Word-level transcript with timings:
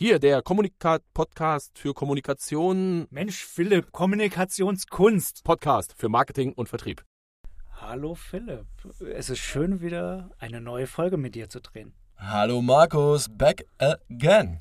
Hier, 0.00 0.20
der 0.20 0.42
Kommunikat-Podcast 0.42 1.76
für 1.76 1.92
Kommunikation. 1.92 3.08
Mensch, 3.10 3.44
Philipp, 3.44 3.90
Kommunikationskunst. 3.90 5.42
Podcast 5.42 5.92
für 5.98 6.08
Marketing 6.08 6.52
und 6.52 6.68
Vertrieb. 6.68 7.04
Hallo 7.80 8.14
Philipp, 8.14 8.68
es 9.12 9.28
ist 9.28 9.40
schön, 9.40 9.80
wieder 9.80 10.30
eine 10.38 10.60
neue 10.60 10.86
Folge 10.86 11.16
mit 11.16 11.34
dir 11.34 11.48
zu 11.48 11.60
drehen. 11.60 11.94
Hallo 12.16 12.62
Markus, 12.62 13.26
back 13.28 13.66
again. 13.78 14.60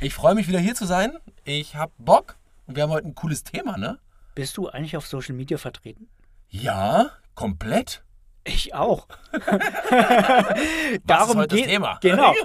Ich 0.00 0.14
freue 0.14 0.36
mich 0.36 0.46
wieder 0.46 0.60
hier 0.60 0.76
zu 0.76 0.86
sein. 0.86 1.18
Ich 1.42 1.74
habe 1.74 1.90
Bock 1.98 2.36
und 2.66 2.76
wir 2.76 2.84
haben 2.84 2.92
heute 2.92 3.08
ein 3.08 3.16
cooles 3.16 3.42
Thema, 3.42 3.78
ne? 3.78 3.98
Bist 4.36 4.56
du 4.58 4.68
eigentlich 4.68 4.96
auf 4.96 5.08
Social 5.08 5.34
Media 5.34 5.58
vertreten? 5.58 6.08
Ja, 6.50 7.10
komplett. 7.34 8.04
Ich 8.44 8.74
auch. 8.74 9.08
Was 9.32 11.30
ist 11.30 11.34
heute 11.34 11.56
das 11.56 11.66
Thema? 11.66 11.98
Genau. 12.00 12.32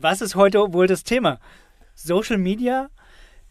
Was 0.00 0.20
ist 0.20 0.36
heute 0.36 0.72
wohl 0.72 0.86
das 0.86 1.02
Thema? 1.02 1.40
Social 1.98 2.38
Media, 2.38 2.90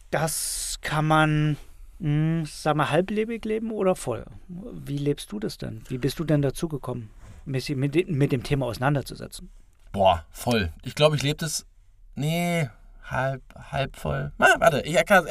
das 0.10 0.78
kann 0.82 1.06
man, 1.06 1.58
mh, 2.00 2.08
hm, 2.08 2.46
sag 2.46 2.78
mal, 2.78 2.90
halblebig 2.90 3.44
leben 3.44 3.72
oder 3.72 3.94
voll? 3.96 4.26
Wie 4.48 4.98
lebst 4.98 5.32
du 5.34 5.40
das 5.40 5.58
denn? 5.58 5.84
Wie 5.90 5.98
bist 5.98 6.18
du 6.18 6.24
denn 6.24 6.42
dazu 6.42 6.70
gekommen, 6.70 7.10
mit, 7.44 7.68
mit 7.76 8.32
dem 8.32 8.44
Thema 8.44 8.68
auseinanderzusetzen? 8.68 9.50
Boah, 9.92 10.26
voll. 10.32 10.72
Ich 10.84 10.96
glaube, 10.96 11.18
ich 11.18 11.24
lebe 11.24 11.36
das. 11.36 11.66
Nee, 12.16 12.70
halb, 13.04 13.42
halb 13.72 13.98
voll. 13.98 14.32
Ah, 14.38 14.56
warte, 14.60 14.82
ich, 14.82 14.96
erklär, 14.96 15.26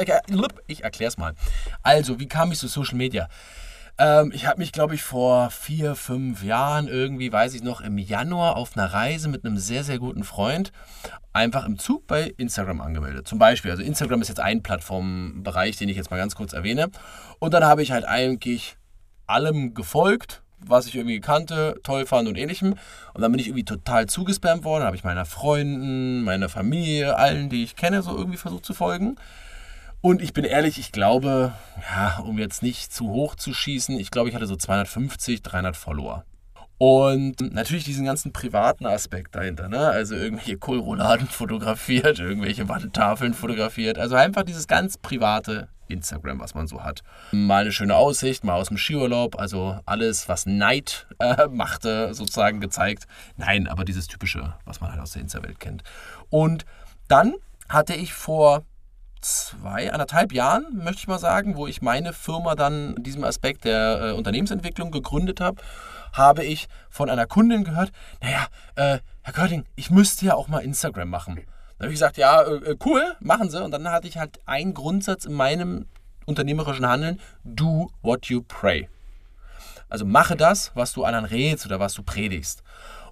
ich 0.66 0.85
erklär's 0.85 1.16
mal. 1.16 1.35
Also, 1.83 2.21
wie 2.21 2.29
kam 2.29 2.52
ich 2.52 2.59
zu 2.59 2.69
Social 2.69 2.96
Media? 2.96 3.29
Ähm, 3.98 4.30
ich 4.34 4.46
habe 4.46 4.59
mich, 4.59 4.73
glaube 4.73 4.95
ich, 4.95 5.02
vor 5.02 5.50
vier, 5.50 5.95
fünf 5.95 6.42
Jahren 6.42 6.88
irgendwie, 6.88 7.32
weiß 7.32 7.54
ich 7.54 7.62
noch, 7.62 7.80
im 7.80 7.98
Januar 7.98 8.56
auf 8.56 8.77
einer 8.77 8.92
Reise 8.92 9.28
mit 9.28 9.45
einem 9.45 9.59
sehr, 9.59 9.84
sehr 9.84 9.98
guten 9.98 10.24
Freund 10.24 10.73
einfach 11.32 11.66
im 11.66 11.79
Zug 11.79 12.06
bei 12.06 12.34
Instagram 12.38 12.80
angemeldet. 12.80 13.29
Zum 13.29 13.38
Beispiel, 13.38 13.71
also 13.71 13.82
Instagram 13.82 14.23
ist 14.23 14.29
jetzt 14.29 14.40
ein 14.40 14.62
Plattformbereich, 14.62 15.76
den 15.76 15.88
ich 15.88 15.96
jetzt 15.96 16.10
mal 16.10 16.16
ganz 16.16 16.34
kurz 16.34 16.52
erwähne. 16.52 16.90
Und 17.38 17.52
dann 17.54 17.65
habe 17.65 17.82
ich 17.82 17.93
halt 17.93 18.06
eigentlich 18.06 18.76
allem 19.26 19.74
gefolgt, 19.74 20.43
was 20.59 20.87
ich 20.87 20.95
irgendwie 20.95 21.21
kannte, 21.21 21.78
toll 21.82 22.06
fand 22.06 22.28
und 22.28 22.38
ähnlichem. 22.38 22.74
Und 23.12 23.21
dann 23.21 23.30
bin 23.30 23.38
ich 23.38 23.49
irgendwie 23.49 23.65
total 23.65 24.06
zugespammt 24.06 24.65
worden. 24.65 24.84
Habe 24.84 24.96
ich 24.96 25.04
meiner 25.04 25.26
Freunden, 25.26 26.23
meiner 26.23 26.49
Familie, 26.49 27.16
allen, 27.16 27.51
die 27.51 27.62
ich 27.62 27.76
kenne, 27.76 28.02
so 28.02 28.16
irgendwie 28.16 28.38
versucht 28.38 28.65
zu 28.65 28.73
folgen. 28.73 29.16
Und 30.07 30.23
ich 30.23 30.32
bin 30.32 30.45
ehrlich, 30.45 30.79
ich 30.79 30.93
glaube, 30.93 31.52
ja, 31.90 32.18
um 32.18 32.38
jetzt 32.38 32.62
nicht 32.62 32.93
zu 32.93 33.09
hoch 33.10 33.35
zu 33.35 33.52
schießen, 33.52 33.99
ich 33.99 34.12
glaube, 34.12 34.29
ich 34.29 34.37
hatte 34.37 34.46
so 34.46 34.54
250, 34.54 35.43
300 35.43 35.76
Follower. 35.76 36.24
Und 36.79 37.40
natürlich 37.52 37.82
diesen 37.82 38.04
ganzen 38.04 38.32
privaten 38.32 38.87
Aspekt 38.87 39.34
dahinter, 39.34 39.68
ne? 39.68 39.80
Also 39.80 40.15
irgendwelche 40.15 40.59
Kohlrouladen 40.59 41.27
fotografiert, 41.27 42.21
irgendwelche 42.21 42.68
Wandtafeln 42.68 43.34
fotografiert. 43.34 43.99
Also 43.99 44.15
einfach 44.15 44.45
dieses 44.45 44.68
ganz 44.68 44.96
private 44.96 45.66
Instagram, 45.88 46.38
was 46.38 46.54
man 46.54 46.68
so 46.68 46.84
hat. 46.84 47.02
Mal 47.32 47.62
eine 47.62 47.73
schöne 47.73 47.96
Aussicht, 47.96 48.45
mal 48.45 48.54
aus 48.54 48.68
dem 48.68 48.79
Skiurlaub, 48.79 49.37
also 49.37 49.80
alles, 49.87 50.29
was 50.29 50.46
Neid 50.46 51.09
äh, 51.18 51.49
machte, 51.49 52.15
sozusagen 52.15 52.60
gezeigt. 52.60 53.09
Nein, 53.37 53.66
aber 53.66 53.84
dieses 53.84 54.07
typische, 54.07 54.54
was 54.66 54.80
man 54.80 54.93
halt 54.93 55.01
aus 55.01 55.15
der 55.15 55.23
Insta-Welt 55.23 55.59
kennt. 55.59 55.82
Und 56.30 56.65
dann 57.09 57.34
hatte 57.68 57.95
ich 57.95 58.15
vor 58.15 58.62
zwei, 59.20 59.92
anderthalb 59.92 60.32
Jahren, 60.32 60.66
möchte 60.84 61.00
ich 61.00 61.09
mal 61.09 61.18
sagen, 61.18 61.56
wo 61.56 61.66
ich 61.66 61.82
meine 61.82 62.12
Firma 62.12 62.54
dann 62.54 62.95
in 62.96 63.02
diesem 63.02 63.24
Aspekt 63.24 63.64
der 63.64 64.00
äh, 64.00 64.12
Unternehmensentwicklung 64.12 64.91
gegründet 64.91 65.41
habe, 65.41 65.62
habe 66.12 66.44
ich 66.44 66.69
von 66.88 67.10
einer 67.10 67.26
Kundin 67.26 67.64
gehört, 67.64 67.92
naja, 68.22 68.47
äh, 68.76 68.98
Herr 69.22 69.32
Körting, 69.32 69.64
ich 69.75 69.91
müsste 69.91 70.26
ja 70.26 70.34
auch 70.34 70.48
mal 70.48 70.60
Instagram 70.60 71.10
machen. 71.10 71.37
Dann 71.78 71.87
habe 71.87 71.92
ich 71.92 71.97
gesagt, 71.97 72.16
ja, 72.16 72.42
äh, 72.42 72.70
äh, 72.70 72.76
cool, 72.84 73.16
machen 73.20 73.50
Sie. 73.50 73.62
Und 73.62 73.70
dann 73.70 73.91
hatte 73.91 74.09
ich 74.09 74.16
halt 74.16 74.41
einen 74.47 74.72
Grundsatz 74.72 75.25
in 75.25 75.34
meinem 75.34 75.87
unternehmerischen 76.25 76.87
Handeln, 76.87 77.21
do 77.44 77.91
what 78.03 78.26
you 78.26 78.43
pray. 78.43 78.88
Also 79.88 80.05
mache 80.05 80.37
das, 80.37 80.72
was 80.75 80.93
du 80.93 81.05
anderen 81.05 81.26
rätst 81.26 81.66
oder 81.66 81.78
was 81.78 81.94
du 81.94 82.03
predigst. 82.03 82.62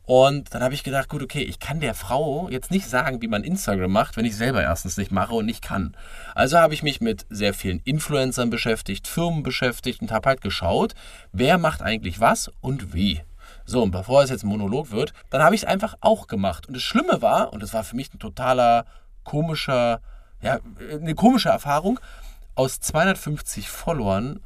Und 0.06 0.54
dann 0.54 0.62
habe 0.62 0.74
ich 0.74 0.84
gedacht, 0.84 1.08
gut, 1.08 1.22
okay, 1.22 1.42
ich 1.42 1.58
kann 1.58 1.80
der 1.80 1.94
Frau 1.94 2.48
jetzt 2.50 2.70
nicht 2.70 2.88
sagen, 2.88 3.22
wie 3.22 3.28
man 3.28 3.42
Instagram 3.42 3.90
macht, 3.90 4.16
wenn 4.16 4.26
ich 4.26 4.36
selber 4.36 4.62
erstens 4.62 4.98
nicht 4.98 5.10
mache 5.10 5.34
und 5.34 5.46
nicht 5.46 5.62
kann. 5.62 5.96
Also 6.34 6.58
habe 6.58 6.74
ich 6.74 6.82
mich 6.82 7.00
mit 7.00 7.24
sehr 7.30 7.54
vielen 7.54 7.80
Influencern 7.80 8.50
beschäftigt, 8.50 9.08
Firmen 9.08 9.42
beschäftigt 9.42 10.02
und 10.02 10.12
habe 10.12 10.28
halt 10.28 10.42
geschaut, 10.42 10.94
wer 11.32 11.56
macht 11.56 11.80
eigentlich 11.80 12.20
was 12.20 12.50
und 12.60 12.92
wie. 12.92 13.22
So, 13.64 13.82
und 13.82 13.92
bevor 13.92 14.22
es 14.22 14.28
jetzt 14.28 14.44
ein 14.44 14.48
Monolog 14.48 14.90
wird, 14.90 15.14
dann 15.30 15.42
habe 15.42 15.54
ich 15.54 15.62
es 15.62 15.68
einfach 15.68 15.96
auch 16.02 16.26
gemacht. 16.26 16.68
Und 16.68 16.74
das 16.74 16.82
Schlimme 16.82 17.22
war, 17.22 17.52
und 17.54 17.62
das 17.62 17.72
war 17.72 17.82
für 17.82 17.96
mich 17.96 18.12
ein 18.12 18.18
totaler 18.18 18.84
komischer, 19.22 20.00
ja, 20.42 20.58
eine 20.90 21.14
komische 21.14 21.48
Erfahrung, 21.48 21.98
aus 22.54 22.78
250 22.80 23.70
Followern 23.70 24.40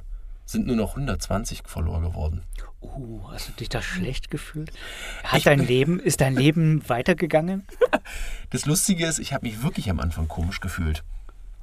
sind 0.47 0.67
nur 0.67 0.77
noch 0.77 0.91
120 0.91 1.63
Follower 1.67 2.01
geworden. 2.01 2.43
Uh, 2.81 3.21
hast 3.31 3.49
du 3.49 3.53
dich 3.53 3.69
da 3.69 3.83
schlecht 3.83 4.31
gefühlt? 4.31 4.71
Hat 5.25 5.47
dein 5.47 5.67
Leben, 5.67 5.99
ist 5.99 6.21
dein 6.21 6.35
Leben 6.37 6.89
weitergegangen? 6.89 7.67
Das 8.51 8.65
Lustige 8.65 9.07
ist, 9.07 9.19
ich 9.19 9.35
habe 9.35 9.47
mich 9.47 9.63
wirklich 9.63 9.91
am 9.91 10.01
Anfang 10.01 10.27
komisch 10.27 10.61
gefühlt. 10.61 11.05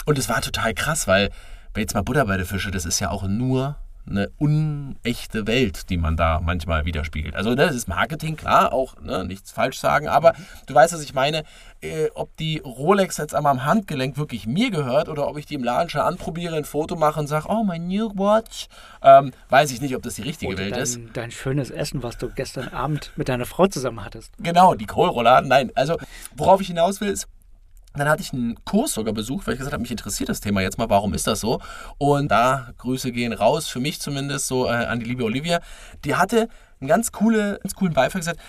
Und 0.06 0.20
es 0.20 0.30
war 0.30 0.42
total 0.42 0.76
krass, 0.76 1.08
weil, 1.08 1.32
wenn 1.74 1.82
jetzt 1.82 1.96
mal 1.96 2.04
Butter 2.04 2.26
bei 2.26 2.38
der 2.38 2.46
Fische, 2.46 2.70
das 2.70 2.86
ist 2.86 3.00
ja 3.00 3.10
auch 3.10 3.24
nur 3.24 3.76
eine 4.08 4.30
unechte 4.38 5.48
Welt, 5.48 5.90
die 5.90 5.98
man 5.98 6.16
da 6.16 6.40
manchmal 6.40 6.86
widerspiegelt. 6.86 7.36
Also 7.36 7.52
ne, 7.52 7.58
das 7.58 7.76
ist 7.76 7.88
Marketing, 7.88 8.36
klar, 8.36 8.74
auch 8.74 9.00
ne, 9.02 9.26
nichts 9.26 9.52
falsch 9.52 9.80
sagen, 9.80 10.08
aber 10.08 10.34
du 10.68 10.76
weißt, 10.76 10.94
was 10.94 11.02
ich 11.02 11.14
meine, 11.14 11.44
äh, 11.82 12.10
ob 12.14 12.36
die 12.38 12.60
Rolex 12.60 13.18
jetzt 13.18 13.34
einmal 13.34 13.52
am 13.52 13.66
Handgelenk 13.66 14.18
wirklich 14.18 14.48
mir 14.48 14.72
gehört 14.72 15.10
oder 15.10 15.28
ob 15.28 15.38
ich 15.38 15.46
die 15.46 15.56
im 15.56 15.64
Laden 15.64 15.90
schon 15.90 16.02
anprobiere, 16.02 16.56
ein 16.56 16.66
Foto 16.66 16.96
mache 16.96 17.20
und 17.20 17.28
sage, 17.28 17.48
oh, 17.50 17.64
mein 17.64 17.88
New 17.88 18.10
Watch, 18.16 18.68
ähm, 19.02 19.32
weiß 19.50 19.72
ich 19.72 19.82
nicht, 19.82 19.96
ob 19.96 20.04
das 20.04 20.16
die 20.16 20.24
richtige 20.24 20.54
oder 20.54 20.64
Welt 20.64 20.74
dein, 20.74 20.84
ist. 20.84 21.00
Dein 21.14 21.32
schönes 21.32 21.70
Essen, 21.70 22.04
was 22.04 22.18
du 22.18 22.30
gestern 22.30 22.70
Abend 22.70 23.12
mit 23.16 23.30
deiner 23.30 23.46
Frau 23.46 23.68
zusammen 23.68 24.04
hattest. 24.04 24.32
Genau, 24.40 24.76
die 24.76 24.86
Kohlrouladen, 24.86 25.50
nein. 25.50 25.72
Also, 25.76 25.98
worauf 26.36 26.62
ich 26.62 26.68
hinaus 26.68 27.02
will, 27.02 27.10
ist, 27.10 27.28
dann 28.00 28.10
hatte 28.10 28.22
ich 28.22 28.34
einen 28.34 28.64
Kurs 28.66 28.94
sogar 28.94 29.14
besucht, 29.14 29.48
weil 29.48 29.54
ich 29.54 29.60
gesagt 29.60 29.74
habe, 29.74 29.82
mich 29.82 29.92
interessiert 29.92 30.30
das 30.30 30.42
Thema 30.42 30.62
jetzt 30.62 30.78
mal, 30.78 30.90
warum 30.90 31.14
ist 31.14 31.28
das 31.28 31.40
so? 31.40 31.62
Und 31.98 32.30
da 32.30 32.72
Grüße 32.78 33.12
gehen 33.12 33.34
raus, 33.34 33.68
für 33.68 33.80
mich 33.80 34.00
zumindest, 34.00 34.48
so 34.48 34.66
äh, 34.68 34.72
an 34.72 35.00
die 35.00 35.06
liebe 35.06 35.24
Olivia. 35.24 35.62
Die 36.04 36.16
hatte 36.16 36.50
einen 36.80 36.88
ganz, 36.88 37.12
coole, 37.12 37.60
ganz 37.64 37.76
coolen 37.76 37.94
Beifall 37.94 38.22
gesagt, 38.22 38.40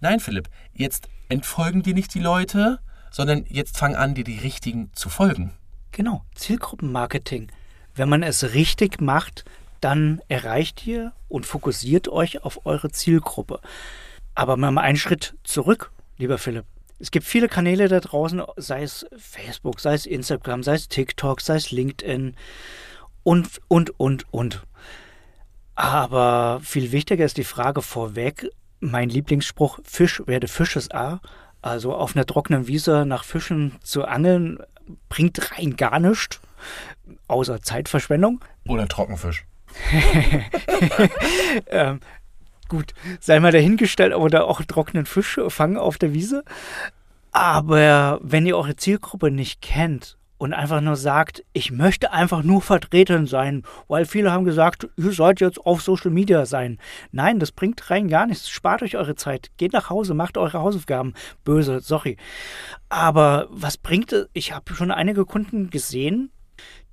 nein 0.00 0.20
Philipp, 0.20 0.48
jetzt 0.72 1.08
entfolgen 1.28 1.82
dir 1.82 1.94
nicht 1.94 2.14
die 2.14 2.20
Leute, 2.20 2.78
sondern 3.10 3.44
jetzt 3.48 3.76
fang 3.78 3.94
an, 3.96 4.14
dir 4.14 4.24
die 4.24 4.38
richtigen 4.38 4.90
zu 4.94 5.08
folgen. 5.08 5.52
Genau, 5.92 6.24
Zielgruppenmarketing. 6.34 7.50
Wenn 7.94 8.08
man 8.08 8.22
es 8.22 8.54
richtig 8.54 9.00
macht, 9.00 9.44
dann 9.80 10.20
erreicht 10.28 10.86
ihr 10.86 11.12
und 11.28 11.44
fokussiert 11.44 12.08
euch 12.08 12.44
auf 12.44 12.64
eure 12.64 12.90
Zielgruppe. 12.90 13.60
Aber 14.34 14.56
mal 14.56 14.78
einen 14.78 14.96
Schritt 14.96 15.34
zurück, 15.44 15.90
lieber 16.16 16.38
Philipp. 16.38 16.64
Es 17.02 17.10
gibt 17.10 17.26
viele 17.26 17.48
Kanäle 17.48 17.88
da 17.88 17.98
draußen, 17.98 18.44
sei 18.56 18.84
es 18.84 19.04
Facebook, 19.16 19.80
sei 19.80 19.94
es 19.94 20.06
Instagram, 20.06 20.62
sei 20.62 20.74
es 20.74 20.86
TikTok, 20.86 21.40
sei 21.40 21.56
es 21.56 21.72
LinkedIn 21.72 22.36
und, 23.24 23.60
und, 23.66 23.98
und, 23.98 24.32
und. 24.32 24.62
Aber 25.74 26.60
viel 26.62 26.92
wichtiger 26.92 27.24
ist 27.24 27.38
die 27.38 27.44
Frage 27.44 27.82
vorweg, 27.82 28.48
mein 28.78 29.08
Lieblingsspruch, 29.08 29.80
Fisch 29.82 30.22
werde 30.26 30.46
Fisches 30.46 30.92
A. 30.92 31.20
Also 31.60 31.92
auf 31.92 32.14
einer 32.14 32.24
trockenen 32.24 32.68
Wiese 32.68 33.04
nach 33.04 33.24
Fischen 33.24 33.72
zu 33.82 34.04
angeln, 34.04 34.58
bringt 35.08 35.50
rein 35.58 35.74
gar 35.74 35.98
nichts, 35.98 36.40
außer 37.26 37.62
Zeitverschwendung. 37.62 38.44
Oder 38.68 38.86
Trockenfisch. 38.86 39.44
ähm, 41.66 41.98
gut, 42.72 42.94
sei 43.20 43.38
mal 43.38 43.52
dahingestellt, 43.52 44.14
oder 44.14 44.46
auch 44.46 44.62
trockenen 44.62 45.04
Fisch 45.04 45.38
fangen 45.48 45.76
auf 45.76 45.98
der 45.98 46.14
Wiese. 46.14 46.42
Aber 47.30 48.18
wenn 48.22 48.46
ihr 48.46 48.56
eure 48.56 48.76
Zielgruppe 48.76 49.30
nicht 49.30 49.60
kennt 49.60 50.16
und 50.38 50.54
einfach 50.54 50.80
nur 50.80 50.96
sagt, 50.96 51.44
ich 51.52 51.70
möchte 51.70 52.12
einfach 52.12 52.42
nur 52.42 52.62
vertreten 52.62 53.26
sein, 53.26 53.62
weil 53.88 54.06
viele 54.06 54.32
haben 54.32 54.46
gesagt, 54.46 54.88
ihr 54.96 55.12
sollt 55.12 55.40
jetzt 55.40 55.58
auf 55.58 55.82
Social 55.82 56.10
Media 56.10 56.46
sein. 56.46 56.78
Nein, 57.10 57.38
das 57.40 57.52
bringt 57.52 57.90
rein 57.90 58.08
gar 58.08 58.26
nichts. 58.26 58.48
Spart 58.48 58.82
euch 58.82 58.96
eure 58.96 59.16
Zeit. 59.16 59.50
Geht 59.58 59.74
nach 59.74 59.90
Hause, 59.90 60.14
macht 60.14 60.38
eure 60.38 60.60
Hausaufgaben. 60.60 61.12
Böse, 61.44 61.80
sorry. 61.80 62.16
Aber 62.88 63.48
was 63.50 63.76
bringt 63.76 64.14
es? 64.14 64.28
Ich 64.32 64.54
habe 64.54 64.74
schon 64.74 64.90
einige 64.90 65.26
Kunden 65.26 65.68
gesehen, 65.68 66.30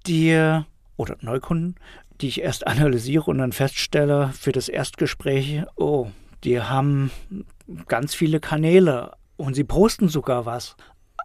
die, 0.08 0.62
oder 0.98 1.16
Neukunden, 1.22 1.75
die 2.21 2.27
ich 2.27 2.42
erst 2.42 2.68
analysiere 2.68 3.25
und 3.25 3.38
dann 3.38 3.51
feststelle 3.51 4.31
für 4.38 4.51
das 4.51 4.69
Erstgespräch, 4.69 5.63
oh, 5.75 6.07
die 6.44 6.62
haben 6.62 7.12
ganz 7.88 8.13
viele 8.13 8.39
Kanäle 8.39 9.12
und 9.38 9.56
sie 9.56 9.63
posten 9.63 10.10
sogar 10.10 10.45
was. 10.45 10.75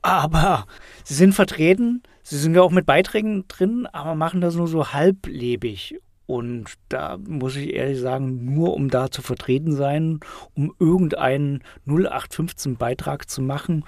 Aber 0.02 0.67
sie 1.02 1.14
sind 1.14 1.32
vertreten, 1.32 2.02
sie 2.23 2.38
sind 2.38 2.55
ja 2.55 2.62
auch 2.62 2.70
mit 2.70 2.87
Beiträgen 2.87 3.46
drin, 3.49 3.87
aber 3.93 4.14
machen 4.14 4.41
das 4.41 4.55
nur 4.55 4.69
so 4.69 4.93
halblebig. 4.93 5.99
Und 6.26 6.75
da 6.88 7.19
muss 7.19 7.56
ich 7.56 7.75
ehrlich 7.75 8.00
sagen, 8.00 8.55
nur 8.55 8.75
um 8.75 8.88
da 8.88 9.11
zu 9.11 9.20
vertreten 9.20 9.75
sein, 9.75 10.20
um 10.55 10.75
irgendeinen 10.79 11.62
0815-Beitrag 11.87 13.29
zu 13.29 13.43
machen, 13.43 13.85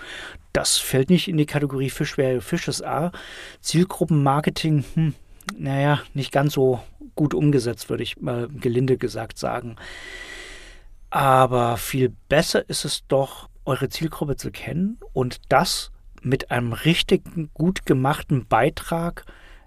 das 0.52 0.76
fällt 0.76 1.08
nicht 1.08 1.28
in 1.28 1.38
die 1.38 1.46
Kategorie 1.46 1.90
Fisch 1.90 2.18
wäre 2.18 2.42
Fisches 2.42 2.82
A. 2.82 3.10
Zielgruppenmarketing, 3.60 4.84
hm, 4.94 5.14
naja, 5.56 6.00
nicht 6.12 6.32
ganz 6.32 6.54
so 6.54 6.80
gut 7.16 7.34
umgesetzt, 7.34 7.90
würde 7.90 8.04
ich 8.04 8.20
mal 8.20 8.48
gelinde 8.48 8.96
gesagt 8.98 9.38
sagen. 9.38 9.76
Aber 11.10 11.76
viel 11.76 12.14
besser 12.28 12.68
ist 12.68 12.84
es 12.84 13.06
doch, 13.08 13.48
eure 13.64 13.88
Zielgruppe 13.88 14.36
zu 14.36 14.52
kennen 14.52 14.98
und 15.12 15.40
das 15.48 15.90
mit 16.22 16.50
einem 16.50 16.72
richtigen, 16.72 17.50
gut 17.52 17.84
gemachten 17.84 18.46
Beitrag 18.46 19.24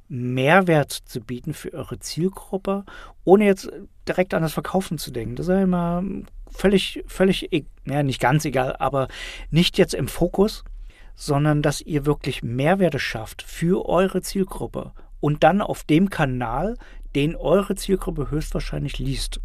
Mehrwert 0.07 0.91
zu 0.91 1.21
bieten 1.21 1.53
für 1.53 1.73
eure 1.73 1.99
Zielgruppe, 1.99 2.83
ohne 3.23 3.45
jetzt 3.45 3.69
direkt 4.07 4.33
an 4.33 4.41
das 4.41 4.53
Verkaufen 4.53 4.97
zu 4.97 5.11
denken. 5.11 5.35
Das 5.35 5.47
ist 5.47 5.53
ja 5.53 5.61
immer 5.61 6.03
völlig, 6.51 7.03
völlig, 7.05 7.53
e-, 7.53 7.65
ja, 7.85 8.01
nicht 8.01 8.19
ganz 8.19 8.43
egal, 8.45 8.75
aber 8.79 9.07
nicht 9.51 9.77
jetzt 9.77 9.93
im 9.93 10.07
Fokus, 10.07 10.63
sondern 11.15 11.61
dass 11.61 11.81
ihr 11.81 12.05
wirklich 12.05 12.41
Mehrwerte 12.41 12.97
schafft 12.97 13.43
für 13.43 13.87
eure 13.87 14.21
Zielgruppe 14.21 14.93
und 15.19 15.43
dann 15.43 15.61
auf 15.61 15.83
dem 15.83 16.09
Kanal, 16.09 16.75
den 17.15 17.35
eure 17.35 17.75
Zielgruppe 17.75 18.31
höchstwahrscheinlich 18.31 18.99
liest. 18.99 19.39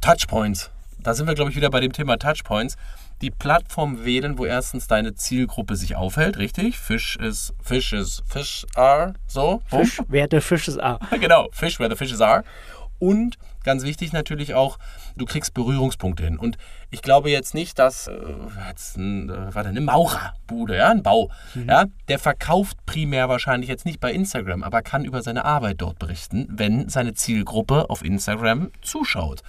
Touchpoints. 0.00 0.70
Da 0.98 1.14
sind 1.14 1.26
wir, 1.26 1.34
glaube 1.34 1.50
ich, 1.50 1.56
wieder 1.56 1.70
bei 1.70 1.80
dem 1.80 1.92
Thema 1.92 2.16
Touchpoints 2.16 2.76
die 3.22 3.30
Plattform 3.30 4.04
wählen, 4.04 4.36
wo 4.36 4.44
erstens 4.44 4.88
deine 4.88 5.14
Zielgruppe 5.14 5.76
sich 5.76 5.94
aufhält, 5.96 6.38
richtig? 6.38 6.78
Fish 6.78 7.16
is, 7.16 7.54
Fish 7.62 7.92
is, 7.92 8.22
Fish 8.26 8.66
are, 8.74 9.14
so. 9.26 9.62
Fish, 9.66 10.00
wer 10.08 10.26
der 10.26 10.42
Fish 10.42 10.68
is 10.68 10.76
are. 10.76 10.98
genau, 11.20 11.48
Fish, 11.52 11.78
where 11.78 11.88
the 11.88 11.96
fishes 11.96 12.20
are. 12.20 12.44
Und 12.98 13.38
ganz 13.64 13.84
wichtig 13.84 14.12
natürlich 14.12 14.54
auch, 14.54 14.78
du 15.16 15.24
kriegst 15.24 15.54
Berührungspunkte 15.54 16.24
hin. 16.24 16.38
Und 16.38 16.58
ich 16.90 17.02
glaube 17.02 17.30
jetzt 17.30 17.54
nicht, 17.54 17.78
dass 17.78 18.06
äh, 18.06 18.12
jetzt 18.68 18.96
ein, 18.96 19.30
äh, 19.30 19.54
warte, 19.54 19.68
eine 19.68 19.80
Maurerbude, 19.80 20.76
ja, 20.76 20.90
ein 20.90 21.02
Bau, 21.02 21.30
mhm. 21.54 21.68
ja, 21.68 21.84
der 22.08 22.18
verkauft 22.18 22.76
primär 22.86 23.28
wahrscheinlich 23.28 23.68
jetzt 23.68 23.86
nicht 23.86 24.00
bei 24.00 24.12
Instagram, 24.12 24.62
aber 24.62 24.82
kann 24.82 25.04
über 25.04 25.22
seine 25.22 25.44
Arbeit 25.44 25.80
dort 25.80 25.98
berichten, 25.98 26.46
wenn 26.50 26.88
seine 26.88 27.14
Zielgruppe 27.14 27.90
auf 27.90 28.04
Instagram 28.04 28.70
zuschaut 28.82 29.42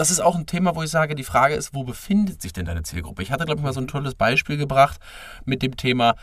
das 0.00 0.10
ist 0.10 0.20
auch 0.20 0.34
ein 0.34 0.46
Thema, 0.46 0.74
wo 0.74 0.82
ich 0.82 0.90
sage, 0.90 1.14
die 1.14 1.24
Frage 1.24 1.54
ist, 1.54 1.74
wo 1.74 1.84
befindet 1.84 2.40
sich 2.40 2.54
denn 2.54 2.64
deine 2.64 2.82
Zielgruppe? 2.82 3.22
Ich 3.22 3.30
hatte, 3.30 3.44
glaube 3.44 3.60
ich, 3.60 3.64
mal 3.64 3.74
so 3.74 3.80
ein 3.80 3.86
tolles 3.86 4.14
Beispiel 4.14 4.56
gebracht 4.56 4.98
mit 5.44 5.60
dem 5.60 5.76
Thema 5.76 6.14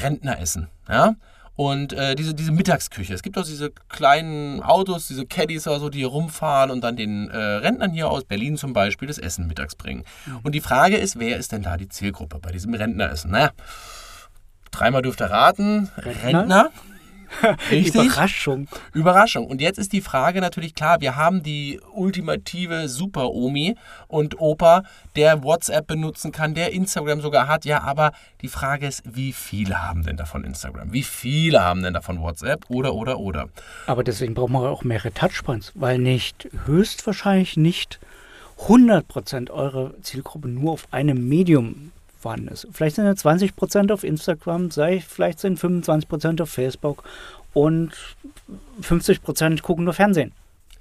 Rentneressen. 0.00 0.68
Ja? 0.88 1.16
Und 1.56 1.94
äh, 1.94 2.14
diese, 2.14 2.34
diese 2.34 2.52
Mittagsküche. 2.52 3.14
Es 3.14 3.22
gibt 3.22 3.38
auch 3.38 3.44
diese 3.44 3.70
kleinen 3.88 4.62
Autos, 4.62 5.08
diese 5.08 5.26
Caddies 5.26 5.66
oder 5.66 5.80
so, 5.80 5.88
die 5.88 5.98
hier 5.98 6.08
rumfahren 6.08 6.70
und 6.70 6.82
dann 6.82 6.96
den 6.96 7.28
äh, 7.30 7.36
Rentnern 7.36 7.92
hier 7.92 8.10
aus 8.10 8.24
Berlin 8.24 8.56
zum 8.56 8.74
Beispiel 8.74 9.08
das 9.08 9.18
Essen 9.18 9.46
mittags 9.46 9.74
bringen. 9.74 10.04
Mhm. 10.26 10.40
Und 10.42 10.54
die 10.54 10.60
Frage 10.60 10.96
ist, 10.98 11.18
wer 11.18 11.38
ist 11.38 11.52
denn 11.52 11.62
da 11.62 11.76
die 11.76 11.88
Zielgruppe 11.88 12.38
bei 12.38 12.52
diesem 12.52 12.74
Rentneressen? 12.74 13.30
Naja, 13.30 13.52
dreimal 14.70 15.00
dürft 15.00 15.22
ihr 15.22 15.30
raten. 15.30 15.90
Rentner. 15.96 16.40
Rentner 16.40 16.70
Richtig? 17.70 17.94
Überraschung. 18.04 18.68
Überraschung. 18.92 19.46
Und 19.46 19.60
jetzt 19.60 19.78
ist 19.78 19.92
die 19.92 20.00
Frage 20.00 20.40
natürlich 20.40 20.74
klar, 20.74 21.00
wir 21.00 21.16
haben 21.16 21.42
die 21.42 21.80
ultimative 21.94 22.88
Super-Omi 22.88 23.76
und 24.08 24.40
Opa, 24.40 24.82
der 25.16 25.42
WhatsApp 25.42 25.86
benutzen 25.86 26.32
kann, 26.32 26.54
der 26.54 26.72
Instagram 26.72 27.20
sogar 27.20 27.48
hat. 27.48 27.64
Ja, 27.64 27.82
aber 27.82 28.12
die 28.42 28.48
Frage 28.48 28.86
ist, 28.86 29.02
wie 29.04 29.32
viele 29.32 29.82
haben 29.82 30.04
denn 30.04 30.16
davon 30.16 30.44
Instagram? 30.44 30.92
Wie 30.92 31.02
viele 31.02 31.62
haben 31.62 31.82
denn 31.82 31.94
davon 31.94 32.20
WhatsApp? 32.20 32.64
Oder, 32.68 32.94
oder, 32.94 33.18
oder. 33.18 33.48
Aber 33.86 34.04
deswegen 34.04 34.34
brauchen 34.34 34.52
wir 34.52 34.68
auch 34.68 34.84
mehrere 34.84 35.12
Touchpoints, 35.12 35.72
weil 35.74 35.98
nicht 35.98 36.48
höchstwahrscheinlich 36.66 37.56
nicht 37.56 37.98
100% 38.58 39.50
eurer 39.50 39.92
Zielgruppe 40.02 40.48
nur 40.48 40.72
auf 40.72 40.88
einem 40.90 41.28
Medium 41.28 41.92
vorhanden 42.26 42.48
ist. 42.48 42.66
Vielleicht 42.72 42.96
sind 42.96 43.04
ja 43.04 43.12
20% 43.12 43.92
auf 43.92 44.02
Instagram, 44.02 44.72
sei, 44.72 45.00
vielleicht 45.06 45.38
sind 45.38 45.60
25% 45.60 46.42
auf 46.42 46.50
Facebook 46.50 47.04
und 47.54 47.92
50% 48.82 49.62
gucken 49.62 49.84
nur 49.84 49.94
Fernsehen. 49.94 50.32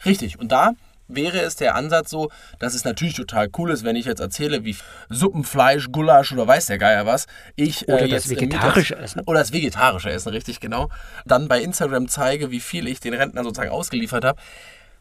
Richtig. 0.03 0.39
Und 0.39 0.51
da 0.51 0.71
wäre 1.07 1.37
es 1.41 1.55
der 1.55 1.75
Ansatz 1.75 2.09
so, 2.09 2.31
dass 2.57 2.73
es 2.73 2.83
natürlich 2.83 3.13
total 3.13 3.47
cool 3.59 3.69
ist, 3.69 3.83
wenn 3.83 3.95
ich 3.95 4.07
jetzt 4.07 4.21
erzähle, 4.21 4.65
wie 4.65 4.75
Suppenfleisch, 5.09 5.91
Gulasch 5.91 6.31
oder 6.33 6.47
weiß 6.47 6.65
der 6.65 6.79
Geier 6.79 7.05
was, 7.05 7.27
ich 7.55 7.87
äh, 7.87 7.93
oder 7.93 8.05
äh, 8.05 8.09
das 8.09 8.27
vegetarische 8.27 8.95
Essen 8.95 9.21
oder 9.27 9.37
das 9.37 9.53
vegetarische 9.53 10.09
Essen, 10.09 10.29
richtig 10.29 10.59
genau, 10.59 10.89
dann 11.27 11.47
bei 11.47 11.61
Instagram 11.61 12.07
zeige, 12.07 12.49
wie 12.49 12.59
viel 12.59 12.87
ich 12.87 13.01
den 13.01 13.13
Rentnern 13.13 13.43
sozusagen 13.43 13.69
ausgeliefert 13.69 14.25
habe. 14.25 14.41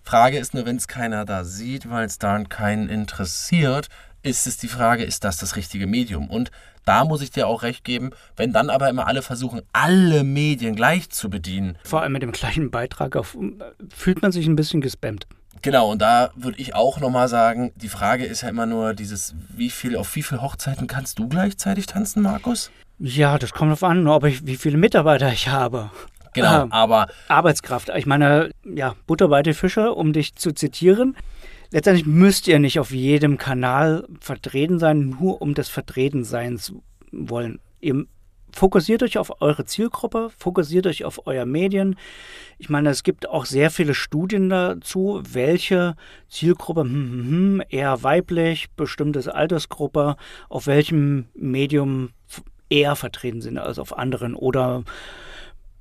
Frage 0.02 0.38
ist 0.38 0.52
nur, 0.52 0.66
wenn 0.66 0.76
es 0.76 0.88
keiner 0.88 1.24
da 1.24 1.44
sieht, 1.44 1.88
weil 1.88 2.04
es 2.04 2.18
da 2.18 2.38
keinen 2.44 2.90
interessiert, 2.90 3.88
ist 4.24 4.46
es 4.46 4.56
die 4.56 4.68
Frage, 4.68 5.04
ist 5.04 5.22
das 5.24 5.36
das 5.36 5.54
richtige 5.54 5.86
Medium? 5.86 6.28
Und 6.28 6.50
da 6.84 7.04
muss 7.04 7.22
ich 7.22 7.30
dir 7.30 7.46
auch 7.46 7.62
recht 7.62 7.84
geben, 7.84 8.10
wenn 8.36 8.52
dann 8.52 8.70
aber 8.70 8.88
immer 8.88 9.06
alle 9.06 9.22
versuchen, 9.22 9.62
alle 9.72 10.24
Medien 10.24 10.74
gleich 10.74 11.10
zu 11.10 11.30
bedienen. 11.30 11.76
Vor 11.84 12.02
allem 12.02 12.12
mit 12.12 12.22
dem 12.22 12.32
gleichen 12.32 12.70
Beitrag 12.70 13.16
auf, 13.16 13.36
fühlt 13.94 14.22
man 14.22 14.32
sich 14.32 14.46
ein 14.46 14.56
bisschen 14.56 14.80
gespammt. 14.80 15.26
Genau, 15.62 15.90
und 15.90 16.02
da 16.02 16.30
würde 16.34 16.58
ich 16.58 16.74
auch 16.74 17.00
nochmal 17.00 17.28
sagen, 17.28 17.72
die 17.76 17.88
Frage 17.88 18.24
ist 18.24 18.42
ja 18.42 18.48
immer 18.48 18.66
nur 18.66 18.92
dieses, 18.92 19.34
wie 19.56 19.70
viel, 19.70 19.96
auf 19.96 20.14
wie 20.14 20.22
viele 20.22 20.42
Hochzeiten 20.42 20.86
kannst 20.86 21.18
du 21.18 21.28
gleichzeitig 21.28 21.86
tanzen, 21.86 22.22
Markus? 22.22 22.70
Ja, 22.98 23.38
das 23.38 23.52
kommt 23.52 23.70
darauf 23.70 23.84
an, 23.84 24.06
ob 24.06 24.24
ich, 24.24 24.46
wie 24.46 24.56
viele 24.56 24.76
Mitarbeiter 24.76 25.32
ich 25.32 25.48
habe. 25.48 25.90
Genau, 26.34 26.66
aber. 26.70 27.08
Arbeitskraft. 27.28 27.90
Ich 27.96 28.06
meine, 28.06 28.50
ja, 28.64 28.94
Butter 29.06 29.28
bei 29.28 29.42
Fische, 29.54 29.92
um 29.92 30.12
dich 30.12 30.34
zu 30.34 30.52
zitieren 30.52 31.16
letztendlich 31.74 32.06
müsst 32.06 32.46
ihr 32.46 32.60
nicht 32.60 32.78
auf 32.78 32.92
jedem 32.92 33.36
Kanal 33.36 34.06
vertreten 34.20 34.78
sein, 34.78 35.16
nur 35.20 35.42
um 35.42 35.54
des 35.54 35.68
Vertretenseins 35.68 36.72
wollen. 37.10 37.58
Ihr 37.80 38.06
fokussiert 38.52 39.02
euch 39.02 39.18
auf 39.18 39.42
eure 39.42 39.64
Zielgruppe, 39.64 40.30
fokussiert 40.38 40.86
euch 40.86 41.04
auf 41.04 41.26
euer 41.26 41.44
Medien. 41.44 41.96
Ich 42.58 42.70
meine, 42.70 42.90
es 42.90 43.02
gibt 43.02 43.28
auch 43.28 43.44
sehr 43.44 43.72
viele 43.72 43.92
Studien 43.94 44.48
dazu, 44.48 45.20
welche 45.28 45.96
Zielgruppe 46.28 46.82
hm, 46.82 46.92
hm, 46.92 47.26
hm, 47.26 47.62
eher 47.68 48.04
weiblich, 48.04 48.70
bestimmtes 48.76 49.26
Altersgruppe, 49.26 50.14
auf 50.48 50.68
welchem 50.68 51.26
Medium 51.34 52.10
eher 52.70 52.94
vertreten 52.94 53.42
sind 53.42 53.58
als 53.58 53.80
auf 53.80 53.98
anderen. 53.98 54.36
Oder 54.36 54.84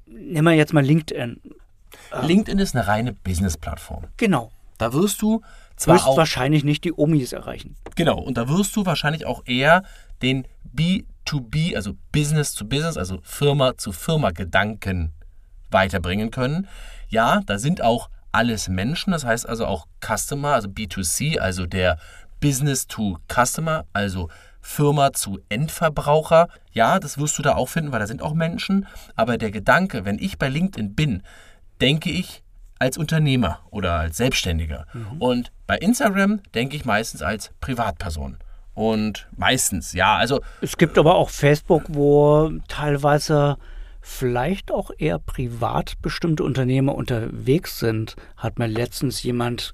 nehmen 0.08 0.48
wir 0.48 0.54
jetzt 0.54 0.74
mal 0.74 0.84
LinkedIn. 0.84 1.40
LinkedIn 2.24 2.58
ist 2.58 2.76
eine 2.76 2.88
reine 2.88 3.14
Business-Plattform. 3.14 4.06
Genau. 4.18 4.52
Da 4.80 4.92
wirst 4.92 5.22
du 5.22 5.42
zwar 5.76 6.06
auch, 6.06 6.18
wahrscheinlich 6.18 6.64
nicht 6.64 6.84
die 6.84 6.94
Omis 6.94 7.34
erreichen. 7.34 7.76
Genau, 7.96 8.20
und 8.20 8.38
da 8.38 8.48
wirst 8.50 8.76
du 8.76 8.86
wahrscheinlich 8.86 9.26
auch 9.26 9.44
eher 9.46 9.84
den 10.22 10.48
B2B, 10.76 11.76
also 11.76 11.94
Business 12.12 12.54
to 12.54 12.66
Business, 12.66 12.98
also 12.98 13.20
Firma 13.24 13.78
zu 13.78 13.92
Firma 13.92 14.32
Gedanken 14.32 15.14
weiterbringen 15.72 16.32
können. 16.32 16.68
Ja, 17.10 17.42
da 17.46 17.58
sind 17.58 17.82
auch 17.82 18.10
alles 18.32 18.68
Menschen, 18.68 19.12
das 19.12 19.26
heißt 19.26 19.48
also 19.48 19.66
auch 19.66 19.88
Customer, 20.02 20.54
also 20.54 20.68
B2C, 20.68 21.40
also 21.40 21.66
der 21.66 21.98
Business 22.40 22.88
to 22.88 23.18
Customer, 23.32 23.86
also 23.94 24.30
Firma 24.62 25.14
zu 25.14 25.40
Endverbraucher. 25.50 26.48
Ja, 26.72 27.00
das 27.00 27.18
wirst 27.18 27.38
du 27.38 27.42
da 27.42 27.56
auch 27.56 27.68
finden, 27.68 27.92
weil 27.92 28.00
da 28.00 28.08
sind 28.08 28.22
auch 28.22 28.34
Menschen. 28.34 28.88
Aber 29.16 29.38
der 29.38 29.52
Gedanke, 29.52 30.06
wenn 30.06 30.18
ich 30.18 30.38
bei 30.38 30.50
LinkedIn 30.50 30.96
bin, 30.96 31.22
denke 31.82 32.10
ich 32.10 32.44
als 32.80 32.98
Unternehmer 32.98 33.60
oder 33.72 33.94
als 33.94 34.18
Selbstständiger. 34.18 34.86
Mhm. 34.94 35.22
Und 35.22 35.52
bei 35.68 35.78
Instagram 35.78 36.42
denke 36.54 36.76
ich 36.76 36.86
meistens 36.86 37.22
als 37.22 37.52
Privatperson. 37.62 38.38
Und 38.74 39.28
meistens, 39.38 39.94
ja, 39.94 40.16
also. 40.16 40.42
Es 40.62 40.78
gibt 40.78 40.98
aber 40.98 41.16
auch 41.16 41.30
Facebook, 41.30 41.84
wo 41.90 42.52
teilweise 42.68 43.58
vielleicht 44.02 44.72
auch 44.72 44.92
eher 44.98 45.18
privat 45.18 45.94
bestimmte 46.02 46.44
Unternehmer 46.44 46.94
unterwegs 46.94 47.80
sind, 47.80 48.16
hat 48.36 48.60
mir 48.60 48.68
letztens 48.68 49.24
jemand 49.24 49.72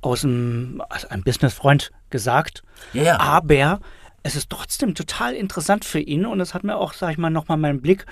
aus 0.00 0.20
dem, 0.20 0.82
also 0.88 1.08
ein 1.08 1.24
Businessfreund 1.24 1.90
gesagt. 2.10 2.62
Ja, 2.92 3.02
ja. 3.02 3.20
Aber 3.20 3.80
es 4.22 4.36
ist 4.36 4.48
trotzdem 4.50 4.94
total 4.94 5.34
interessant 5.34 5.84
für 5.84 5.98
ihn 6.00 6.24
und 6.24 6.40
es 6.40 6.54
hat 6.54 6.62
mir 6.62 6.76
auch, 6.76 6.92
sag 6.92 7.10
ich 7.12 7.18
mal, 7.18 7.30
nochmal 7.30 7.58
meinen 7.58 7.80
Blick 7.80 8.06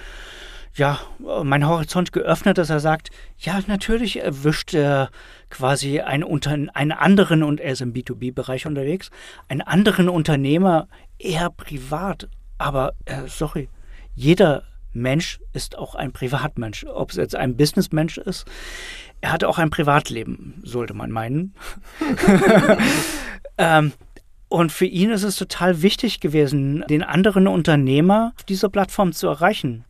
ja, 0.74 1.00
mein 1.42 1.66
Horizont 1.66 2.12
geöffnet, 2.12 2.58
dass 2.58 2.70
er 2.70 2.80
sagt, 2.80 3.10
ja, 3.38 3.60
natürlich 3.66 4.20
erwischt 4.20 4.74
er 4.74 5.10
quasi 5.50 6.00
einen, 6.00 6.24
unter, 6.24 6.50
einen 6.50 6.92
anderen, 6.92 7.42
und 7.42 7.60
er 7.60 7.72
ist 7.72 7.82
im 7.82 7.92
B2B-Bereich 7.92 8.66
unterwegs, 8.66 9.10
einen 9.48 9.60
anderen 9.60 10.08
Unternehmer 10.08 10.88
eher 11.18 11.50
privat. 11.50 12.28
Aber, 12.58 12.94
äh, 13.04 13.26
sorry, 13.26 13.68
jeder 14.14 14.64
Mensch 14.92 15.40
ist 15.52 15.76
auch 15.76 15.94
ein 15.94 16.12
Privatmensch. 16.12 16.84
Ob 16.84 17.10
es 17.10 17.16
jetzt 17.16 17.36
ein 17.36 17.56
Businessmensch 17.56 18.18
ist, 18.18 18.46
er 19.20 19.32
hat 19.32 19.44
auch 19.44 19.58
ein 19.58 19.70
Privatleben, 19.70 20.60
sollte 20.64 20.94
man 20.94 21.10
meinen. 21.10 21.54
ähm, 23.58 23.92
und 24.48 24.72
für 24.72 24.84
ihn 24.84 25.10
ist 25.10 25.22
es 25.22 25.36
total 25.36 25.80
wichtig 25.82 26.20
gewesen, 26.20 26.84
den 26.88 27.02
anderen 27.02 27.46
Unternehmer 27.46 28.32
auf 28.36 28.44
dieser 28.44 28.68
Plattform 28.68 29.12
zu 29.12 29.28
erreichen. 29.28 29.84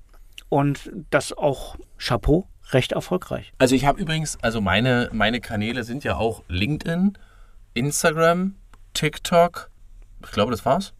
Und 0.52 0.92
das 1.08 1.32
auch 1.32 1.76
Chapeau, 1.96 2.46
recht 2.72 2.92
erfolgreich. 2.92 3.54
Also 3.56 3.74
ich 3.74 3.86
habe 3.86 3.98
übrigens, 3.98 4.36
also 4.42 4.60
meine, 4.60 5.08
meine 5.10 5.40
Kanäle 5.40 5.82
sind 5.82 6.04
ja 6.04 6.16
auch 6.16 6.42
LinkedIn, 6.48 7.16
Instagram, 7.72 8.56
TikTok, 8.92 9.70
ich 10.22 10.30
glaube, 10.30 10.50
das 10.50 10.66
war's. 10.66 10.92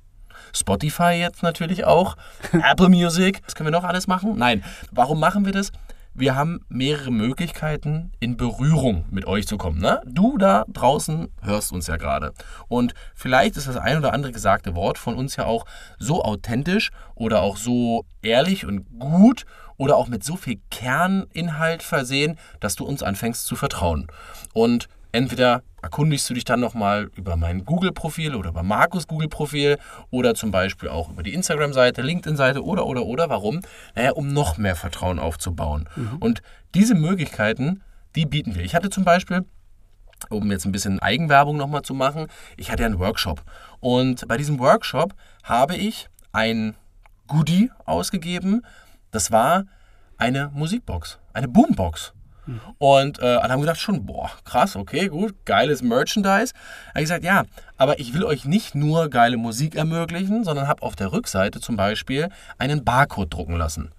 Spotify 0.54 1.18
jetzt 1.18 1.42
natürlich 1.42 1.84
auch, 1.84 2.16
Apple 2.52 2.88
Music. 2.88 3.42
Was 3.44 3.54
können 3.54 3.66
wir 3.66 3.78
noch 3.78 3.84
alles 3.84 4.06
machen? 4.06 4.38
Nein. 4.38 4.64
Warum 4.90 5.20
machen 5.20 5.44
wir 5.44 5.52
das? 5.52 5.70
Wir 6.14 6.34
haben 6.36 6.60
mehrere 6.68 7.10
Möglichkeiten, 7.10 8.12
in 8.20 8.36
Berührung 8.36 9.06
mit 9.10 9.26
euch 9.26 9.46
zu 9.46 9.56
kommen. 9.56 9.80
Ne? 9.80 10.02
Du 10.04 10.36
da 10.36 10.66
draußen 10.68 11.28
hörst 11.40 11.72
uns 11.72 11.86
ja 11.86 11.96
gerade. 11.96 12.34
Und 12.68 12.92
vielleicht 13.14 13.56
ist 13.56 13.66
das 13.66 13.78
ein 13.78 13.96
oder 13.96 14.12
andere 14.12 14.30
gesagte 14.30 14.74
Wort 14.74 14.98
von 14.98 15.14
uns 15.14 15.36
ja 15.36 15.46
auch 15.46 15.64
so 15.98 16.22
authentisch 16.22 16.90
oder 17.14 17.40
auch 17.40 17.56
so 17.56 18.04
ehrlich 18.20 18.66
und 18.66 18.98
gut 18.98 19.46
oder 19.78 19.96
auch 19.96 20.08
mit 20.08 20.22
so 20.22 20.36
viel 20.36 20.60
Kerninhalt 20.70 21.82
versehen, 21.82 22.38
dass 22.60 22.76
du 22.76 22.84
uns 22.84 23.02
anfängst 23.02 23.46
zu 23.46 23.56
vertrauen. 23.56 24.06
Und 24.52 24.88
entweder 25.12 25.62
erkundigst 25.82 26.30
du 26.30 26.34
dich 26.34 26.44
dann 26.44 26.60
nochmal 26.60 27.10
über 27.16 27.36
mein 27.36 27.64
Google-Profil 27.64 28.34
oder 28.36 28.50
über 28.50 28.62
Markus 28.62 29.06
Google-Profil 29.08 29.78
oder 30.10 30.34
zum 30.34 30.52
Beispiel 30.52 30.88
auch 30.88 31.10
über 31.10 31.22
die 31.22 31.34
Instagram-Seite, 31.34 32.02
LinkedIn-Seite 32.02 32.64
oder, 32.64 32.86
oder, 32.86 33.04
oder. 33.04 33.28
Warum? 33.28 33.60
Naja, 33.94 34.12
um 34.12 34.32
noch 34.32 34.56
mehr 34.58 34.76
Vertrauen 34.76 35.18
aufzubauen. 35.18 35.88
Mhm. 35.96 36.16
Und 36.20 36.42
diese 36.74 36.94
Möglichkeiten, 36.94 37.82
die 38.14 38.26
bieten 38.26 38.54
wir. 38.54 38.62
Ich 38.62 38.74
hatte 38.74 38.90
zum 38.90 39.04
Beispiel, 39.04 39.44
um 40.30 40.50
jetzt 40.52 40.64
ein 40.64 40.72
bisschen 40.72 41.00
Eigenwerbung 41.00 41.56
nochmal 41.56 41.82
zu 41.82 41.94
machen, 41.94 42.28
ich 42.56 42.70
hatte 42.70 42.84
einen 42.84 43.00
Workshop. 43.00 43.42
Und 43.80 44.26
bei 44.28 44.36
diesem 44.36 44.60
Workshop 44.60 45.14
habe 45.42 45.76
ich 45.76 46.08
ein 46.30 46.76
Goodie 47.26 47.70
ausgegeben. 47.84 48.62
Das 49.10 49.32
war 49.32 49.64
eine 50.16 50.50
Musikbox, 50.54 51.18
eine 51.32 51.48
Boombox. 51.48 52.12
Und 52.78 53.20
äh, 53.20 53.24
alle 53.24 53.52
haben 53.52 53.60
gedacht 53.60 53.80
schon, 53.80 54.04
boah, 54.04 54.30
krass, 54.44 54.76
okay, 54.76 55.08
gut, 55.08 55.34
geiles 55.44 55.82
Merchandise. 55.82 56.52
Er 56.88 56.94
hat 56.94 57.00
gesagt, 57.02 57.24
ja, 57.24 57.44
aber 57.76 58.00
ich 58.00 58.14
will 58.14 58.24
euch 58.24 58.44
nicht 58.44 58.74
nur 58.74 59.08
geile 59.10 59.36
Musik 59.36 59.76
ermöglichen, 59.76 60.44
sondern 60.44 60.66
habe 60.66 60.82
auf 60.82 60.96
der 60.96 61.12
Rückseite 61.12 61.60
zum 61.60 61.76
Beispiel 61.76 62.28
einen 62.58 62.84
Barcode 62.84 63.32
drucken 63.32 63.56
lassen. 63.56 63.90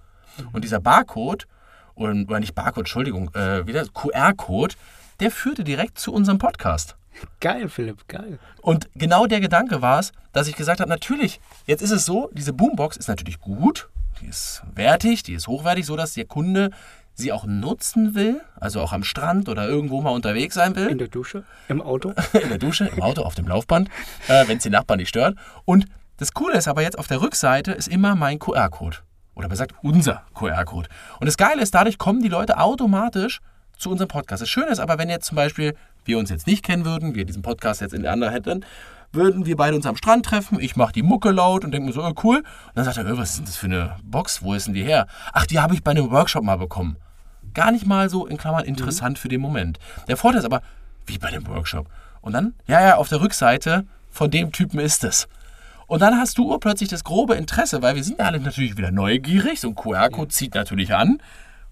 Und 0.52 0.64
dieser 0.64 0.80
Barcode, 0.80 1.46
oder 1.94 2.40
nicht 2.40 2.54
Barcode, 2.54 2.80
Entschuldigung, 2.80 3.34
äh, 3.34 3.66
wieder 3.66 3.84
QR-Code, 3.86 4.74
der 5.20 5.30
führte 5.30 5.64
direkt 5.64 5.98
zu 5.98 6.12
unserem 6.12 6.38
Podcast. 6.38 6.96
Geil, 7.40 7.68
Philipp, 7.68 8.08
geil. 8.08 8.38
Und 8.60 8.88
genau 8.94 9.26
der 9.26 9.40
Gedanke 9.40 9.80
war 9.80 10.00
es, 10.00 10.12
dass 10.32 10.48
ich 10.48 10.56
gesagt 10.56 10.80
habe, 10.80 10.90
natürlich, 10.90 11.40
jetzt 11.66 11.82
ist 11.82 11.92
es 11.92 12.04
so, 12.04 12.30
diese 12.32 12.52
Boombox 12.52 12.96
ist 12.96 13.08
natürlich 13.08 13.40
gut, 13.40 13.88
die 14.20 14.26
ist 14.26 14.62
wertig, 14.74 15.22
die 15.22 15.34
ist 15.34 15.46
hochwertig, 15.46 15.86
so 15.86 15.96
dass 15.96 16.14
der 16.14 16.24
Kunde 16.24 16.70
sie 17.14 17.32
auch 17.32 17.46
nutzen 17.46 18.14
will, 18.14 18.40
also 18.58 18.80
auch 18.80 18.92
am 18.92 19.04
Strand 19.04 19.48
oder 19.48 19.68
irgendwo 19.68 20.00
mal 20.00 20.10
unterwegs 20.10 20.54
sein 20.54 20.76
will. 20.76 20.88
In 20.88 20.98
der 20.98 21.08
Dusche, 21.08 21.44
im 21.68 21.80
Auto. 21.80 22.12
In 22.32 22.48
der 22.48 22.58
Dusche, 22.58 22.86
im 22.86 23.02
Auto, 23.02 23.22
auf 23.22 23.34
dem 23.34 23.46
Laufband, 23.46 23.88
äh, 24.28 24.46
wenn 24.48 24.58
es 24.58 24.64
die 24.64 24.70
Nachbarn 24.70 24.98
nicht 24.98 25.08
stört. 25.08 25.36
Und 25.64 25.86
das 26.16 26.32
Coole 26.32 26.56
ist 26.56 26.68
aber 26.68 26.82
jetzt, 26.82 26.98
auf 26.98 27.06
der 27.06 27.20
Rückseite 27.20 27.72
ist 27.72 27.88
immer 27.88 28.14
mein 28.14 28.38
QR-Code. 28.38 28.98
Oder 29.34 29.48
besser 29.48 29.66
gesagt, 29.66 29.84
unser 29.84 30.22
QR-Code. 30.34 30.88
Und 31.20 31.26
das 31.26 31.36
Geile 31.36 31.62
ist, 31.62 31.74
dadurch 31.74 31.98
kommen 31.98 32.22
die 32.22 32.28
Leute 32.28 32.58
automatisch 32.58 33.40
zu 33.76 33.90
unserem 33.90 34.08
Podcast. 34.08 34.42
Das 34.42 34.48
Schöne 34.48 34.68
ist 34.68 34.78
aber, 34.78 34.98
wenn 34.98 35.10
jetzt 35.10 35.26
zum 35.26 35.36
Beispiel 35.36 35.74
wir 36.04 36.18
uns 36.18 36.30
jetzt 36.30 36.46
nicht 36.46 36.64
kennen 36.64 36.84
würden, 36.84 37.14
wir 37.14 37.24
diesen 37.24 37.42
Podcast 37.42 37.80
jetzt 37.80 37.94
in 37.94 38.02
der 38.02 38.12
anderen 38.12 38.32
hätten, 38.32 38.64
würden 39.12 39.46
wir 39.46 39.56
beide 39.56 39.76
uns 39.76 39.86
am 39.86 39.96
Strand 39.96 40.26
treffen. 40.26 40.60
Ich 40.60 40.76
mache 40.76 40.92
die 40.92 41.02
Mucke 41.02 41.30
laut 41.30 41.64
und 41.64 41.72
denke 41.72 41.86
mir 41.86 41.92
so, 41.92 42.02
oh, 42.02 42.12
cool. 42.22 42.38
Und 42.38 42.44
dann 42.74 42.84
sagt 42.84 42.96
er, 42.96 43.12
oh, 43.12 43.16
was 43.16 43.30
ist 43.30 43.38
denn 43.38 43.46
das 43.46 43.56
für 43.56 43.66
eine 43.66 43.96
Box? 44.02 44.42
Wo 44.42 44.54
ist 44.54 44.66
denn 44.66 44.74
die 44.74 44.82
her? 44.82 45.06
Ach, 45.32 45.46
die 45.46 45.60
habe 45.60 45.74
ich 45.74 45.82
bei 45.82 45.92
einem 45.92 46.10
Workshop 46.10 46.44
mal 46.44 46.56
bekommen. 46.56 46.96
Gar 47.54 47.72
nicht 47.72 47.86
mal 47.86 48.10
so 48.10 48.26
in 48.26 48.36
Klammern 48.36 48.64
interessant 48.64 49.18
mhm. 49.18 49.20
für 49.20 49.28
den 49.28 49.40
Moment. 49.40 49.78
Der 50.08 50.16
Vorteil 50.16 50.40
ist 50.40 50.44
aber, 50.44 50.62
wie 51.06 51.18
bei 51.18 51.30
dem 51.30 51.46
Workshop. 51.46 51.88
Und 52.20 52.32
dann, 52.32 52.54
ja, 52.66 52.80
ja, 52.80 52.96
auf 52.96 53.08
der 53.08 53.20
Rückseite 53.20 53.86
von 54.10 54.30
dem 54.30 54.52
Typen 54.52 54.80
ist 54.80 55.04
es. 55.04 55.28
Und 55.86 56.00
dann 56.00 56.18
hast 56.18 56.38
du 56.38 56.56
plötzlich 56.58 56.88
das 56.88 57.04
grobe 57.04 57.34
Interesse, 57.34 57.82
weil 57.82 57.94
wir 57.94 58.04
sind 58.04 58.20
alle 58.20 58.40
natürlich 58.40 58.76
wieder 58.76 58.90
neugierig. 58.90 59.60
So 59.60 59.68
ein 59.68 59.74
QR-Code 59.74 60.28
zieht 60.28 60.54
natürlich 60.54 60.94
an. 60.94 61.20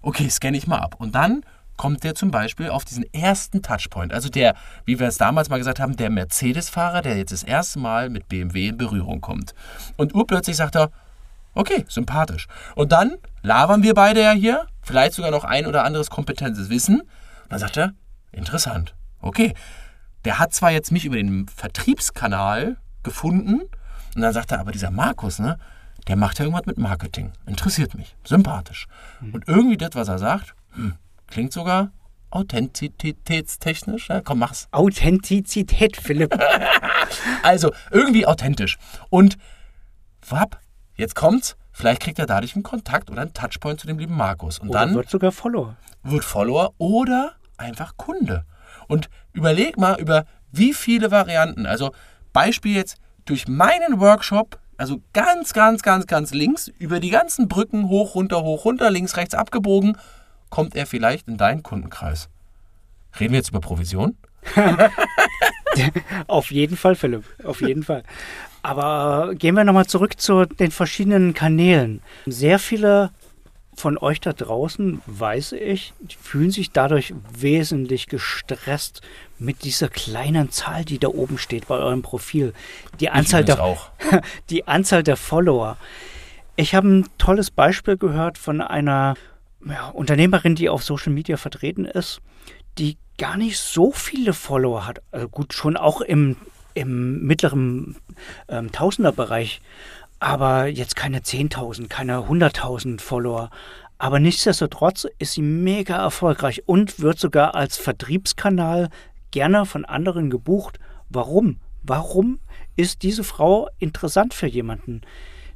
Okay, 0.01 0.29
scanne 0.29 0.57
ich 0.57 0.67
mal 0.67 0.77
ab. 0.79 0.95
Und 0.99 1.15
dann 1.15 1.43
kommt 1.77 2.03
der 2.03 2.13
zum 2.13 2.29
Beispiel 2.29 2.69
auf 2.69 2.85
diesen 2.85 3.11
ersten 3.13 3.61
Touchpoint. 3.61 4.13
Also 4.13 4.29
der, 4.29 4.55
wie 4.85 4.99
wir 4.99 5.07
es 5.07 5.17
damals 5.17 5.49
mal 5.49 5.57
gesagt 5.57 5.79
haben, 5.79 5.95
der 5.95 6.09
Mercedes-Fahrer, 6.09 7.01
der 7.01 7.17
jetzt 7.17 7.31
das 7.31 7.43
erste 7.43 7.79
Mal 7.79 8.09
mit 8.09 8.29
BMW 8.29 8.67
in 8.67 8.77
Berührung 8.77 9.21
kommt. 9.21 9.55
Und 9.97 10.13
urplötzlich 10.13 10.55
sagt 10.55 10.75
er, 10.75 10.91
okay, 11.55 11.85
sympathisch. 11.87 12.47
Und 12.75 12.91
dann 12.91 13.15
labern 13.41 13.83
wir 13.83 13.93
beide 13.95 14.21
ja 14.21 14.31
hier 14.31 14.67
vielleicht 14.83 15.13
sogar 15.13 15.31
noch 15.31 15.43
ein 15.43 15.65
oder 15.65 15.83
anderes 15.83 16.09
kompetentes 16.09 16.69
Wissen. 16.69 17.01
Und 17.01 17.09
dann 17.49 17.59
sagt 17.59 17.77
er, 17.77 17.93
interessant. 18.31 18.95
Okay. 19.19 19.53
Der 20.25 20.39
hat 20.39 20.53
zwar 20.53 20.71
jetzt 20.71 20.91
mich 20.91 21.05
über 21.05 21.17
den 21.17 21.47
Vertriebskanal 21.47 22.77
gefunden, 23.03 23.63
und 24.15 24.21
dann 24.21 24.33
sagt 24.33 24.51
er, 24.51 24.59
aber 24.59 24.71
dieser 24.71 24.91
Markus, 24.91 25.39
ne, 25.39 25.57
der 26.07 26.15
macht 26.15 26.39
ja 26.39 26.45
irgendwas 26.45 26.65
mit 26.65 26.77
Marketing. 26.77 27.31
Interessiert 27.45 27.95
mich. 27.95 28.15
Sympathisch. 28.23 28.87
Mhm. 29.21 29.33
Und 29.33 29.47
irgendwie 29.47 29.77
das, 29.77 29.91
was 29.93 30.07
er 30.07 30.19
sagt, 30.19 30.53
hm, 30.73 30.95
klingt 31.27 31.53
sogar 31.53 31.91
authentizitätstechnisch. 32.29 34.09
Ja, 34.09 34.21
komm, 34.21 34.39
mach's. 34.39 34.67
Authentizität, 34.71 35.97
Philipp. 35.97 36.35
also, 37.43 37.71
irgendwie 37.91 38.25
authentisch. 38.25 38.77
Und, 39.09 39.37
wapp, 40.27 40.59
jetzt 40.95 41.15
kommt's. 41.15 41.55
Vielleicht 41.73 42.01
kriegt 42.01 42.19
er 42.19 42.27
dadurch 42.27 42.55
einen 42.55 42.63
Kontakt 42.63 43.09
oder 43.09 43.23
einen 43.23 43.33
Touchpoint 43.33 43.79
zu 43.79 43.87
dem 43.87 43.97
lieben 43.97 44.15
Markus. 44.15 44.59
Und 44.59 44.69
oder 44.69 44.79
dann 44.79 44.93
wird 44.93 45.09
sogar 45.09 45.31
Follower. 45.31 45.75
Wird 46.03 46.23
Follower 46.23 46.73
oder 46.77 47.33
einfach 47.57 47.97
Kunde. 47.97 48.45
Und 48.87 49.09
überleg 49.33 49.77
mal 49.77 49.99
über 49.99 50.25
wie 50.51 50.73
viele 50.73 51.09
Varianten. 51.09 51.65
Also 51.65 51.91
Beispiel 52.31 52.75
jetzt 52.75 52.97
durch 53.25 53.47
meinen 53.47 53.99
Workshop, 53.99 54.59
also 54.77 55.01
ganz, 55.13 55.53
ganz, 55.53 55.81
ganz, 55.81 56.05
ganz 56.05 56.33
links, 56.33 56.67
über 56.77 56.99
die 56.99 57.09
ganzen 57.09 57.47
Brücken, 57.47 57.89
hoch, 57.89 58.15
runter, 58.15 58.43
hoch, 58.43 58.65
runter, 58.65 58.91
links, 58.91 59.17
rechts 59.17 59.33
abgebogen, 59.33 59.97
kommt 60.49 60.75
er 60.75 60.85
vielleicht 60.85 61.27
in 61.27 61.37
deinen 61.37 61.63
Kundenkreis. 61.63 62.29
Reden 63.19 63.33
wir 63.33 63.39
jetzt 63.39 63.49
über 63.49 63.61
Provision? 63.61 64.17
Auf 66.27 66.51
jeden 66.51 66.77
Fall, 66.77 66.95
Philipp. 66.95 67.23
Auf 67.43 67.61
jeden 67.61 67.83
Fall. 67.83 68.03
Aber 68.61 69.33
gehen 69.35 69.55
wir 69.55 69.63
nochmal 69.63 69.87
zurück 69.87 70.19
zu 70.19 70.45
den 70.45 70.71
verschiedenen 70.71 71.33
Kanälen. 71.33 72.01
Sehr 72.25 72.59
viele 72.59 73.11
von 73.75 73.97
euch 73.97 74.21
da 74.21 74.33
draußen, 74.33 75.01
weiß 75.05 75.53
ich, 75.53 75.93
fühlen 76.21 76.51
sich 76.51 76.71
dadurch 76.71 77.13
wesentlich 77.35 78.07
gestresst 78.07 79.01
mit 79.39 79.63
dieser 79.63 79.89
kleinen 79.89 80.51
Zahl, 80.51 80.85
die 80.85 80.99
da 80.99 81.07
oben 81.07 81.37
steht 81.37 81.67
bei 81.67 81.75
eurem 81.75 82.01
Profil. 82.01 82.53
Die 82.99 83.09
Anzahl, 83.09 83.43
der, 83.43 83.63
auch. 83.63 83.89
die 84.49 84.67
Anzahl 84.67 85.03
der 85.03 85.17
Follower. 85.17 85.77
Ich 86.55 86.75
habe 86.75 86.87
ein 86.87 87.09
tolles 87.17 87.51
Beispiel 87.51 87.97
gehört 87.97 88.37
von 88.37 88.61
einer 88.61 89.15
ja, 89.65 89.87
Unternehmerin, 89.89 90.55
die 90.55 90.69
auf 90.69 90.83
Social 90.83 91.11
Media 91.11 91.37
vertreten 91.37 91.85
ist, 91.85 92.21
die 92.77 92.97
gar 93.17 93.37
nicht 93.37 93.59
so 93.59 93.91
viele 93.91 94.33
Follower 94.33 94.85
hat. 94.85 95.01
Also 95.11 95.29
gut, 95.29 95.53
schon 95.53 95.77
auch 95.77 96.01
im 96.01 96.35
im 96.73 97.25
mittleren 97.25 97.95
ähm, 98.47 98.71
Tausenderbereich, 98.71 99.61
aber 100.19 100.67
jetzt 100.67 100.95
keine 100.95 101.19
10.000, 101.19 101.87
keine 101.87 102.19
100.000 102.19 103.01
Follower. 103.01 103.49
Aber 103.97 104.19
nichtsdestotrotz 104.19 105.07
ist 105.19 105.33
sie 105.33 105.41
mega 105.41 105.97
erfolgreich 105.97 106.63
und 106.65 106.99
wird 106.99 107.19
sogar 107.19 107.55
als 107.55 107.77
Vertriebskanal 107.77 108.89
gerne 109.31 109.65
von 109.65 109.85
anderen 109.85 110.29
gebucht. 110.29 110.79
Warum? 111.09 111.57
Warum 111.83 112.39
ist 112.75 113.03
diese 113.03 113.23
Frau 113.23 113.69
interessant 113.79 114.33
für 114.33 114.47
jemanden? 114.47 115.01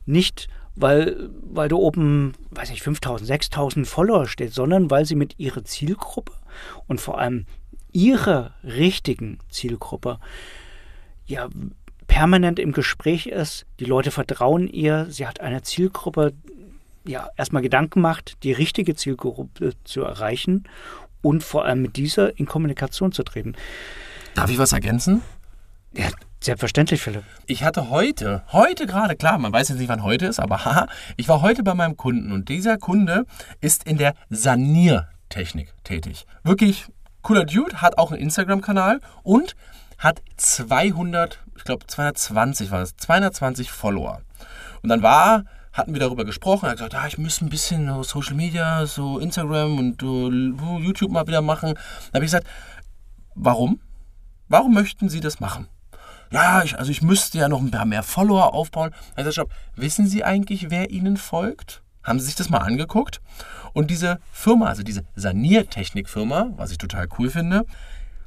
Nicht, 0.05 0.47
weil, 0.75 1.29
weil 1.41 1.69
da 1.69 1.75
oben, 1.75 2.33
weiß 2.51 2.69
ich, 2.69 2.83
5000, 2.83 3.27
6000 3.27 3.87
Follower 3.87 4.27
steht, 4.27 4.53
sondern 4.53 4.91
weil 4.91 5.05
sie 5.05 5.15
mit 5.15 5.39
ihrer 5.39 5.63
Zielgruppe 5.63 6.33
und 6.87 7.01
vor 7.01 7.19
allem 7.19 7.45
ihrer 7.91 8.51
richtigen 8.63 9.39
Zielgruppe 9.49 10.19
ja 11.25 11.49
permanent 12.07 12.59
im 12.59 12.71
Gespräch 12.71 13.27
ist. 13.27 13.65
Die 13.79 13.85
Leute 13.85 14.11
vertrauen 14.11 14.67
ihr. 14.67 15.07
Sie 15.09 15.27
hat 15.27 15.39
eine 15.41 15.61
Zielgruppe, 15.61 16.33
ja, 17.05 17.29
erstmal 17.37 17.61
Gedanken 17.61 18.01
macht, 18.01 18.43
die 18.43 18.53
richtige 18.53 18.95
Zielgruppe 18.95 19.73
zu 19.83 20.01
erreichen 20.01 20.67
und 21.21 21.43
vor 21.43 21.65
allem 21.65 21.81
mit 21.81 21.95
dieser 21.95 22.37
in 22.39 22.45
Kommunikation 22.45 23.11
zu 23.11 23.23
treten. 23.23 23.55
Darf 24.35 24.49
ich 24.49 24.57
was 24.57 24.71
ergänzen? 24.71 25.21
Ja, 25.93 26.09
selbstverständlich, 26.39 27.01
Philipp. 27.01 27.23
Ich 27.47 27.63
hatte 27.63 27.89
heute, 27.89 28.43
heute 28.51 28.85
gerade, 28.85 29.15
klar, 29.15 29.37
man 29.37 29.51
weiß 29.51 29.69
jetzt 29.69 29.79
nicht, 29.79 29.89
wann 29.89 30.03
heute 30.03 30.27
ist, 30.27 30.39
aber 30.39 30.65
haha, 30.65 30.87
ich 31.17 31.27
war 31.27 31.41
heute 31.41 31.63
bei 31.63 31.73
meinem 31.73 31.97
Kunden 31.97 32.31
und 32.31 32.49
dieser 32.49 32.77
Kunde 32.77 33.25
ist 33.61 33.83
in 33.85 33.97
der 33.97 34.13
Saniertechnik 35.37 35.73
tätig. 35.83 36.25
Wirklich 36.43 36.87
cooler 37.21 37.45
Dude, 37.45 37.81
hat 37.81 37.97
auch 37.97 38.11
einen 38.11 38.21
Instagram-Kanal 38.21 39.01
und 39.23 39.55
hat 39.97 40.21
200, 40.37 41.43
ich 41.55 41.63
glaube 41.63 41.85
220 41.85 42.71
war 42.71 42.81
es, 42.81 42.95
220 42.97 43.71
Follower. 43.71 44.21
Und 44.81 44.89
dann 44.89 45.01
war 45.01 45.45
hatten 45.73 45.93
wir 45.93 45.99
darüber 45.99 46.25
gesprochen. 46.25 46.65
Er 46.65 46.71
hat 46.71 46.77
gesagt, 46.77 46.95
ah, 46.95 47.05
ich 47.05 47.19
muss 47.19 47.39
ein 47.39 47.49
bisschen 47.49 47.87
so 47.87 48.01
Social 48.01 48.33
Media, 48.33 48.87
so 48.87 49.19
Instagram 49.19 49.77
und 49.77 50.01
so 50.01 50.31
YouTube 50.79 51.11
mal 51.11 51.27
wieder 51.27 51.43
machen. 51.43 51.75
Da 51.75 52.15
habe 52.15 52.25
ich 52.25 52.31
gesagt, 52.31 52.47
warum? 53.35 53.79
Warum 54.47 54.73
möchten 54.73 55.07
Sie 55.07 55.19
das 55.19 55.39
machen? 55.39 55.67
Ja, 56.31 56.63
ich, 56.63 56.79
also 56.79 56.89
ich 56.89 57.03
müsste 57.03 57.37
ja 57.37 57.47
noch 57.47 57.59
ein 57.59 57.69
paar 57.69 57.85
mehr 57.85 58.01
Follower 58.01 58.55
aufbauen. 58.55 58.91
Also 59.15 59.43
wissen 59.75 60.07
Sie 60.07 60.23
eigentlich, 60.23 60.71
wer 60.71 60.89
Ihnen 60.89 61.15
folgt? 61.15 61.83
Haben 62.07 62.19
Sie 62.19 62.25
sich 62.25 62.35
das 62.35 62.49
mal 62.49 62.59
angeguckt? 62.59 63.21
Und 63.73 63.91
diese 63.91 64.19
Firma, 64.31 64.67
also 64.67 64.81
diese 64.81 65.03
Saniertechnikfirma, 65.15 66.53
was 66.55 66.71
ich 66.71 66.77
total 66.77 67.09
cool 67.19 67.29
finde, 67.29 67.65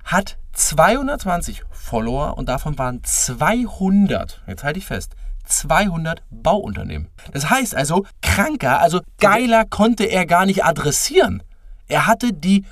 hat 0.04 0.36
220 0.52 1.62
Follower 1.70 2.36
und 2.36 2.48
davon 2.48 2.76
waren 2.76 3.02
200, 3.02 4.42
jetzt 4.46 4.64
halte 4.64 4.78
ich 4.78 4.86
fest, 4.86 5.16
200 5.46 6.22
Bauunternehmen. 6.30 7.08
Das 7.32 7.48
heißt 7.48 7.74
also, 7.74 8.04
kranker, 8.20 8.80
also 8.80 9.00
geiler 9.18 9.64
konnte 9.64 10.04
er 10.04 10.26
gar 10.26 10.44
nicht 10.44 10.62
adressieren. 10.64 11.42
Er 11.88 12.06
hatte 12.06 12.34
die 12.34 12.66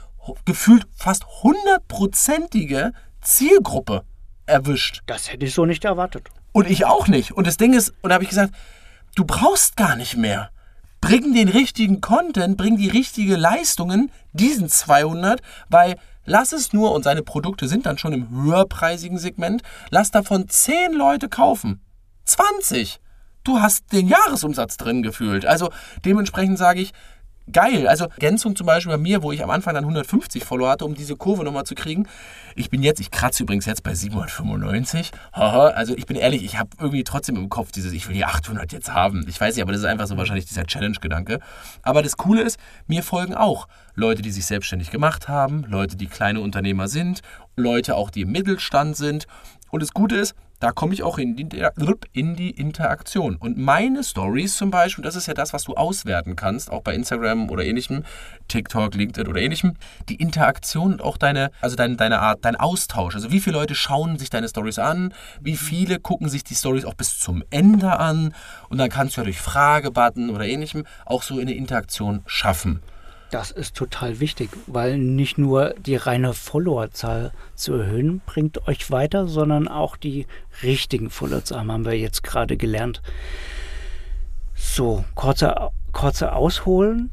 gefühlt 0.44 0.86
fast 0.94 1.24
hundertprozentige 1.42 2.92
Zielgruppe 3.22 4.04
erwischt. 4.44 5.02
Das 5.06 5.32
hätte 5.32 5.46
ich 5.46 5.54
so 5.54 5.64
nicht 5.64 5.86
erwartet. 5.86 6.28
Und 6.52 6.68
ich 6.68 6.84
auch 6.84 7.08
nicht. 7.08 7.32
Und 7.32 7.46
das 7.46 7.56
Ding 7.56 7.72
ist, 7.72 7.94
und 8.02 8.10
da 8.10 8.14
habe 8.14 8.24
ich 8.24 8.30
gesagt, 8.30 8.52
du 9.14 9.24
brauchst 9.24 9.76
gar 9.76 9.96
nicht 9.96 10.16
mehr. 10.16 10.50
Bring 11.00 11.32
den 11.32 11.48
richtigen 11.48 12.00
Content, 12.00 12.56
bring 12.56 12.76
die 12.76 12.88
richtige 12.88 13.36
Leistungen, 13.36 14.10
diesen 14.32 14.68
200, 14.68 15.40
weil 15.68 15.96
lass 16.24 16.52
es 16.52 16.72
nur, 16.72 16.92
und 16.92 17.04
seine 17.04 17.22
Produkte 17.22 17.68
sind 17.68 17.86
dann 17.86 17.98
schon 17.98 18.12
im 18.12 18.30
höherpreisigen 18.30 19.18
Segment, 19.18 19.62
lass 19.90 20.10
davon 20.10 20.48
10 20.48 20.92
Leute 20.92 21.28
kaufen. 21.28 21.80
20. 22.24 23.00
Du 23.44 23.60
hast 23.60 23.92
den 23.92 24.08
Jahresumsatz 24.08 24.76
drin 24.76 25.02
gefühlt. 25.02 25.46
Also 25.46 25.70
dementsprechend 26.04 26.58
sage 26.58 26.80
ich, 26.80 26.92
geil. 27.52 27.88
Also 27.88 28.04
Ergänzung 28.04 28.56
zum 28.56 28.66
Beispiel 28.66 28.92
bei 28.92 28.98
mir, 28.98 29.22
wo 29.22 29.32
ich 29.32 29.42
am 29.42 29.50
Anfang 29.50 29.74
dann 29.74 29.84
150 29.84 30.44
Follower 30.44 30.70
hatte, 30.70 30.84
um 30.84 30.94
diese 30.94 31.16
Kurve 31.16 31.44
nochmal 31.44 31.64
zu 31.64 31.74
kriegen. 31.74 32.06
Ich 32.54 32.70
bin 32.70 32.82
jetzt, 32.82 33.00
ich 33.00 33.10
kratze 33.10 33.42
übrigens 33.42 33.66
jetzt 33.66 33.82
bei 33.82 33.94
795. 33.94 35.10
Also 35.32 35.96
ich 35.96 36.06
bin 36.06 36.16
ehrlich, 36.16 36.44
ich 36.44 36.58
habe 36.58 36.70
irgendwie 36.78 37.04
trotzdem 37.04 37.36
im 37.36 37.48
Kopf 37.48 37.72
dieses, 37.72 37.92
ich 37.92 38.08
will 38.08 38.14
die 38.14 38.24
800 38.24 38.72
jetzt 38.72 38.92
haben. 38.92 39.24
Ich 39.28 39.40
weiß 39.40 39.54
nicht, 39.54 39.62
aber 39.62 39.72
das 39.72 39.82
ist 39.82 39.86
einfach 39.86 40.06
so 40.06 40.16
wahrscheinlich 40.16 40.46
dieser 40.46 40.64
Challenge-Gedanke. 40.64 41.40
Aber 41.82 42.02
das 42.02 42.16
Coole 42.16 42.42
ist, 42.42 42.58
mir 42.86 43.02
folgen 43.02 43.34
auch 43.34 43.68
Leute, 43.94 44.22
die 44.22 44.30
sich 44.30 44.46
selbstständig 44.46 44.90
gemacht 44.90 45.28
haben, 45.28 45.64
Leute, 45.68 45.96
die 45.96 46.06
kleine 46.06 46.40
Unternehmer 46.40 46.88
sind, 46.88 47.20
Leute 47.56 47.96
auch, 47.96 48.10
die 48.10 48.22
im 48.22 48.32
Mittelstand 48.32 48.96
sind. 48.96 49.26
Und 49.70 49.82
das 49.82 49.92
Gute 49.92 50.16
ist, 50.16 50.34
da 50.60 50.72
komme 50.72 50.94
ich 50.94 51.02
auch 51.02 51.18
in 51.18 51.36
die, 51.36 51.48
in 52.12 52.36
die 52.36 52.50
Interaktion. 52.50 53.36
Und 53.36 53.56
meine 53.58 54.02
Stories 54.02 54.54
zum 54.56 54.70
Beispiel, 54.70 55.04
das 55.04 55.16
ist 55.16 55.26
ja 55.26 55.34
das, 55.34 55.52
was 55.52 55.64
du 55.64 55.74
auswerten 55.74 56.36
kannst, 56.36 56.70
auch 56.70 56.82
bei 56.82 56.94
Instagram 56.94 57.50
oder 57.50 57.64
ähnlichem, 57.64 58.04
TikTok, 58.48 58.94
LinkedIn 58.94 59.28
oder 59.28 59.40
ähnlichem, 59.40 59.74
die 60.08 60.16
Interaktion 60.16 60.92
und 60.92 61.02
auch 61.02 61.16
deine, 61.16 61.50
also 61.60 61.76
deine, 61.76 61.96
deine 61.96 62.20
Art, 62.20 62.44
dein 62.44 62.56
Austausch. 62.56 63.14
Also 63.14 63.30
wie 63.30 63.40
viele 63.40 63.56
Leute 63.56 63.74
schauen 63.74 64.18
sich 64.18 64.30
deine 64.30 64.48
Stories 64.48 64.78
an, 64.78 65.14
wie 65.40 65.56
viele 65.56 66.00
gucken 66.00 66.28
sich 66.28 66.44
die 66.44 66.54
Stories 66.54 66.84
auch 66.84 66.94
bis 66.94 67.18
zum 67.18 67.44
Ende 67.50 67.98
an 67.98 68.34
und 68.68 68.78
dann 68.78 68.88
kannst 68.88 69.16
du 69.16 69.20
ja 69.20 69.24
durch 69.24 69.40
Fragebutton 69.40 70.30
oder 70.30 70.46
ähnlichem 70.46 70.84
auch 71.06 71.22
so 71.22 71.38
eine 71.38 71.52
Interaktion 71.52 72.22
schaffen. 72.26 72.82
Das 73.30 73.50
ist 73.50 73.76
total 73.76 74.20
wichtig, 74.20 74.48
weil 74.66 74.96
nicht 74.96 75.36
nur 75.36 75.74
die 75.74 75.96
reine 75.96 76.32
Followerzahl 76.32 77.32
zu 77.54 77.74
erhöhen 77.74 78.22
bringt 78.24 78.66
euch 78.66 78.90
weiter, 78.90 79.28
sondern 79.28 79.68
auch 79.68 79.96
die 79.96 80.26
richtigen 80.62 81.10
Followerzahlen 81.10 81.70
haben 81.70 81.84
wir 81.84 81.98
jetzt 81.98 82.22
gerade 82.22 82.56
gelernt. 82.56 83.02
So, 84.54 85.04
kurzer, 85.14 85.72
kurzer 85.92 86.36
Ausholen. 86.36 87.10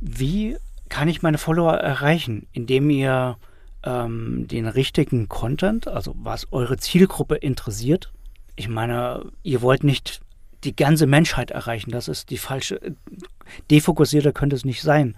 Wie 0.00 0.56
kann 0.90 1.08
ich 1.08 1.22
meine 1.22 1.38
Follower 1.38 1.74
erreichen? 1.74 2.46
Indem 2.52 2.90
ihr 2.90 3.38
ähm, 3.82 4.46
den 4.48 4.66
richtigen 4.66 5.28
Content, 5.28 5.88
also 5.88 6.14
was 6.18 6.52
eure 6.52 6.76
Zielgruppe 6.76 7.36
interessiert. 7.36 8.12
Ich 8.56 8.68
meine, 8.68 9.30
ihr 9.42 9.62
wollt 9.62 9.84
nicht 9.84 10.20
die 10.66 10.76
ganze 10.76 11.06
Menschheit 11.06 11.50
erreichen. 11.50 11.90
Das 11.90 12.08
ist 12.08 12.30
die 12.30 12.38
falsche. 12.38 12.80
Defokussierter 13.70 14.32
könnte 14.32 14.56
es 14.56 14.64
nicht 14.64 14.82
sein. 14.82 15.16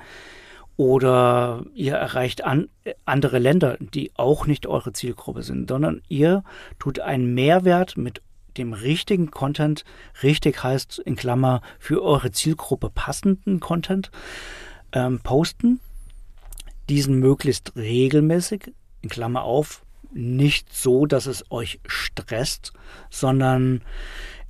Oder 0.77 1.65
ihr 1.75 1.95
erreicht 1.95 2.45
an, 2.45 2.69
andere 3.05 3.41
Länder, 3.41 3.77
die 3.81 4.13
auch 4.15 4.47
nicht 4.47 4.67
eure 4.69 4.93
Zielgruppe 4.93 5.43
sind, 5.43 5.69
sondern 5.69 6.03
ihr 6.09 6.45
tut 6.79 7.01
einen 7.01 7.35
Mehrwert 7.35 7.97
mit 7.97 8.23
dem 8.57 8.73
richtigen 8.73 9.31
Content, 9.31 9.85
richtig 10.23 10.63
heißt 10.63 11.01
in 11.01 11.17
Klammer 11.17 11.63
für 11.81 12.03
eure 12.03 12.31
Zielgruppe 12.31 12.91
passenden 12.91 13.59
Content, 13.59 14.11
ähm, 14.93 15.21
posten. 15.21 15.81
Diesen 16.89 17.19
möglichst 17.19 17.75
regelmäßig, 17.75 18.73
in 19.03 19.09
Klammer 19.09 19.43
auf, 19.43 19.85
nicht 20.13 20.73
so, 20.73 21.07
dass 21.07 21.27
es 21.27 21.45
euch 21.51 21.81
stresst, 21.87 22.73
sondern 23.11 23.83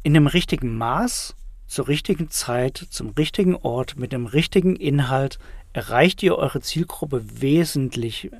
in 0.02 0.14
dem 0.14 0.26
richtigen 0.26 0.76
Maß, 0.76 1.34
zur 1.66 1.88
richtigen 1.88 2.30
Zeit, 2.30 2.86
zum 2.90 3.10
richtigen 3.10 3.54
Ort, 3.54 3.98
mit 3.98 4.12
dem 4.12 4.26
richtigen 4.26 4.76
Inhalt 4.76 5.38
erreicht 5.72 6.22
ihr 6.22 6.36
eure 6.36 6.60
Zielgruppe 6.60 7.22
wesentlich 7.40 8.30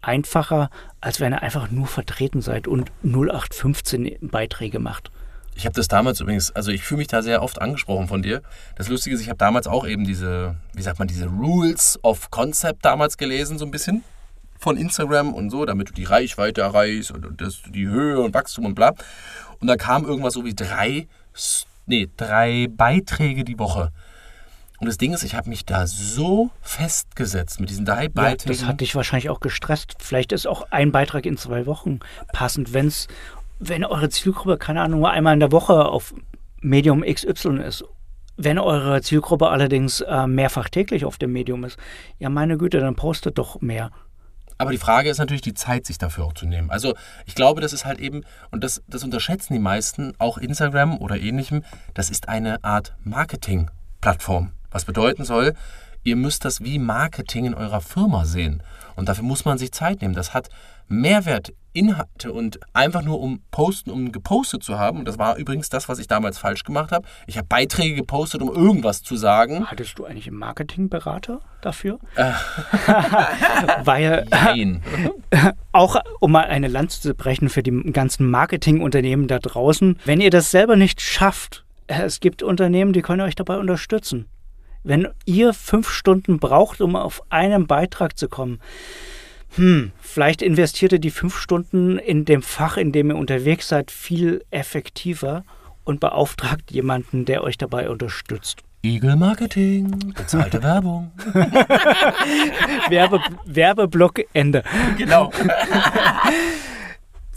einfacher, 0.00 0.70
als 1.00 1.20
wenn 1.20 1.32
ihr 1.32 1.42
einfach 1.42 1.70
nur 1.70 1.86
vertreten 1.86 2.40
seid 2.40 2.68
und 2.68 2.92
0815 3.02 4.16
Beiträge 4.20 4.78
macht. 4.78 5.10
Ich 5.56 5.64
habe 5.64 5.74
das 5.74 5.88
damals 5.88 6.20
übrigens, 6.20 6.54
also 6.54 6.70
ich 6.70 6.82
fühle 6.82 6.98
mich 6.98 7.08
da 7.08 7.22
sehr 7.22 7.42
oft 7.42 7.60
angesprochen 7.60 8.08
von 8.08 8.22
dir. 8.22 8.42
Das 8.76 8.88
Lustige 8.88 9.16
ist, 9.16 9.22
ich 9.22 9.28
habe 9.28 9.38
damals 9.38 9.66
auch 9.66 9.86
eben 9.86 10.04
diese, 10.04 10.56
wie 10.74 10.82
sagt 10.82 10.98
man, 10.98 11.08
diese 11.08 11.26
Rules 11.26 11.98
of 12.02 12.30
Concept 12.30 12.84
damals 12.84 13.16
gelesen, 13.16 13.58
so 13.58 13.64
ein 13.64 13.70
bisschen 13.70 14.04
von 14.58 14.76
Instagram 14.76 15.34
und 15.34 15.50
so, 15.50 15.64
damit 15.64 15.90
du 15.90 15.92
die 15.92 16.04
Reichweite 16.04 16.60
erreichst 16.60 17.10
und 17.10 17.40
das, 17.40 17.62
die 17.68 17.86
Höhe 17.86 18.20
und 18.20 18.34
Wachstum 18.34 18.66
und 18.66 18.74
bla. 18.74 18.94
Und 19.60 19.68
da 19.68 19.76
kam 19.76 20.04
irgendwas 20.04 20.34
so 20.34 20.44
wie 20.44 20.54
drei, 20.54 21.06
nee, 21.86 22.08
drei 22.16 22.68
Beiträge 22.70 23.44
die 23.44 23.58
Woche. 23.58 23.92
Und 24.78 24.86
das 24.86 24.98
Ding 24.98 25.14
ist, 25.14 25.22
ich 25.22 25.34
habe 25.34 25.48
mich 25.48 25.64
da 25.64 25.86
so 25.86 26.50
festgesetzt 26.60 27.60
mit 27.60 27.70
diesen 27.70 27.86
drei 27.86 28.08
Beiträgen. 28.08 28.52
Ja, 28.52 28.60
das 28.60 28.68
hat 28.68 28.80
dich 28.80 28.94
wahrscheinlich 28.94 29.30
auch 29.30 29.40
gestresst. 29.40 29.94
Vielleicht 29.98 30.32
ist 30.32 30.46
auch 30.46 30.70
ein 30.70 30.92
Beitrag 30.92 31.24
in 31.24 31.38
zwei 31.38 31.64
Wochen 31.64 32.00
passend, 32.32 32.74
wenn's, 32.74 33.08
wenn 33.58 33.84
eure 33.84 34.10
Zielgruppe, 34.10 34.58
keine 34.58 34.82
Ahnung, 34.82 35.00
nur 35.00 35.10
einmal 35.10 35.32
in 35.32 35.40
der 35.40 35.52
Woche 35.52 35.86
auf 35.86 36.14
Medium 36.60 37.02
XY 37.02 37.62
ist. 37.62 37.84
Wenn 38.36 38.58
eure 38.58 39.00
Zielgruppe 39.00 39.48
allerdings 39.48 40.02
äh, 40.02 40.26
mehrfach 40.26 40.68
täglich 40.68 41.06
auf 41.06 41.16
dem 41.16 41.32
Medium 41.32 41.64
ist, 41.64 41.78
ja 42.18 42.28
meine 42.28 42.58
Güte, 42.58 42.80
dann 42.80 42.94
postet 42.94 43.38
doch 43.38 43.62
mehr. 43.62 43.90
Aber 44.58 44.70
die 44.70 44.78
Frage 44.78 45.10
ist 45.10 45.18
natürlich, 45.18 45.42
die 45.42 45.54
Zeit 45.54 45.86
sich 45.86 45.98
dafür 45.98 46.24
auch 46.24 46.32
zu 46.32 46.46
nehmen. 46.46 46.70
Also 46.70 46.94
ich 47.26 47.34
glaube, 47.34 47.60
das 47.60 47.72
ist 47.72 47.84
halt 47.84 47.98
eben, 47.98 48.22
und 48.50 48.64
das, 48.64 48.82
das 48.88 49.04
unterschätzen 49.04 49.52
die 49.52 49.58
meisten, 49.58 50.14
auch 50.18 50.38
Instagram 50.38 50.98
oder 50.98 51.18
ähnlichem, 51.18 51.62
das 51.94 52.10
ist 52.10 52.28
eine 52.28 52.64
Art 52.64 52.94
Marketing-Plattform. 53.04 54.52
Was 54.70 54.84
bedeuten 54.84 55.24
soll, 55.24 55.54
ihr 56.04 56.16
müsst 56.16 56.44
das 56.44 56.62
wie 56.62 56.78
Marketing 56.78 57.46
in 57.46 57.54
eurer 57.54 57.80
Firma 57.80 58.24
sehen. 58.24 58.62
Und 58.94 59.08
dafür 59.08 59.24
muss 59.24 59.44
man 59.44 59.58
sich 59.58 59.72
Zeit 59.72 60.00
nehmen. 60.00 60.14
Das 60.14 60.32
hat 60.32 60.48
Mehrwert, 60.88 61.52
Inhalte 61.76 62.32
und 62.32 62.58
einfach 62.72 63.02
nur 63.02 63.20
um 63.20 63.40
posten, 63.50 63.90
um 63.90 64.10
gepostet 64.10 64.64
zu 64.64 64.78
haben. 64.78 64.98
Und 64.98 65.06
das 65.06 65.18
war 65.18 65.36
übrigens 65.36 65.68
das, 65.68 65.88
was 65.88 65.98
ich 65.98 66.08
damals 66.08 66.38
falsch 66.38 66.64
gemacht 66.64 66.90
habe. 66.90 67.06
Ich 67.26 67.36
habe 67.36 67.46
Beiträge 67.46 67.94
gepostet, 67.94 68.42
um 68.42 68.48
irgendwas 68.48 69.02
zu 69.02 69.16
sagen. 69.16 69.66
Hattest 69.66 69.98
du 69.98 70.04
eigentlich 70.04 70.26
einen 70.26 70.38
Marketingberater 70.38 71.40
dafür? 71.60 71.98
Äh. 72.16 72.32
Weil 73.84 74.26
Nein. 74.30 74.82
auch 75.72 75.96
um 76.20 76.32
mal 76.32 76.44
eine 76.44 76.68
Lanze 76.68 77.00
zu 77.00 77.14
brechen 77.14 77.48
für 77.48 77.62
die 77.62 77.72
ganzen 77.92 78.30
Marketingunternehmen 78.30 79.28
da 79.28 79.38
draußen, 79.38 79.98
wenn 80.04 80.20
ihr 80.20 80.30
das 80.30 80.50
selber 80.50 80.76
nicht 80.76 81.00
schafft, 81.00 81.64
es 81.86 82.20
gibt 82.20 82.42
Unternehmen, 82.42 82.92
die 82.92 83.02
können 83.02 83.20
euch 83.20 83.34
dabei 83.34 83.58
unterstützen. 83.58 84.26
Wenn 84.82 85.08
ihr 85.24 85.52
fünf 85.52 85.90
Stunden 85.90 86.38
braucht, 86.38 86.80
um 86.80 86.96
auf 86.96 87.22
einen 87.28 87.66
Beitrag 87.66 88.16
zu 88.16 88.28
kommen, 88.28 88.60
hm, 89.54 89.92
vielleicht 90.00 90.42
investiert 90.42 90.92
ihr 90.92 90.98
die 90.98 91.10
fünf 91.10 91.38
Stunden 91.38 91.98
in 91.98 92.24
dem 92.24 92.42
Fach, 92.42 92.76
in 92.76 92.92
dem 92.92 93.10
ihr 93.10 93.16
unterwegs 93.16 93.68
seid, 93.68 93.90
viel 93.90 94.44
effektiver 94.50 95.44
und 95.84 96.00
beauftragt 96.00 96.70
jemanden, 96.70 97.24
der 97.24 97.42
euch 97.42 97.56
dabei 97.56 97.88
unterstützt. 97.88 98.62
Eagle 98.82 99.16
Marketing, 99.16 99.90
bezahlte 100.14 100.62
Werbung. 100.66 101.10
Werbe, 102.88 103.20
Werbeblock 103.44 104.22
Ende. 104.32 104.62
Genau. 104.98 105.32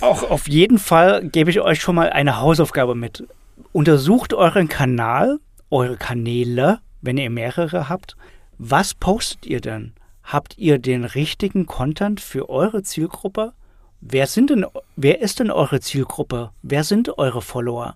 Auch 0.02 0.30
auf 0.30 0.48
jeden 0.48 0.80
Fall 0.80 1.28
gebe 1.28 1.50
ich 1.50 1.60
euch 1.60 1.82
schon 1.82 1.96
mal 1.96 2.10
eine 2.10 2.40
Hausaufgabe 2.40 2.96
mit. 2.96 3.26
Untersucht 3.72 4.34
euren 4.34 4.70
Kanal, 4.70 5.40
eure 5.70 5.98
Kanäle 5.98 6.80
wenn 7.02 7.18
ihr 7.18 7.30
mehrere 7.30 7.90
habt, 7.90 8.16
was 8.58 8.94
postet 8.94 9.46
ihr 9.46 9.62
denn? 9.62 9.94
Habt 10.30 10.60
ihr 10.60 10.78
den 10.78 11.06
richtigen 11.06 11.66
Content 11.66 12.22
für 12.22 12.50
eure 12.50 12.84
Zielgruppe? 12.84 13.54
Wer, 14.00 14.28
sind 14.28 14.52
denn, 14.52 14.64
wer 14.96 15.22
ist 15.22 15.40
denn 15.40 15.50
eure 15.50 15.80
Zielgruppe? 15.80 16.52
Wer 16.62 16.84
sind 16.84 17.18
eure 17.18 17.42
Follower? 17.42 17.96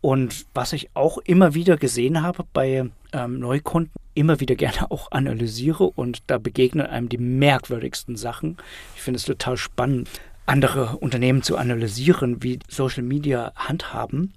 Und 0.00 0.46
was 0.54 0.72
ich 0.72 0.88
auch 0.94 1.18
immer 1.18 1.52
wieder 1.52 1.76
gesehen 1.76 2.22
habe 2.22 2.46
bei 2.54 2.88
ähm, 3.12 3.38
Neukunden, 3.38 3.92
immer 4.14 4.40
wieder 4.40 4.54
gerne 4.54 4.90
auch 4.90 5.12
analysiere 5.12 5.84
und 5.84 6.22
da 6.28 6.38
begegnen 6.38 6.86
einem 6.86 7.10
die 7.10 7.18
merkwürdigsten 7.18 8.16
Sachen. 8.16 8.56
Ich 8.96 9.02
finde 9.02 9.18
es 9.18 9.26
total 9.26 9.58
spannend, 9.58 10.08
andere 10.46 10.96
Unternehmen 10.96 11.42
zu 11.42 11.58
analysieren, 11.58 12.42
wie 12.42 12.60
Social 12.68 13.02
Media 13.02 13.52
handhaben. 13.56 14.32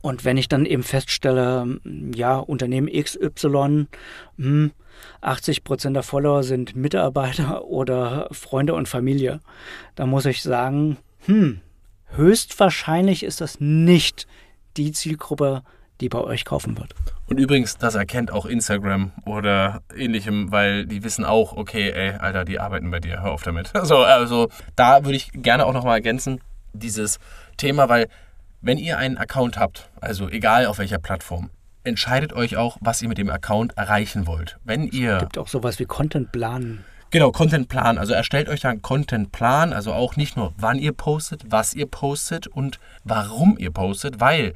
Und 0.00 0.24
wenn 0.24 0.36
ich 0.36 0.48
dann 0.48 0.64
eben 0.64 0.82
feststelle, 0.82 1.80
ja, 2.14 2.38
Unternehmen 2.38 2.88
XY, 2.88 3.86
hm, 4.36 4.72
80 5.20 5.64
Prozent 5.64 5.96
der 5.96 6.02
Follower 6.02 6.42
sind 6.42 6.76
Mitarbeiter 6.76 7.64
oder 7.66 8.28
Freunde 8.32 8.74
und 8.74 8.88
Familie, 8.88 9.40
dann 9.94 10.10
muss 10.10 10.26
ich 10.26 10.42
sagen, 10.42 10.96
hm, 11.26 11.60
höchstwahrscheinlich 12.16 13.22
ist 13.22 13.40
das 13.40 13.60
nicht 13.60 14.26
die 14.76 14.92
Zielgruppe, 14.92 15.62
die 16.00 16.08
bei 16.08 16.20
euch 16.20 16.44
kaufen 16.44 16.78
wird. 16.78 16.94
Und 17.26 17.38
übrigens, 17.38 17.76
das 17.76 17.94
erkennt 17.94 18.30
auch 18.30 18.46
Instagram 18.46 19.12
oder 19.26 19.82
ähnlichem, 19.96 20.50
weil 20.52 20.86
die 20.86 21.02
wissen 21.02 21.24
auch, 21.24 21.52
okay, 21.56 21.90
ey, 21.90 22.12
Alter, 22.12 22.44
die 22.44 22.58
arbeiten 22.58 22.90
bei 22.90 23.00
dir, 23.00 23.22
hör 23.22 23.32
auf 23.32 23.42
damit. 23.42 23.72
Also, 23.78 23.98
also 23.98 24.48
da 24.76 25.04
würde 25.04 25.16
ich 25.16 25.30
gerne 25.32 25.66
auch 25.66 25.72
nochmal 25.72 25.96
ergänzen, 25.96 26.40
dieses 26.72 27.18
Thema, 27.56 27.88
weil 27.88 28.08
wenn 28.60 28.78
ihr 28.78 28.98
einen 28.98 29.18
Account 29.18 29.58
habt, 29.58 29.88
also 30.00 30.28
egal 30.28 30.66
auf 30.66 30.78
welcher 30.78 30.98
Plattform, 30.98 31.50
entscheidet 31.84 32.32
euch 32.32 32.56
auch, 32.56 32.76
was 32.80 33.00
ihr 33.02 33.08
mit 33.08 33.18
dem 33.18 33.30
Account 33.30 33.76
erreichen 33.76 34.26
wollt. 34.26 34.58
Wenn 34.64 34.86
ihr. 34.88 35.14
Es 35.14 35.20
gibt 35.20 35.38
auch 35.38 35.48
sowas 35.48 35.78
wie 35.78 35.84
Contentplan. 35.84 36.84
Genau, 37.10 37.32
Contentplan. 37.32 37.96
Also 37.96 38.12
erstellt 38.12 38.48
euch 38.48 38.60
da 38.60 38.68
einen 38.68 38.82
Contentplan, 38.82 39.72
also 39.72 39.94
auch 39.94 40.16
nicht 40.16 40.36
nur, 40.36 40.52
wann 40.58 40.78
ihr 40.78 40.92
postet, 40.92 41.50
was 41.50 41.72
ihr 41.74 41.86
postet 41.86 42.46
und 42.46 42.78
warum 43.04 43.56
ihr 43.58 43.70
postet, 43.70 44.20
weil 44.20 44.52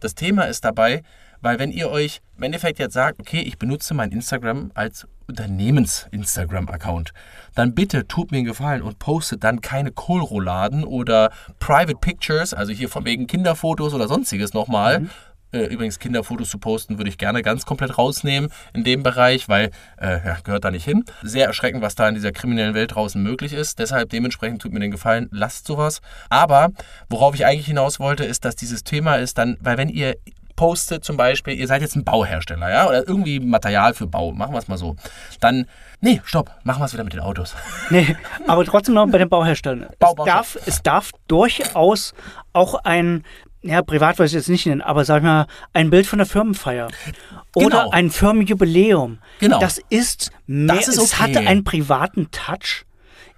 das 0.00 0.14
Thema 0.14 0.44
ist 0.44 0.64
dabei, 0.64 1.02
weil 1.46 1.60
wenn 1.60 1.70
ihr 1.70 1.90
euch 1.90 2.22
im 2.36 2.42
Endeffekt 2.42 2.80
jetzt 2.80 2.94
sagt, 2.94 3.20
okay, 3.20 3.38
ich 3.38 3.56
benutze 3.56 3.94
mein 3.94 4.10
Instagram 4.10 4.72
als 4.74 5.06
Unternehmens-Instagram-Account, 5.28 7.12
dann 7.54 7.72
bitte 7.72 8.08
tut 8.08 8.32
mir 8.32 8.38
einen 8.38 8.46
Gefallen 8.46 8.82
und 8.82 8.98
postet 8.98 9.44
dann 9.44 9.60
keine 9.60 9.92
Kohlrouladen 9.92 10.82
oder 10.82 11.30
Private 11.60 11.98
Pictures, 12.00 12.52
also 12.52 12.72
hier 12.72 12.88
von 12.88 13.04
wegen 13.04 13.28
Kinderfotos 13.28 13.94
oder 13.94 14.08
sonstiges 14.08 14.54
nochmal, 14.54 15.00
mhm. 15.00 15.10
Äh, 15.52 15.66
übrigens, 15.66 16.00
Kinderfotos 16.00 16.50
zu 16.50 16.58
posten 16.58 16.98
würde 16.98 17.08
ich 17.08 17.18
gerne 17.18 17.40
ganz 17.40 17.64
komplett 17.64 17.96
rausnehmen 17.96 18.50
in 18.74 18.82
dem 18.82 19.04
Bereich, 19.04 19.48
weil 19.48 19.70
äh, 19.96 20.18
ja, 20.26 20.38
gehört 20.42 20.64
da 20.64 20.72
nicht 20.72 20.84
hin. 20.84 21.04
Sehr 21.22 21.46
erschreckend, 21.46 21.82
was 21.82 21.94
da 21.94 22.08
in 22.08 22.16
dieser 22.16 22.32
kriminellen 22.32 22.74
Welt 22.74 22.96
draußen 22.96 23.22
möglich 23.22 23.52
ist. 23.52 23.78
Deshalb 23.78 24.10
dementsprechend 24.10 24.60
tut 24.60 24.72
mir 24.72 24.80
den 24.80 24.90
Gefallen, 24.90 25.28
lasst 25.30 25.68
sowas. 25.68 26.00
Aber 26.30 26.70
worauf 27.08 27.36
ich 27.36 27.46
eigentlich 27.46 27.66
hinaus 27.66 28.00
wollte, 28.00 28.24
ist, 28.24 28.44
dass 28.44 28.56
dieses 28.56 28.82
Thema 28.82 29.16
ist 29.16 29.38
dann, 29.38 29.56
weil 29.60 29.78
wenn 29.78 29.88
ihr 29.88 30.16
postet 30.56 31.04
zum 31.04 31.16
Beispiel, 31.16 31.54
ihr 31.54 31.66
seid 31.66 31.82
jetzt 31.82 31.94
ein 31.96 32.04
Bauhersteller, 32.04 32.70
ja, 32.70 32.88
oder 32.88 33.06
irgendwie 33.06 33.38
Material 33.38 33.94
für 33.94 34.06
Bau, 34.06 34.32
machen 34.32 34.52
wir 34.52 34.58
es 34.58 34.68
mal 34.68 34.78
so, 34.78 34.96
dann, 35.40 35.66
nee, 36.00 36.20
stopp, 36.24 36.50
machen 36.64 36.80
wir 36.80 36.86
es 36.86 36.92
wieder 36.94 37.04
mit 37.04 37.12
den 37.12 37.20
Autos. 37.20 37.54
Nee, 37.90 38.16
aber 38.48 38.64
trotzdem 38.64 38.94
noch 38.94 39.06
bei 39.08 39.18
den 39.18 39.28
Bauherstellern. 39.28 39.86
Bau, 40.00 40.14
es, 40.18 40.24
darf, 40.24 40.58
es 40.66 40.82
darf 40.82 41.12
durchaus 41.28 42.14
auch 42.52 42.74
ein 42.84 43.22
ja, 43.62 43.82
privat 43.82 44.18
weiß 44.18 44.30
ich 44.30 44.34
jetzt 44.34 44.48
nicht 44.48 44.66
nennen, 44.66 44.80
aber 44.80 45.04
sag 45.04 45.22
mal, 45.22 45.46
ein 45.72 45.90
Bild 45.90 46.06
von 46.06 46.18
der 46.18 46.26
Firmenfeier 46.26 46.88
oder 47.54 47.78
genau. 47.78 47.90
ein 47.90 48.10
Firmenjubiläum. 48.10 49.18
Genau. 49.40 49.58
Das 49.58 49.80
ist 49.88 50.30
mehr, 50.46 50.76
das 50.76 50.88
ist 50.88 50.98
okay. 50.98 51.06
es 51.06 51.20
hatte 51.20 51.38
einen 51.40 51.64
privaten 51.64 52.30
Touch. 52.30 52.84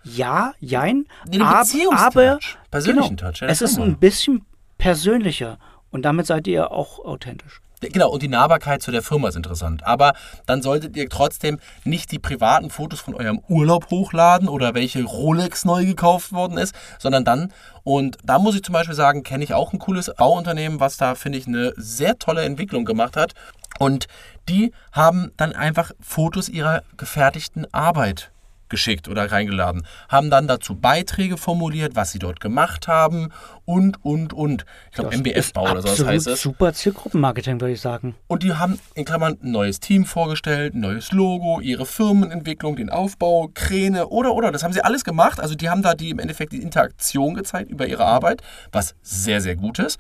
Ja, 0.05 0.53
jein, 0.61 1.07
aber, 1.41 1.99
aber 1.99 2.39
persönlichen 2.71 3.17
genau, 3.17 3.31
Touch. 3.31 3.41
Ja, 3.41 3.49
es 3.49 3.63
ist 3.63 3.79
ein 3.79 3.99
bisschen 3.99 4.45
persönlicher 4.77 5.59
und 5.91 6.03
damit 6.03 6.27
seid 6.27 6.47
ihr 6.47 6.71
auch 6.71 6.99
authentisch. 6.99 7.61
Genau, 7.81 8.11
und 8.11 8.23
die 8.23 8.29
Nahbarkeit 8.29 8.83
zu 8.83 8.91
der 8.91 9.03
Firma 9.03 9.29
ist 9.29 9.37
interessant. 9.37 9.87
Aber 9.87 10.15
dann 10.47 10.63
solltet 10.63 10.97
ihr 10.97 11.09
trotzdem 11.09 11.61
nicht 11.85 12.11
die 12.11 12.19
privaten 12.19 12.71
Fotos 12.71 13.01
von 13.01 13.15
eurem 13.15 13.41
Urlaub 13.49 13.91
hochladen 13.91 14.49
oder 14.49 14.75
welche 14.75 15.05
Rolex 15.05 15.65
neu 15.65 15.85
gekauft 15.85 16.33
worden 16.33 16.59
ist, 16.59 16.75
sondern 16.99 17.25
dann, 17.25 17.53
und 17.85 18.19
da 18.25 18.41
muss 18.41 18.57
ich 18.57 18.65
zum 18.65 18.73
Beispiel 18.73 18.97
sagen, 18.97 19.23
kenne 19.23 19.45
ich 19.45 19.55
auch 19.55 19.73
ein 19.73 19.79
cooles 19.79 20.13
Bauunternehmen, 20.17 20.81
was 20.81 20.97
da, 20.97 21.15
finde 21.15 21.39
ich, 21.39 21.47
eine 21.47 21.73
sehr 21.77 22.19
tolle 22.19 22.43
Entwicklung 22.43 22.85
gemacht 22.85 23.17
hat. 23.17 23.35
Und 23.79 24.09
die 24.49 24.73
haben 24.91 25.31
dann 25.37 25.53
einfach 25.53 25.93
Fotos 26.01 26.49
ihrer 26.49 26.83
gefertigten 26.97 27.73
Arbeit 27.73 28.33
geschickt 28.69 29.09
oder 29.09 29.31
reingeladen, 29.31 29.87
haben 30.09 30.31
dann 30.31 30.47
dazu 30.47 30.75
Beiträge 30.75 31.37
formuliert, 31.37 31.97
was 31.97 32.13
sie 32.13 32.19
dort 32.19 32.41
gemacht 32.41 32.89
haben 32.89 33.31
und, 33.65 34.05
und, 34.05 34.33
und. 34.33 34.65
Ich 34.91 34.97
glaube, 34.97 35.17
MBF-Bau 35.17 35.71
oder 35.71 35.83
so 35.83 36.07
heißt 36.07 36.27
es. 36.27 36.43
Super 36.43 36.73
Zielgruppenmarketing, 36.73 37.61
würde 37.61 37.75
ich 37.75 37.81
sagen. 37.81 38.15
Und 38.27 38.43
die 38.43 38.55
haben 38.55 38.79
in 38.95 39.05
Klammern 39.05 39.39
ein 39.43 39.51
neues 39.53 39.81
Team 39.81 40.05
vorgestellt, 40.05 40.75
ein 40.75 40.81
neues 40.81 41.13
Logo, 41.13 41.61
ihre 41.61 41.87
Firmenentwicklung, 41.87 42.77
den 42.77 42.91
Aufbau, 42.91 43.51
Kräne 43.53 44.09
oder, 44.09 44.35
oder. 44.35 44.53
Das 44.53 44.63
haben 44.63 44.73
sie 44.73 44.83
alles 44.83 45.05
gemacht. 45.05 45.41
Also 45.41 45.55
die 45.55 45.69
haben 45.69 45.83
da 45.83 45.95
die 45.95 46.11
im 46.11 46.19
Endeffekt 46.19 46.53
die 46.53 46.63
Interaktion 46.63 47.35
gezeigt 47.35 47.71
über 47.71 47.87
ihre 47.87 48.05
Arbeit, 48.05 48.43
was 48.73 48.95
sehr, 49.03 49.41
sehr 49.41 49.57
gut 49.57 49.79
ist. 49.79 49.99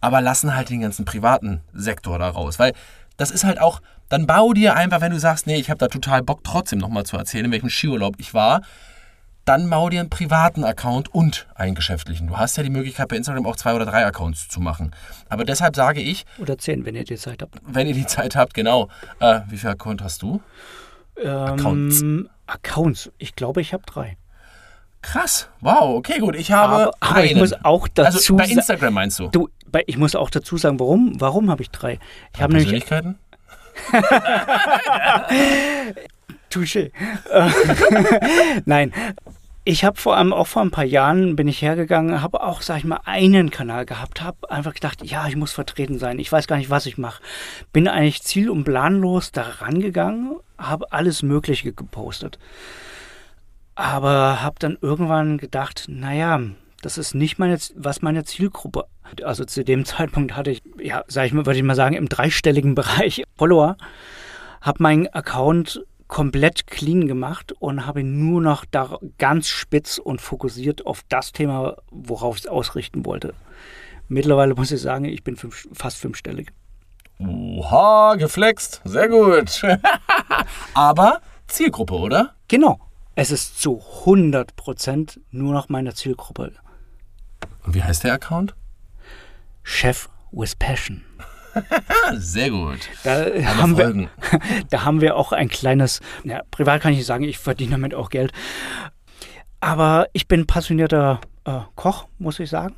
Aber 0.00 0.20
lassen 0.20 0.54
halt 0.56 0.68
den 0.68 0.80
ganzen 0.80 1.04
privaten 1.04 1.60
Sektor 1.72 2.18
da 2.18 2.28
raus. 2.28 2.58
Weil 2.58 2.72
das 3.16 3.30
ist 3.30 3.44
halt 3.44 3.60
auch, 3.60 3.80
dann 4.12 4.26
bau 4.26 4.52
dir 4.52 4.76
einfach, 4.76 5.00
wenn 5.00 5.12
du 5.12 5.18
sagst, 5.18 5.46
nee, 5.46 5.56
ich 5.56 5.70
habe 5.70 5.78
da 5.78 5.88
total 5.88 6.22
Bock 6.22 6.44
trotzdem 6.44 6.78
nochmal 6.78 7.04
zu 7.04 7.16
erzählen, 7.16 7.46
in 7.46 7.50
welchem 7.50 7.70
Skiurlaub 7.70 8.16
ich 8.18 8.34
war, 8.34 8.60
dann 9.46 9.70
bau 9.70 9.88
dir 9.88 10.00
einen 10.00 10.10
privaten 10.10 10.64
Account 10.64 11.12
und 11.14 11.46
einen 11.54 11.74
geschäftlichen. 11.74 12.26
Du 12.26 12.36
hast 12.36 12.58
ja 12.58 12.62
die 12.62 12.70
Möglichkeit 12.70 13.08
bei 13.08 13.16
Instagram 13.16 13.46
auch 13.46 13.56
zwei 13.56 13.74
oder 13.74 13.86
drei 13.86 14.04
Accounts 14.04 14.48
zu 14.48 14.60
machen. 14.60 14.94
Aber 15.30 15.46
deshalb 15.46 15.74
sage 15.74 16.02
ich. 16.02 16.26
Oder 16.38 16.58
zehn, 16.58 16.84
wenn 16.84 16.94
ihr 16.94 17.04
die 17.04 17.16
Zeit 17.16 17.40
habt. 17.40 17.56
Wenn 17.66 17.86
ihr 17.86 17.94
die 17.94 18.06
Zeit 18.06 18.36
habt, 18.36 18.52
genau. 18.52 18.88
Äh, 19.18 19.40
wie 19.48 19.56
viele 19.56 19.72
Accounts 19.72 20.04
hast 20.04 20.20
du? 20.20 20.42
Ähm, 21.16 21.30
Accounts. 21.30 22.04
Accounts. 22.46 23.10
Ich 23.16 23.34
glaube, 23.34 23.62
ich 23.62 23.72
habe 23.72 23.82
drei. 23.86 24.18
Krass. 25.00 25.48
Wow, 25.60 25.96
okay, 25.96 26.18
gut. 26.18 26.36
Ich 26.36 26.52
habe. 26.52 26.74
Aber, 26.74 26.92
aber 27.00 27.24
ich 27.24 27.34
muss 27.34 27.52
auch 27.64 27.88
dazu. 27.88 28.36
Also 28.36 28.36
bei 28.36 28.44
Instagram 28.44 28.92
meinst 28.92 29.18
du? 29.18 29.28
Du, 29.28 29.48
bei, 29.66 29.82
ich 29.86 29.96
muss 29.96 30.14
auch 30.14 30.28
dazu 30.28 30.58
sagen, 30.58 30.78
warum? 30.78 31.18
Warum 31.18 31.50
habe 31.50 31.62
ich 31.62 31.70
drei? 31.70 31.98
Ich 32.34 32.42
habe 32.42 32.54
nämlich. 32.54 32.84
Touché. 36.50 36.92
Nein. 38.66 38.92
Ich 39.64 39.84
habe 39.84 39.96
vor 39.96 40.16
allem 40.16 40.32
auch 40.32 40.48
vor 40.48 40.62
ein 40.62 40.72
paar 40.72 40.84
Jahren 40.84 41.36
bin 41.36 41.46
ich 41.46 41.62
hergegangen, 41.62 42.20
habe 42.20 42.42
auch, 42.42 42.62
sag 42.62 42.78
ich 42.78 42.84
mal, 42.84 42.98
einen 43.04 43.50
Kanal 43.50 43.86
gehabt, 43.86 44.20
habe 44.20 44.50
einfach 44.50 44.74
gedacht, 44.74 45.04
ja, 45.04 45.28
ich 45.28 45.36
muss 45.36 45.52
vertreten 45.52 46.00
sein. 46.00 46.18
Ich 46.18 46.32
weiß 46.32 46.48
gar 46.48 46.56
nicht, 46.56 46.68
was 46.68 46.86
ich 46.86 46.98
mache. 46.98 47.22
Bin 47.72 47.86
eigentlich 47.86 48.24
ziel- 48.24 48.50
und 48.50 48.64
planlos 48.64 49.30
da 49.30 49.42
rangegangen, 49.42 50.34
habe 50.58 50.92
alles 50.92 51.22
Mögliche 51.22 51.72
gepostet. 51.72 52.40
Aber 53.76 54.42
habe 54.42 54.56
dann 54.58 54.78
irgendwann 54.80 55.38
gedacht, 55.38 55.84
naja, 55.86 56.40
das 56.82 56.98
ist 56.98 57.14
nicht 57.14 57.38
meine, 57.38 57.56
was 57.76 58.02
meine 58.02 58.24
Zielgruppe. 58.24 58.86
Also 59.24 59.44
zu 59.44 59.64
dem 59.64 59.84
Zeitpunkt 59.84 60.36
hatte 60.36 60.50
ich, 60.50 60.62
ja, 60.80 61.04
sag 61.06 61.26
ich 61.26 61.32
mal, 61.32 61.46
würde 61.46 61.58
ich 61.58 61.64
mal 61.64 61.74
sagen, 61.74 61.94
im 61.94 62.08
dreistelligen 62.08 62.74
Bereich 62.76 63.24
Follower. 63.36 63.76
Habe 64.60 64.82
meinen 64.82 65.08
Account 65.08 65.84
komplett 66.06 66.66
clean 66.66 67.08
gemacht 67.08 67.52
und 67.58 67.86
habe 67.86 68.04
nur 68.04 68.40
noch 68.42 68.64
da 68.70 68.98
ganz 69.18 69.48
spitz 69.48 69.98
und 69.98 70.20
fokussiert 70.20 70.86
auf 70.86 71.02
das 71.08 71.32
Thema, 71.32 71.76
worauf 71.90 72.36
ich 72.36 72.42
es 72.42 72.48
ausrichten 72.48 73.06
wollte. 73.06 73.34
Mittlerweile 74.08 74.54
muss 74.54 74.70
ich 74.70 74.80
sagen, 74.80 75.06
ich 75.06 75.24
bin 75.24 75.36
fünf, 75.36 75.66
fast 75.72 75.96
fünfstellig. 75.96 76.52
Oha, 77.18 78.16
geflext. 78.16 78.82
Sehr 78.84 79.08
gut. 79.08 79.62
Aber 80.74 81.20
Zielgruppe, 81.46 81.94
oder? 81.94 82.34
Genau. 82.48 82.78
Es 83.14 83.30
ist 83.30 83.60
zu 83.60 83.82
100% 84.04 85.18
nur 85.30 85.52
noch 85.52 85.68
meine 85.68 85.94
Zielgruppe. 85.94 86.52
Und 87.64 87.74
wie 87.74 87.82
heißt 87.82 88.04
der 88.04 88.14
Account? 88.14 88.54
Chef 89.62 90.08
with 90.30 90.56
Passion. 90.56 91.04
Sehr 92.14 92.50
gut. 92.50 92.88
Da 93.04 93.26
haben, 93.56 93.76
wir, 93.76 94.08
da 94.70 94.84
haben 94.84 95.00
wir 95.00 95.16
auch 95.16 95.32
ein 95.32 95.48
kleines, 95.48 96.00
ja, 96.24 96.42
privat 96.50 96.80
kann 96.80 96.92
ich 96.92 96.98
nicht 96.98 97.06
sagen, 97.06 97.24
ich 97.24 97.38
verdiene 97.38 97.72
damit 97.72 97.94
auch 97.94 98.10
Geld. 98.10 98.32
Aber 99.60 100.08
ich 100.12 100.28
bin 100.28 100.46
passionierter 100.46 101.20
äh, 101.44 101.60
Koch, 101.76 102.08
muss 102.18 102.40
ich 102.40 102.50
sagen. 102.50 102.74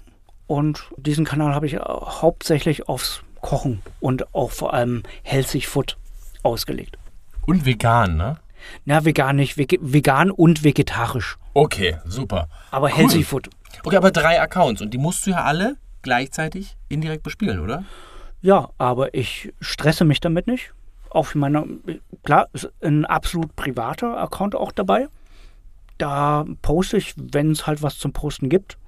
Und 0.47 0.85
diesen 0.97 1.25
Kanal 1.25 1.55
habe 1.55 1.67
ich 1.67 1.77
hauptsächlich 1.77 2.89
aufs 2.89 3.23
Kochen 3.41 3.83
und 4.01 4.35
auch 4.35 4.51
vor 4.51 4.75
allem 4.75 5.03
Healthy 5.23 5.63
Food 5.63 5.97
ausgelegt. 6.43 6.99
Und 7.47 7.65
vegan, 7.65 8.17
ne? 8.17 8.39
Na, 8.85 9.05
vegan 9.05 9.37
nicht. 9.37 9.57
vegan 9.57 10.31
und 10.31 10.65
vegetarisch. 10.65 11.37
Okay, 11.53 11.99
super. 12.07 12.49
Aber 12.71 12.89
cool. 12.89 12.97
Healthy 12.97 13.23
Food. 13.23 13.51
Okay, 13.83 13.97
aber 13.97 14.11
drei 14.11 14.41
Accounts 14.41 14.81
und 14.81 14.93
die 14.93 14.99
musst 14.99 15.27
du 15.27 15.31
ja 15.31 15.45
alle 15.45 15.77
gleichzeitig 16.05 16.77
indirekt 16.89 17.25
bespielen, 17.25 17.59
oder? 17.59 17.83
Ja, 18.41 18.71
aber 18.79 19.15
ich 19.15 19.53
stresse 19.61 20.05
mich 20.05 20.21
damit 20.21 20.47
nicht. 20.47 20.73
Auf 21.11 21.35
meiner, 21.35 21.65
klar, 22.23 22.49
ist 22.53 22.71
ein 22.83 23.05
absolut 23.05 23.57
privater 23.57 24.17
Account 24.19 24.55
auch 24.55 24.71
dabei. 24.71 25.09
Da 25.99 26.45
poste 26.63 26.97
ich, 26.97 27.15
wenn 27.17 27.51
es 27.51 27.67
halt 27.67 27.83
was 27.83 27.99
zum 27.99 28.13
Posten 28.13 28.49
gibt. 28.49 28.79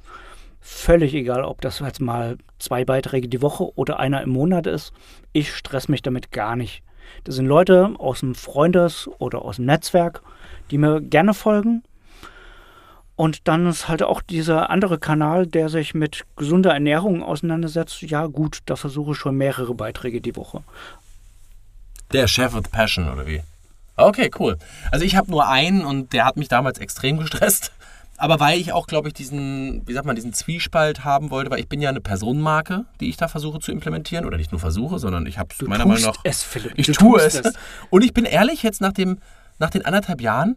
völlig 0.66 1.14
egal, 1.14 1.44
ob 1.44 1.60
das 1.60 1.78
jetzt 1.78 2.00
mal 2.00 2.38
zwei 2.58 2.84
Beiträge 2.84 3.28
die 3.28 3.40
Woche 3.40 3.70
oder 3.76 4.00
einer 4.00 4.22
im 4.22 4.30
Monat 4.30 4.66
ist. 4.66 4.92
Ich 5.32 5.54
stress 5.54 5.88
mich 5.88 6.02
damit 6.02 6.32
gar 6.32 6.56
nicht. 6.56 6.82
Das 7.22 7.36
sind 7.36 7.46
Leute 7.46 7.94
aus 7.98 8.20
dem 8.20 8.34
Freundes- 8.34 9.08
oder 9.18 9.42
aus 9.42 9.56
dem 9.56 9.66
Netzwerk, 9.66 10.22
die 10.72 10.78
mir 10.78 11.00
gerne 11.00 11.34
folgen. 11.34 11.84
Und 13.16 13.48
dann 13.48 13.66
ist 13.66 13.88
halt 13.88 14.02
auch 14.02 14.20
dieser 14.20 14.68
andere 14.68 14.98
Kanal, 14.98 15.46
der 15.46 15.70
sich 15.70 15.94
mit 15.94 16.24
gesunder 16.36 16.72
Ernährung 16.72 17.22
auseinandersetzt. 17.22 18.02
Ja, 18.02 18.26
gut, 18.26 18.58
da 18.66 18.76
versuche 18.76 19.12
ich 19.12 19.18
schon 19.18 19.36
mehrere 19.36 19.74
Beiträge 19.74 20.20
die 20.20 20.36
Woche. 20.36 20.62
Der 22.12 22.28
Chef 22.28 22.54
with 22.54 22.68
Passion, 22.70 23.10
oder 23.10 23.26
wie? 23.26 23.42
Okay, 23.96 24.30
cool. 24.38 24.58
Also 24.92 25.06
ich 25.06 25.16
habe 25.16 25.30
nur 25.30 25.48
einen 25.48 25.84
und 25.86 26.12
der 26.12 26.26
hat 26.26 26.36
mich 26.36 26.48
damals 26.48 26.78
extrem 26.78 27.16
gestresst. 27.20 27.72
Aber 28.18 28.40
weil 28.40 28.58
ich 28.58 28.72
auch, 28.72 28.86
glaube 28.86 29.08
ich, 29.08 29.14
diesen, 29.14 29.86
wie 29.86 29.92
sagt 29.92 30.06
man, 30.06 30.16
diesen 30.16 30.32
Zwiespalt 30.32 31.04
haben 31.04 31.30
wollte, 31.30 31.50
weil 31.50 31.60
ich 31.60 31.68
bin 31.68 31.80
ja 31.80 31.90
eine 31.90 32.00
Personenmarke, 32.00 32.86
die 33.00 33.08
ich 33.08 33.16
da 33.16 33.28
versuche 33.28 33.60
zu 33.60 33.72
implementieren. 33.72 34.24
Oder 34.24 34.38
nicht 34.38 34.52
nur 34.52 34.60
versuche, 34.60 34.98
sondern 34.98 35.26
ich 35.26 35.38
habe 35.38 35.50
es 35.52 35.66
meiner 35.66 35.86
Meinung 35.86 36.02
nach. 36.02 36.16
Es, 36.22 36.42
Philipp. 36.42 36.72
Ich 36.76 36.86
du 36.86 36.92
tue 36.92 37.20
tust 37.20 37.44
es. 37.44 37.54
Und 37.90 38.04
ich 38.04 38.14
bin 38.14 38.24
ehrlich, 38.24 38.62
jetzt 38.62 38.80
nach, 38.80 38.92
dem, 38.92 39.18
nach 39.58 39.70
den 39.70 39.84
anderthalb 39.84 40.20
Jahren 40.20 40.56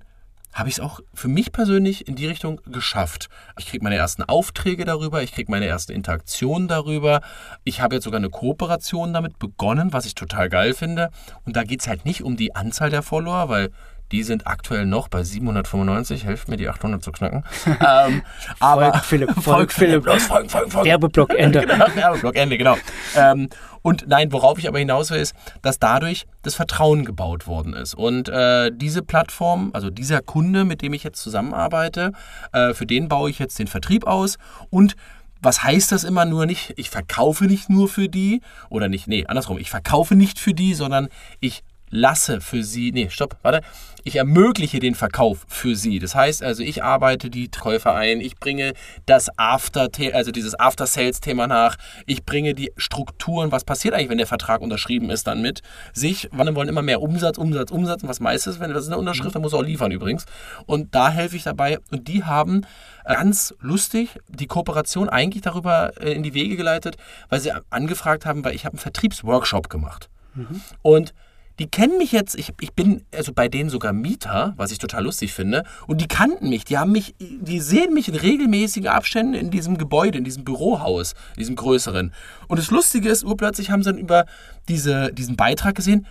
habe 0.53 0.69
ich 0.69 0.75
es 0.75 0.79
auch 0.79 0.99
für 1.13 1.27
mich 1.27 1.51
persönlich 1.51 2.07
in 2.07 2.15
die 2.15 2.27
Richtung 2.27 2.59
geschafft. 2.65 3.29
Ich 3.57 3.67
kriege 3.67 3.83
meine 3.83 3.95
ersten 3.95 4.23
Aufträge 4.23 4.85
darüber, 4.85 5.21
ich 5.21 5.31
kriege 5.31 5.51
meine 5.51 5.67
ersten 5.67 5.91
Interaktionen 5.91 6.67
darüber. 6.67 7.21
Ich 7.63 7.81
habe 7.81 7.95
jetzt 7.95 8.03
sogar 8.03 8.17
eine 8.17 8.29
Kooperation 8.29 9.13
damit 9.13 9.37
begonnen, 9.39 9.93
was 9.93 10.05
ich 10.05 10.15
total 10.15 10.49
geil 10.49 10.73
finde. 10.73 11.11
Und 11.45 11.55
da 11.55 11.63
geht 11.63 11.81
es 11.81 11.87
halt 11.87 12.05
nicht 12.05 12.23
um 12.23 12.35
die 12.35 12.55
Anzahl 12.55 12.89
der 12.89 13.03
Follower, 13.03 13.49
weil 13.49 13.71
die 14.11 14.23
sind 14.23 14.47
aktuell 14.47 14.85
noch 14.85 15.07
bei 15.07 15.23
795. 15.23 16.25
Helft 16.25 16.47
mir, 16.47 16.57
die 16.57 16.69
800 16.69 17.03
zu 17.03 17.11
knacken. 17.11 17.43
ähm, 17.65 18.23
aber 18.59 18.91
Folgt 18.91 19.05
Philipp, 19.05 19.31
folgt 19.41 19.73
Philipp. 19.73 20.05
Los, 20.05 20.23
folgen, 20.23 20.49
folgen, 20.49 20.71
folgen. 20.71 20.89
Werbeblock 20.89 21.33
Ende. 21.37 21.61
genau, 21.65 21.85
Werbeblock 21.93 22.35
Ende, 22.35 22.57
genau. 22.57 22.77
Ähm, 23.15 23.49
und 23.81 24.07
nein, 24.07 24.31
worauf 24.31 24.59
ich 24.59 24.67
aber 24.67 24.79
hinaus 24.79 25.09
will, 25.11 25.19
ist, 25.19 25.33
dass 25.61 25.79
dadurch 25.79 26.25
das 26.41 26.55
Vertrauen 26.55 27.05
gebaut 27.05 27.47
worden 27.47 27.73
ist. 27.73 27.93
Und 27.93 28.29
äh, 28.29 28.71
diese 28.73 29.01
Plattform, 29.01 29.71
also 29.73 29.89
dieser 29.89 30.21
Kunde, 30.21 30.65
mit 30.65 30.81
dem 30.81 30.93
ich 30.93 31.03
jetzt 31.03 31.21
zusammenarbeite, 31.21 32.11
äh, 32.51 32.73
für 32.73 32.85
den 32.85 33.07
baue 33.07 33.29
ich 33.29 33.39
jetzt 33.39 33.57
den 33.59 33.67
Vertrieb 33.67 34.05
aus 34.05 34.37
und 34.69 34.95
was 35.41 35.63
heißt 35.63 35.93
das 35.93 36.03
immer 36.03 36.25
nur 36.25 36.45
nicht? 36.45 36.73
Ich 36.75 36.89
verkaufe 36.89 37.45
nicht 37.45 37.69
nur 37.69 37.87
für 37.87 38.09
die 38.09 38.41
oder 38.69 38.89
nicht, 38.89 39.07
nee, 39.07 39.25
andersrum, 39.25 39.57
ich 39.57 39.69
verkaufe 39.69 40.15
nicht 40.15 40.37
für 40.37 40.53
die, 40.53 40.73
sondern 40.73 41.07
ich 41.39 41.63
lasse 41.89 42.41
für 42.41 42.63
sie, 42.63 42.91
nee, 42.91 43.09
stopp, 43.09 43.37
warte, 43.41 43.61
ich 44.03 44.15
ermögliche 44.15 44.79
den 44.79 44.95
Verkauf 44.95 45.45
für 45.47 45.75
sie. 45.75 45.99
Das 45.99 46.15
heißt 46.15 46.43
also, 46.43 46.63
ich 46.63 46.83
arbeite 46.83 47.29
die 47.29 47.49
Käufer 47.49 47.93
ein, 47.95 48.21
ich 48.21 48.37
bringe 48.37 48.73
das 49.05 49.27
After, 49.37 49.89
also 50.13 50.31
dieses 50.31 50.59
After-Sales-Thema 50.59 51.47
nach, 51.47 51.75
ich 52.05 52.23
bringe 52.25 52.53
die 52.53 52.71
Strukturen, 52.77 53.51
was 53.51 53.63
passiert 53.63 53.93
eigentlich, 53.93 54.09
wenn 54.09 54.17
der 54.17 54.27
Vertrag 54.27 54.61
unterschrieben 54.61 55.09
ist, 55.09 55.27
dann 55.27 55.41
mit 55.41 55.61
sich. 55.93 56.29
Wann 56.31 56.55
wollen 56.55 56.69
immer 56.69 56.81
mehr 56.81 57.01
Umsatz, 57.01 57.37
Umsatz, 57.37 57.71
Umsatz 57.71 58.03
und 58.03 58.09
was 58.09 58.19
meistens, 58.19 58.59
wenn 58.59 58.73
das 58.73 58.83
ist 58.83 58.89
eine 58.89 58.97
Unterschrift, 58.97 59.35
dann 59.35 59.41
muss 59.41 59.53
er 59.53 59.59
auch 59.59 59.63
liefern 59.63 59.91
übrigens. 59.91 60.25
Und 60.65 60.95
da 60.95 61.09
helfe 61.09 61.35
ich 61.35 61.43
dabei 61.43 61.79
und 61.91 62.07
die 62.07 62.23
haben 62.23 62.65
ganz 63.05 63.53
lustig 63.59 64.19
die 64.27 64.47
Kooperation 64.47 65.09
eigentlich 65.09 65.41
darüber 65.41 65.99
in 66.01 66.23
die 66.23 66.33
Wege 66.33 66.55
geleitet, 66.57 66.97
weil 67.29 67.39
sie 67.39 67.51
angefragt 67.69 68.25
haben, 68.25 68.43
weil 68.43 68.55
ich 68.55 68.65
habe 68.65 68.73
einen 68.73 68.79
Vertriebsworkshop 68.79 69.69
gemacht. 69.69 70.09
Mhm. 70.35 70.61
Und 70.81 71.13
die 71.59 71.67
kennen 71.67 71.97
mich 71.97 72.11
jetzt, 72.11 72.35
ich, 72.35 72.53
ich 72.61 72.73
bin 72.73 73.05
also 73.13 73.33
bei 73.33 73.49
denen 73.49 73.69
sogar 73.69 73.91
Mieter, 73.93 74.53
was 74.55 74.71
ich 74.71 74.77
total 74.77 75.03
lustig 75.03 75.33
finde, 75.33 75.63
und 75.87 75.99
die 75.99 76.07
kannten 76.07 76.49
mich, 76.49 76.63
die 76.63 76.77
haben 76.77 76.91
mich, 76.91 77.15
die 77.19 77.59
sehen 77.59 77.93
mich 77.93 78.07
in 78.07 78.15
regelmäßigen 78.15 78.89
Abständen 78.89 79.33
in 79.33 79.51
diesem 79.51 79.77
Gebäude, 79.77 80.17
in 80.17 80.23
diesem 80.23 80.45
Bürohaus, 80.45 81.13
in 81.35 81.39
diesem 81.39 81.55
größeren. 81.55 82.13
Und 82.47 82.59
das 82.59 82.71
Lustige 82.71 83.09
ist, 83.09 83.23
urplötzlich 83.23 83.71
haben 83.71 83.83
sie 83.83 83.91
dann 83.91 83.99
über 83.99 84.25
diese, 84.69 85.11
diesen 85.13 85.35
Beitrag 85.35 85.75
gesehen, 85.75 86.07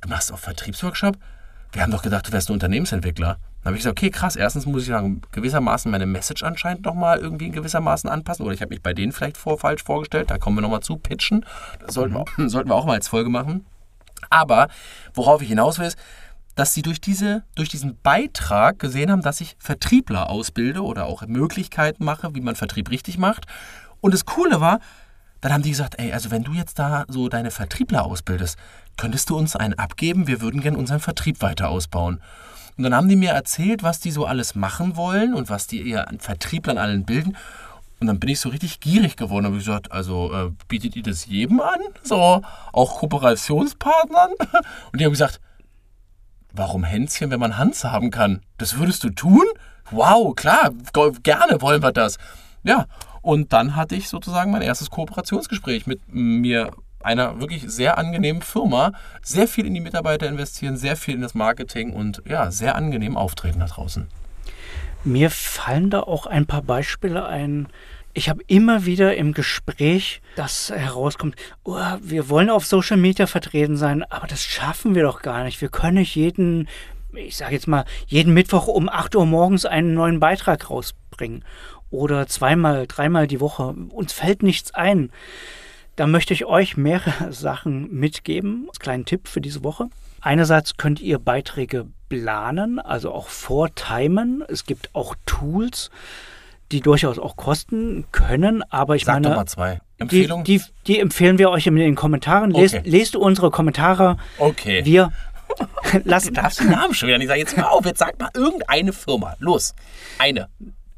du 0.00 0.08
machst 0.08 0.32
auch 0.32 0.38
Vertriebsworkshop? 0.38 1.16
Wir 1.72 1.82
haben 1.82 1.90
doch 1.90 2.02
gedacht, 2.02 2.28
du 2.28 2.32
wärst 2.32 2.50
ein 2.50 2.52
Unternehmensentwickler. 2.52 3.38
Dann 3.62 3.70
habe 3.70 3.76
ich 3.76 3.82
gesagt, 3.82 3.98
okay, 3.98 4.10
krass, 4.10 4.36
erstens 4.36 4.66
muss 4.66 4.82
ich 4.82 4.88
sagen, 4.88 5.22
gewissermaßen 5.32 5.90
meine 5.90 6.04
Message 6.04 6.42
anscheinend 6.42 6.84
nochmal 6.84 7.18
irgendwie 7.18 7.46
in 7.46 7.52
gewissermaßen 7.52 8.10
anpassen. 8.10 8.44
Oder 8.44 8.54
ich 8.54 8.60
habe 8.60 8.70
mich 8.70 8.82
bei 8.82 8.92
denen 8.92 9.12
vielleicht 9.12 9.36
vor, 9.36 9.58
falsch 9.58 9.82
vorgestellt, 9.82 10.30
da 10.30 10.38
kommen 10.38 10.56
wir 10.56 10.62
nochmal 10.62 10.80
zu, 10.80 10.96
pitchen. 10.96 11.46
Das 11.80 11.94
sollten, 11.94 12.14
wir, 12.14 12.24
sollten 12.48 12.68
wir 12.68 12.74
auch 12.74 12.84
mal 12.84 12.94
als 12.94 13.08
Folge 13.08 13.30
machen. 13.30 13.64
Aber 14.30 14.68
worauf 15.14 15.42
ich 15.42 15.48
hinaus 15.48 15.78
will, 15.78 15.86
ist, 15.86 15.98
dass 16.54 16.74
sie 16.74 16.82
durch, 16.82 17.00
diese, 17.00 17.44
durch 17.54 17.68
diesen 17.68 17.98
Beitrag 18.02 18.78
gesehen 18.78 19.10
haben, 19.10 19.22
dass 19.22 19.40
ich 19.40 19.56
Vertriebler 19.58 20.28
ausbilde 20.28 20.82
oder 20.82 21.06
auch 21.06 21.26
Möglichkeiten 21.26 22.04
mache, 22.04 22.34
wie 22.34 22.40
man 22.40 22.56
Vertrieb 22.56 22.90
richtig 22.90 23.18
macht. 23.18 23.46
Und 24.00 24.12
das 24.12 24.26
Coole 24.26 24.60
war, 24.60 24.80
dann 25.40 25.52
haben 25.52 25.62
die 25.62 25.70
gesagt, 25.70 25.94
ey, 25.98 26.12
also 26.12 26.30
wenn 26.30 26.44
du 26.44 26.52
jetzt 26.52 26.78
da 26.78 27.04
so 27.08 27.28
deine 27.28 27.50
Vertriebler 27.50 28.04
ausbildest, 28.04 28.58
könntest 28.96 29.30
du 29.30 29.36
uns 29.36 29.56
einen 29.56 29.74
abgeben? 29.74 30.26
Wir 30.26 30.40
würden 30.40 30.60
gerne 30.60 30.78
unseren 30.78 31.00
Vertrieb 31.00 31.40
weiter 31.40 31.68
ausbauen. 31.68 32.20
Und 32.76 32.84
dann 32.84 32.94
haben 32.94 33.08
die 33.08 33.16
mir 33.16 33.30
erzählt, 33.30 33.82
was 33.82 34.00
die 34.00 34.10
so 34.10 34.24
alles 34.24 34.54
machen 34.54 34.96
wollen 34.96 35.34
und 35.34 35.50
was 35.50 35.66
die 35.66 35.82
ihr 35.82 36.08
an 36.08 36.20
Vertrieblern 36.20 36.78
allen 36.78 37.04
bilden. 37.04 37.36
Und 38.02 38.08
dann 38.08 38.18
bin 38.18 38.30
ich 38.30 38.40
so 38.40 38.48
richtig 38.48 38.80
gierig 38.80 39.16
geworden 39.16 39.46
habe 39.46 39.58
gesagt, 39.58 39.92
also 39.92 40.32
äh, 40.32 40.50
bietet 40.66 40.96
ihr 40.96 41.04
das 41.04 41.26
jedem 41.26 41.60
an? 41.60 41.78
So, 42.02 42.42
auch 42.72 42.98
Kooperationspartnern? 42.98 44.32
Und 44.92 45.00
die 45.00 45.04
haben 45.04 45.12
gesagt, 45.12 45.40
warum 46.52 46.82
Hänschen, 46.82 47.30
wenn 47.30 47.38
man 47.38 47.58
Hans 47.58 47.84
haben 47.84 48.10
kann? 48.10 48.40
Das 48.58 48.76
würdest 48.76 49.04
du 49.04 49.10
tun? 49.10 49.44
Wow, 49.92 50.34
klar, 50.34 50.72
gerne 51.22 51.62
wollen 51.62 51.80
wir 51.80 51.92
das. 51.92 52.18
Ja, 52.64 52.86
und 53.20 53.52
dann 53.52 53.76
hatte 53.76 53.94
ich 53.94 54.08
sozusagen 54.08 54.50
mein 54.50 54.62
erstes 54.62 54.90
Kooperationsgespräch 54.90 55.86
mit 55.86 56.00
mir 56.08 56.72
einer 57.04 57.38
wirklich 57.38 57.70
sehr 57.70 57.98
angenehmen 57.98 58.42
Firma, 58.42 58.94
sehr 59.22 59.46
viel 59.46 59.64
in 59.64 59.74
die 59.74 59.80
Mitarbeiter 59.80 60.28
investieren, 60.28 60.76
sehr 60.76 60.96
viel 60.96 61.14
in 61.14 61.20
das 61.20 61.34
Marketing 61.34 61.92
und 61.92 62.20
ja, 62.26 62.50
sehr 62.50 62.74
angenehm 62.74 63.16
auftreten 63.16 63.60
da 63.60 63.66
draußen. 63.66 64.08
Mir 65.04 65.30
fallen 65.30 65.90
da 65.90 66.00
auch 66.00 66.26
ein 66.26 66.46
paar 66.46 66.62
Beispiele 66.62 67.26
ein. 67.26 67.68
Ich 68.14 68.28
habe 68.28 68.42
immer 68.46 68.84
wieder 68.84 69.16
im 69.16 69.32
Gespräch, 69.32 70.20
dass 70.36 70.70
herauskommt, 70.70 71.34
oh, 71.64 71.78
wir 72.00 72.28
wollen 72.28 72.50
auf 72.50 72.66
Social 72.66 72.98
Media 72.98 73.26
vertreten 73.26 73.76
sein, 73.76 74.02
aber 74.04 74.26
das 74.26 74.44
schaffen 74.44 74.94
wir 74.94 75.02
doch 75.02 75.22
gar 75.22 75.44
nicht. 75.44 75.60
Wir 75.62 75.70
können 75.70 75.96
nicht 75.96 76.14
jeden, 76.14 76.68
ich 77.14 77.38
sage 77.38 77.54
jetzt 77.54 77.68
mal, 77.68 77.86
jeden 78.06 78.34
Mittwoch 78.34 78.66
um 78.66 78.90
8 78.90 79.14
Uhr 79.16 79.24
morgens 79.24 79.64
einen 79.64 79.94
neuen 79.94 80.20
Beitrag 80.20 80.68
rausbringen. 80.68 81.42
Oder 81.90 82.26
zweimal, 82.26 82.86
dreimal 82.86 83.26
die 83.26 83.40
Woche. 83.40 83.74
Uns 83.90 84.12
fällt 84.12 84.42
nichts 84.42 84.74
ein. 84.74 85.10
Da 85.96 86.06
möchte 86.06 86.34
ich 86.34 86.44
euch 86.44 86.76
mehrere 86.76 87.30
Sachen 87.32 87.94
mitgeben. 87.94 88.66
Als 88.68 88.78
kleinen 88.78 89.06
Tipp 89.06 89.26
für 89.26 89.40
diese 89.40 89.64
Woche. 89.64 89.88
Einerseits 90.20 90.76
könnt 90.76 91.00
ihr 91.00 91.18
Beiträge 91.18 91.86
planen, 92.08 92.78
also 92.78 93.12
auch 93.12 93.28
vortimen. 93.28 94.44
Es 94.48 94.66
gibt 94.66 94.94
auch 94.94 95.16
Tools, 95.26 95.90
die 96.72 96.80
durchaus 96.80 97.18
auch 97.18 97.36
kosten 97.36 98.06
können, 98.12 98.62
aber 98.70 98.96
ich 98.96 99.04
Sag 99.04 99.14
meine. 99.14 99.28
Doch 99.28 99.36
mal 99.36 99.46
zwei. 99.46 99.80
Empfehlungen? 99.98 100.44
Die, 100.44 100.58
die, 100.58 100.64
die, 100.86 101.00
empfehlen 101.00 101.38
wir 101.38 101.50
euch 101.50 101.66
in 101.66 101.76
den 101.76 101.94
Kommentaren. 101.94 102.50
Lest, 102.50 102.74
okay. 102.74 102.88
lest 102.88 103.14
unsere 103.14 103.50
Kommentare. 103.50 104.16
Okay. 104.38 104.84
Wir 104.84 105.12
lassen. 106.04 106.34
Du 106.34 106.40
darfst 106.40 106.60
den 106.60 106.70
Namen 106.70 106.94
schon 106.94 107.08
wieder 107.08 107.18
nicht 107.18 107.28
sagen. 107.28 107.40
Jetzt 107.40 107.56
hör 107.56 107.70
auf, 107.70 107.84
jetzt 107.84 107.98
sag 107.98 108.18
mal 108.18 108.30
irgendeine 108.34 108.92
Firma. 108.92 109.36
Los. 109.38 109.74
Eine. 110.18 110.48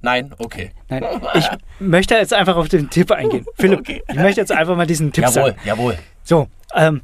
Nein, 0.00 0.34
okay. 0.36 0.70
Nein, 0.90 1.02
ich 1.34 1.48
möchte 1.78 2.14
jetzt 2.14 2.34
einfach 2.34 2.56
auf 2.56 2.68
den 2.68 2.90
Tipp 2.90 3.10
eingehen. 3.10 3.46
Philipp, 3.56 3.80
okay. 3.80 4.02
ich 4.06 4.16
möchte 4.16 4.40
jetzt 4.40 4.52
einfach 4.52 4.76
mal 4.76 4.86
diesen 4.86 5.12
Tipp 5.12 5.24
jawohl, 5.24 5.34
sagen. 5.34 5.56
Jawohl, 5.64 5.92
jawohl. 5.94 5.98
So, 6.24 6.48
ähm, 6.74 7.00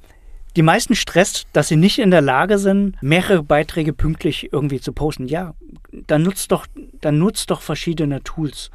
die 0.57 0.63
meisten 0.63 0.95
stresst, 0.95 1.47
dass 1.53 1.69
sie 1.69 1.77
nicht 1.77 1.99
in 1.99 2.11
der 2.11 2.21
Lage 2.21 2.59
sind, 2.59 2.97
mehrere 3.03 3.43
Beiträge 3.43 3.93
pünktlich 3.93 4.53
irgendwie 4.53 4.81
zu 4.81 4.93
posten. 4.93 5.27
Ja, 5.27 5.55
dann 5.93 6.23
nutzt 6.23 6.53
doch, 6.53 6.67
dann 7.01 7.19
nutzt 7.19 7.51
doch 7.51 7.63
verschiedene 7.63 8.23
Tools 8.23 8.71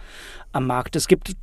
am 0.52 0.68
Markt. 0.68 0.96
Es 0.96 1.08
gibt 1.08 1.34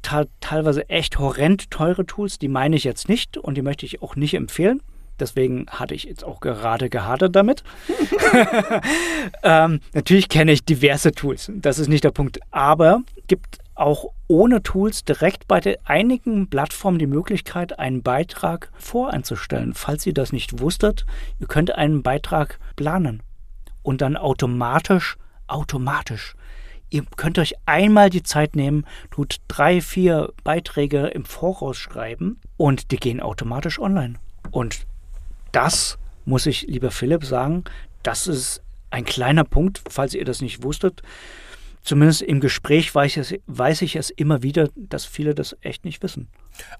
teilweise 0.40 0.88
echt 0.88 1.18
horrend 1.18 1.70
teure 1.70 2.06
Tools, 2.06 2.38
die 2.38 2.48
meine 2.48 2.76
ich 2.76 2.84
jetzt 2.84 3.08
nicht 3.08 3.36
und 3.36 3.56
die 3.56 3.62
möchte 3.62 3.86
ich 3.86 4.02
auch 4.02 4.16
nicht 4.16 4.34
empfehlen. 4.34 4.80
Deswegen 5.20 5.66
hatte 5.68 5.94
ich 5.94 6.04
jetzt 6.04 6.24
auch 6.24 6.40
gerade 6.40 6.88
gehadert 6.88 7.36
damit. 7.36 7.62
ähm, 9.42 9.80
natürlich 9.92 10.28
kenne 10.28 10.52
ich 10.52 10.64
diverse 10.64 11.12
Tools, 11.12 11.50
das 11.54 11.78
ist 11.78 11.88
nicht 11.88 12.04
der 12.04 12.10
Punkt. 12.10 12.40
Aber 12.50 13.02
gibt 13.28 13.58
auch 13.74 14.06
ohne 14.28 14.62
Tools 14.62 15.04
direkt 15.04 15.48
bei 15.48 15.78
einigen 15.84 16.48
Plattformen 16.48 16.98
die 16.98 17.06
Möglichkeit, 17.06 17.78
einen 17.78 18.02
Beitrag 18.02 18.70
voreinzustellen. 18.78 19.74
Falls 19.74 20.06
ihr 20.06 20.14
das 20.14 20.32
nicht 20.32 20.60
wusstet, 20.60 21.06
ihr 21.40 21.46
könnt 21.46 21.74
einen 21.74 22.02
Beitrag 22.02 22.58
planen 22.76 23.22
und 23.82 24.00
dann 24.00 24.16
automatisch, 24.16 25.16
automatisch, 25.46 26.34
ihr 26.90 27.04
könnt 27.16 27.38
euch 27.38 27.54
einmal 27.66 28.10
die 28.10 28.22
Zeit 28.22 28.56
nehmen, 28.56 28.86
tut 29.10 29.40
drei, 29.48 29.80
vier 29.80 30.32
Beiträge 30.44 31.06
im 31.08 31.24
Voraus 31.24 31.76
schreiben 31.76 32.40
und 32.56 32.90
die 32.90 32.98
gehen 32.98 33.20
automatisch 33.20 33.78
online. 33.78 34.14
Und 34.50 34.86
das 35.52 35.98
muss 36.24 36.46
ich, 36.46 36.62
lieber 36.62 36.90
Philipp, 36.90 37.24
sagen, 37.24 37.64
das 38.02 38.26
ist 38.26 38.62
ein 38.90 39.04
kleiner 39.04 39.44
Punkt, 39.44 39.82
falls 39.88 40.14
ihr 40.14 40.24
das 40.24 40.42
nicht 40.42 40.62
wusstet 40.62 41.02
zumindest 41.82 42.22
im 42.22 42.40
Gespräch 42.40 42.94
weiß 42.94 43.12
ich, 43.12 43.18
es, 43.18 43.34
weiß 43.46 43.82
ich 43.82 43.96
es 43.96 44.10
immer 44.10 44.42
wieder, 44.42 44.70
dass 44.76 45.04
viele 45.04 45.34
das 45.34 45.56
echt 45.60 45.84
nicht 45.84 46.02
wissen. 46.02 46.28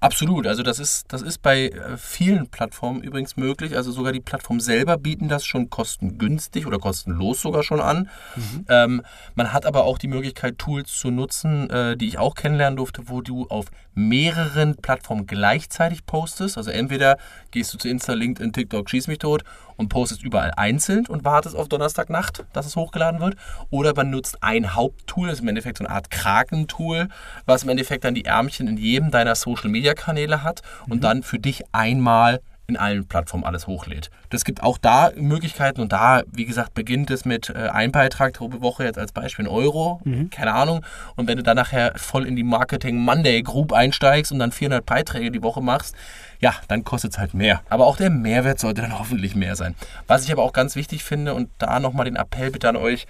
Absolut, 0.00 0.46
also 0.46 0.62
das 0.62 0.78
ist, 0.78 1.12
das 1.12 1.22
ist 1.22 1.42
bei 1.42 1.68
äh, 1.68 1.96
vielen 1.96 2.48
Plattformen 2.48 3.02
übrigens 3.02 3.36
möglich. 3.36 3.76
Also 3.76 3.92
sogar 3.92 4.12
die 4.12 4.20
Plattformen 4.20 4.60
selber 4.60 4.96
bieten 4.96 5.28
das 5.28 5.44
schon 5.44 5.70
kostengünstig 5.70 6.66
oder 6.66 6.78
kostenlos 6.78 7.40
sogar 7.40 7.62
schon 7.62 7.80
an. 7.80 8.08
Mhm. 8.36 8.64
Ähm, 8.68 9.02
man 9.34 9.52
hat 9.52 9.66
aber 9.66 9.84
auch 9.84 9.98
die 9.98 10.08
Möglichkeit, 10.08 10.58
Tools 10.58 10.96
zu 10.96 11.10
nutzen, 11.10 11.70
äh, 11.70 11.96
die 11.96 12.08
ich 12.08 12.18
auch 12.18 12.34
kennenlernen 12.34 12.76
durfte, 12.76 13.08
wo 13.08 13.20
du 13.20 13.46
auf 13.48 13.66
mehreren 13.94 14.76
Plattformen 14.76 15.26
gleichzeitig 15.26 16.06
postest. 16.06 16.56
Also 16.56 16.70
entweder 16.70 17.18
gehst 17.50 17.72
du 17.74 17.78
zu 17.78 17.88
Insta, 17.88 18.14
LinkedIn, 18.14 18.52
TikTok, 18.52 18.88
schieß 18.88 19.06
mich 19.08 19.18
tot 19.18 19.44
und 19.76 19.88
postest 19.88 20.22
überall 20.22 20.52
einzeln 20.56 21.06
und 21.06 21.24
wartest 21.24 21.56
auf 21.56 21.68
Donnerstagnacht, 21.68 22.44
dass 22.52 22.66
es 22.66 22.76
hochgeladen 22.76 23.20
wird. 23.20 23.36
Oder 23.70 23.94
man 23.94 24.10
nutzt 24.10 24.42
ein 24.42 24.74
Haupttool, 24.74 25.28
das 25.28 25.38
ist 25.38 25.42
im 25.42 25.48
Endeffekt 25.48 25.78
so 25.78 25.84
eine 25.84 25.94
Art 25.94 26.10
Kraken-Tool, 26.10 27.08
was 27.46 27.64
im 27.64 27.68
Endeffekt 27.68 28.04
dann 28.04 28.14
die 28.14 28.24
Ärmchen 28.24 28.68
in 28.68 28.76
jedem 28.76 29.10
deiner 29.10 29.34
Social-Media-Kanäle 29.62 30.42
hat 30.42 30.62
und 30.88 30.96
mhm. 30.98 31.00
dann 31.00 31.22
für 31.22 31.38
dich 31.38 31.62
einmal 31.72 32.40
in 32.68 32.76
allen 32.76 33.06
Plattformen 33.06 33.44
alles 33.44 33.66
hochlädt. 33.66 34.08
Das 34.30 34.44
gibt 34.44 34.62
auch 34.62 34.78
da 34.78 35.10
Möglichkeiten 35.16 35.80
und 35.80 35.92
da, 35.92 36.22
wie 36.30 36.46
gesagt, 36.46 36.74
beginnt 36.74 37.10
es 37.10 37.24
mit 37.24 37.50
äh, 37.50 37.68
ein 37.68 37.92
Beitrag 37.92 38.34
pro 38.34 38.50
Woche 38.62 38.84
jetzt 38.84 38.98
als 38.98 39.12
Beispiel 39.12 39.46
ein 39.46 39.48
Euro, 39.48 40.00
mhm. 40.04 40.30
keine 40.30 40.54
Ahnung. 40.54 40.84
Und 41.16 41.26
wenn 41.26 41.36
du 41.36 41.42
dann 41.42 41.56
nachher 41.56 41.92
voll 41.96 42.24
in 42.24 42.36
die 42.36 42.44
Marketing 42.44 42.98
Monday 42.98 43.42
Group 43.42 43.72
einsteigst 43.72 44.32
und 44.32 44.38
dann 44.38 44.52
400 44.52 44.86
Beiträge 44.86 45.30
die 45.30 45.42
Woche 45.42 45.60
machst, 45.60 45.96
ja, 46.40 46.54
dann 46.68 46.84
kostet 46.84 47.12
es 47.12 47.18
halt 47.18 47.34
mehr. 47.34 47.62
Aber 47.68 47.86
auch 47.86 47.96
der 47.96 48.10
Mehrwert 48.10 48.60
sollte 48.60 48.80
dann 48.80 48.98
hoffentlich 48.98 49.34
mehr 49.34 49.56
sein. 49.56 49.74
Was 50.06 50.24
ich 50.24 50.32
aber 50.32 50.42
auch 50.42 50.52
ganz 50.52 50.76
wichtig 50.76 51.04
finde 51.04 51.34
und 51.34 51.50
da 51.58 51.80
nochmal 51.80 52.06
den 52.06 52.16
Appell 52.16 52.52
bitte 52.52 52.68
an 52.68 52.76
euch, 52.76 53.06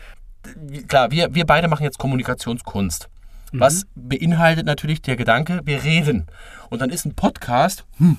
klar, 0.88 1.10
wir, 1.10 1.34
wir 1.34 1.44
beide 1.44 1.68
machen 1.68 1.84
jetzt 1.84 1.98
Kommunikationskunst. 1.98 3.08
Was 3.52 3.84
mhm. 3.94 4.08
beinhaltet 4.08 4.66
natürlich 4.66 5.02
der 5.02 5.16
Gedanke, 5.16 5.60
wir 5.64 5.82
reden. 5.84 6.26
Und 6.70 6.80
dann 6.80 6.90
ist 6.90 7.04
ein 7.04 7.14
Podcast, 7.14 7.84
hm, 7.98 8.18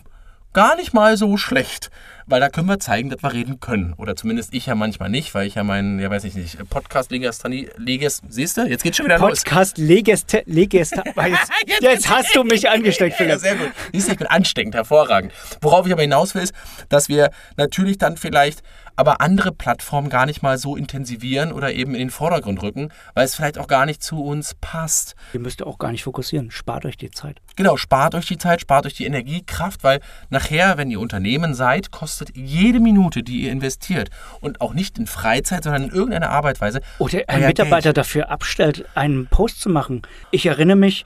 gar 0.53 0.75
nicht 0.75 0.93
mal 0.93 1.17
so 1.17 1.37
schlecht, 1.37 1.89
weil 2.25 2.39
da 2.39 2.49
können 2.49 2.67
wir 2.67 2.79
zeigen, 2.79 3.09
dass 3.09 3.21
wir 3.23 3.33
reden 3.33 3.59
können. 3.59 3.93
Oder 3.97 4.15
zumindest 4.15 4.53
ich 4.53 4.65
ja 4.65 4.75
manchmal 4.75 5.09
nicht, 5.09 5.33
weil 5.33 5.47
ich 5.47 5.55
ja 5.55 5.63
meinen, 5.63 5.99
ja 5.99 6.09
weiß 6.09 6.23
ich 6.23 6.36
nicht, 6.36 6.57
Podcast 6.69 7.12
Legastani, 7.12 7.69
Leges, 7.77 8.21
siehst 8.27 8.57
du, 8.57 8.62
jetzt 8.67 8.83
geht's 8.83 8.97
schon 8.97 9.05
wieder 9.05 9.17
Podcast 9.17 9.45
los. 9.45 9.53
Podcast 9.53 9.77
Legest, 9.77 10.38
Legest, 10.45 10.95
jetzt, 10.95 11.51
jetzt 11.81 12.09
hast 12.09 12.36
du 12.36 12.43
mich 12.43 12.69
angesteckt, 12.69 13.15
Philipp. 13.15 13.33
Ja, 13.33 13.39
sehr 13.39 13.55
gut. 13.55 13.71
Siehst 13.91 14.07
du, 14.07 14.12
ich 14.13 14.17
bin 14.17 14.27
ansteckend, 14.27 14.75
hervorragend. 14.75 15.33
Worauf 15.62 15.86
ich 15.86 15.93
aber 15.93 16.01
hinaus 16.01 16.36
will, 16.36 16.43
ist, 16.43 16.53
dass 16.89 17.09
wir 17.09 17.31
natürlich 17.57 17.97
dann 17.97 18.17
vielleicht 18.17 18.63
aber 18.95 19.21
andere 19.21 19.51
Plattformen 19.51 20.09
gar 20.09 20.25
nicht 20.25 20.43
mal 20.43 20.57
so 20.57 20.75
intensivieren 20.75 21.51
oder 21.51 21.73
eben 21.73 21.93
in 21.93 21.99
den 21.99 22.09
Vordergrund 22.09 22.62
rücken, 22.62 22.89
weil 23.13 23.25
es 23.25 23.36
vielleicht 23.36 23.57
auch 23.57 23.67
gar 23.67 23.86
nicht 23.86 24.03
zu 24.03 24.23
uns 24.23 24.55
passt. 24.62 25.15
Ihr 25.33 25.39
müsst 25.39 25.63
auch 25.63 25.79
gar 25.79 25.91
nicht 25.91 26.03
fokussieren. 26.03 26.51
Spart 26.51 26.86
euch 26.86 26.97
die 26.97 27.09
Zeit. 27.09 27.41
Genau, 27.55 27.77
spart 27.77 28.15
euch 28.15 28.27
die 28.27 28.38
Zeit, 28.38 28.62
spart 28.62 28.86
euch 28.86 28.93
die 28.93 29.05
Energiekraft, 29.05 29.83
weil 29.83 29.99
nachher, 30.29 30.77
wenn 30.77 30.91
ihr 30.91 30.99
Unternehmen 30.99 31.53
seid, 31.53 31.91
kostet 31.91 32.12
jede 32.34 32.80
Minute, 32.80 33.23
die 33.23 33.41
ihr 33.41 33.52
investiert 33.52 34.10
und 34.41 34.62
auch 34.62 34.73
nicht 34.73 34.97
in 34.97 35.08
Freizeit, 35.08 35.63
sondern 35.63 35.84
in 35.84 35.89
irgendeiner 35.89 36.30
Arbeitsweise. 36.30 36.82
Oder 36.99 37.21
ein 37.28 37.45
Mitarbeiter 37.45 37.89
Geld. 37.89 37.97
dafür 37.97 38.30
abstellt, 38.30 38.86
einen 38.95 39.28
Post 39.28 39.62
zu 39.62 39.69
machen. 39.69 40.02
Ich 40.32 40.45
erinnere 40.45 40.78
mich 40.78 41.06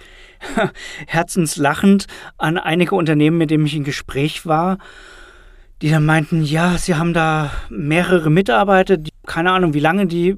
herzenslachend 1.08 2.08
an 2.38 2.58
einige 2.58 2.96
Unternehmen, 2.96 3.38
mit 3.38 3.52
denen 3.52 3.66
ich 3.66 3.76
in 3.76 3.84
Gespräch 3.84 4.46
war 4.46 4.78
die 5.82 5.92
dann 5.92 6.06
meinten, 6.06 6.44
ja, 6.44 6.78
sie 6.78 6.96
haben 6.96 7.14
da 7.14 7.52
mehrere 7.70 8.30
Mitarbeiter, 8.30 8.98
die, 8.98 9.12
keine 9.26 9.52
Ahnung, 9.52 9.74
wie 9.74 9.80
lange 9.80 10.08
die, 10.08 10.38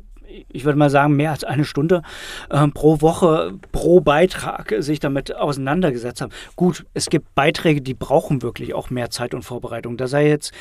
ich 0.50 0.65
würde 0.65 0.78
mal 0.78 0.89
sagen, 0.89 1.15
mehr 1.15 1.32
als 1.32 1.44
eine 1.44 1.65
Stunde 1.65 2.02
äh, 2.50 2.68
pro 2.68 3.02
Woche, 3.02 3.54
pro 3.72 4.02
Beitrag 4.02 4.74
sich 4.80 5.00
damit 5.00 5.36
auseinandergesetzt 5.36 6.22
haben. 6.22 6.32
Gut, 6.56 6.86
es 6.94 7.10
gibt 7.10 7.36
Beiträge, 7.36 7.82
die 7.82 7.94
brauchen 7.94 8.42
wirklich 8.42 8.74
auch 8.74 8.89
mehr 8.89 9.10
Zeit 9.10 9.34
und 9.34 9.44
Vorbereitung. 9.44 9.98
Da 9.98 10.08
sei 10.08 10.28
jetzt 10.28 10.54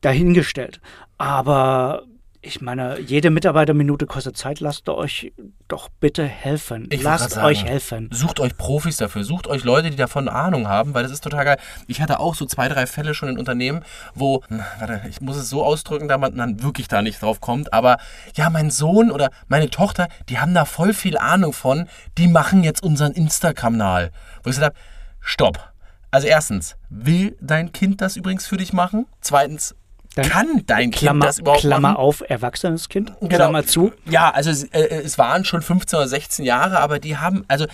dahingestellt. 0.00 0.80
Aber 1.18 2.04
ich 2.44 2.60
meine, 2.60 2.98
jede 2.98 3.30
Mitarbeiterminute 3.30 4.06
kostet 4.06 4.36
Zeit. 4.36 4.58
Lasst 4.58 4.88
euch 4.88 5.32
doch 5.68 5.88
bitte 5.88 6.24
helfen. 6.24 6.88
Ich 6.90 7.02
Lasst 7.02 7.30
sagen, 7.30 7.46
euch 7.46 7.64
helfen. 7.64 8.10
Sucht 8.12 8.40
euch 8.40 8.56
Profis 8.56 8.96
dafür. 8.96 9.22
Sucht 9.22 9.46
euch 9.46 9.62
Leute, 9.62 9.90
die 9.90 9.96
davon 9.96 10.28
Ahnung 10.28 10.66
haben, 10.66 10.92
weil 10.92 11.04
das 11.04 11.12
ist 11.12 11.22
total 11.22 11.44
geil. 11.44 11.58
Ich 11.86 12.00
hatte 12.00 12.18
auch 12.18 12.34
so 12.34 12.44
zwei, 12.44 12.68
drei 12.68 12.88
Fälle 12.88 13.14
schon 13.14 13.28
in 13.28 13.38
Unternehmen, 13.38 13.84
wo, 14.14 14.42
hm, 14.48 14.60
warte, 14.80 15.02
ich 15.08 15.20
muss 15.20 15.36
es 15.36 15.48
so 15.48 15.64
ausdrücken, 15.64 16.08
damit 16.08 16.34
man 16.34 16.56
dann 16.56 16.62
wirklich 16.64 16.88
da 16.88 17.00
nicht 17.00 17.22
drauf 17.22 17.40
kommt. 17.40 17.72
Aber 17.72 17.98
ja, 18.34 18.50
mein 18.50 18.70
Sohn 18.70 19.12
oder 19.12 19.30
meine 19.46 19.70
Tochter, 19.70 20.08
die 20.28 20.40
haben 20.40 20.52
da 20.52 20.64
voll 20.64 20.94
viel 20.94 21.16
Ahnung 21.16 21.52
von. 21.52 21.88
Die 22.18 22.26
machen 22.26 22.64
jetzt 22.64 22.82
unseren 22.82 23.12
Instagram-Kanal. 23.12 24.10
Wo 24.42 24.50
ich 24.50 24.56
gesagt 24.56 24.74
habe, 24.74 24.84
stopp. 25.20 25.72
Also 26.10 26.26
erstens, 26.26 26.76
will 26.90 27.36
dein 27.40 27.72
Kind 27.72 28.00
das 28.00 28.16
übrigens 28.16 28.46
für 28.46 28.56
dich 28.56 28.72
machen? 28.72 29.06
Zweitens, 29.20 29.74
dann 30.14 30.28
kann 30.28 30.62
dein 30.66 30.90
Klammer, 30.90 31.20
Kind 31.20 31.28
das 31.28 31.38
überhaupt 31.38 31.60
Klammer 31.60 31.92
machen? 31.92 31.96
auf, 31.96 32.22
erwachsenes 32.26 32.88
Kind, 32.88 33.12
genau. 33.20 33.34
Klammer 33.34 33.66
zu. 33.66 33.92
Ja, 34.04 34.30
also 34.30 34.66
äh, 34.72 35.02
es 35.02 35.18
waren 35.18 35.44
schon 35.44 35.62
15 35.62 35.98
oder 35.98 36.08
16 36.08 36.44
Jahre, 36.44 36.80
aber 36.80 36.98
die 36.98 37.16
haben, 37.16 37.44
also 37.48 37.66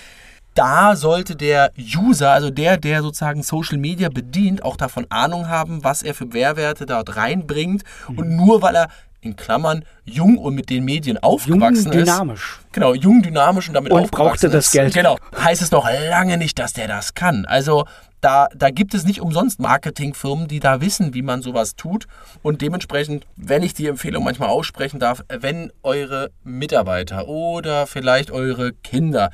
da 0.54 0.96
sollte 0.96 1.36
der 1.36 1.72
User, 1.78 2.30
also 2.30 2.50
der, 2.50 2.76
der 2.76 3.02
sozusagen 3.02 3.42
Social 3.42 3.78
Media 3.78 4.08
bedient, 4.08 4.64
auch 4.64 4.76
davon 4.76 5.06
Ahnung 5.08 5.48
haben, 5.48 5.84
was 5.84 6.02
er 6.02 6.14
für 6.14 6.26
Mehrwerte 6.26 6.84
dort 6.84 7.16
reinbringt. 7.16 7.84
Mhm. 8.08 8.18
Und 8.18 8.36
nur 8.36 8.60
weil 8.60 8.74
er 8.74 8.88
in 9.20 9.36
Klammern 9.36 9.84
jung 10.04 10.38
und 10.38 10.54
mit 10.54 10.70
den 10.70 10.84
Medien 10.84 11.18
aufgewachsen 11.18 11.92
jung, 11.92 12.04
dynamisch. 12.04 12.58
ist. 12.60 12.72
Genau, 12.72 12.94
jung, 12.94 13.22
dynamisch 13.22 13.68
und 13.68 13.74
damit 13.74 13.92
und 13.92 14.02
aufgewachsen 14.02 14.30
brauchte 14.30 14.48
das 14.48 14.70
Geld. 14.70 14.94
Genau, 14.94 15.16
heißt 15.36 15.62
es 15.62 15.70
noch 15.70 15.88
lange 15.88 16.36
nicht, 16.38 16.58
dass 16.58 16.72
der 16.72 16.88
das 16.88 17.14
kann. 17.14 17.44
Also 17.44 17.84
da, 18.20 18.48
da 18.54 18.70
gibt 18.70 18.94
es 18.94 19.04
nicht 19.04 19.20
umsonst 19.20 19.60
Marketingfirmen, 19.60 20.48
die 20.48 20.60
da 20.60 20.80
wissen, 20.80 21.14
wie 21.14 21.22
man 21.22 21.42
sowas 21.42 21.76
tut. 21.76 22.06
Und 22.42 22.62
dementsprechend, 22.62 23.26
wenn 23.36 23.62
ich 23.62 23.74
die 23.74 23.86
Empfehlung 23.86 24.24
manchmal 24.24 24.48
aussprechen 24.48 24.98
darf, 24.98 25.24
wenn 25.28 25.72
eure 25.82 26.30
Mitarbeiter 26.44 27.28
oder 27.28 27.86
vielleicht 27.86 28.30
eure 28.30 28.72
Kinder 28.72 29.30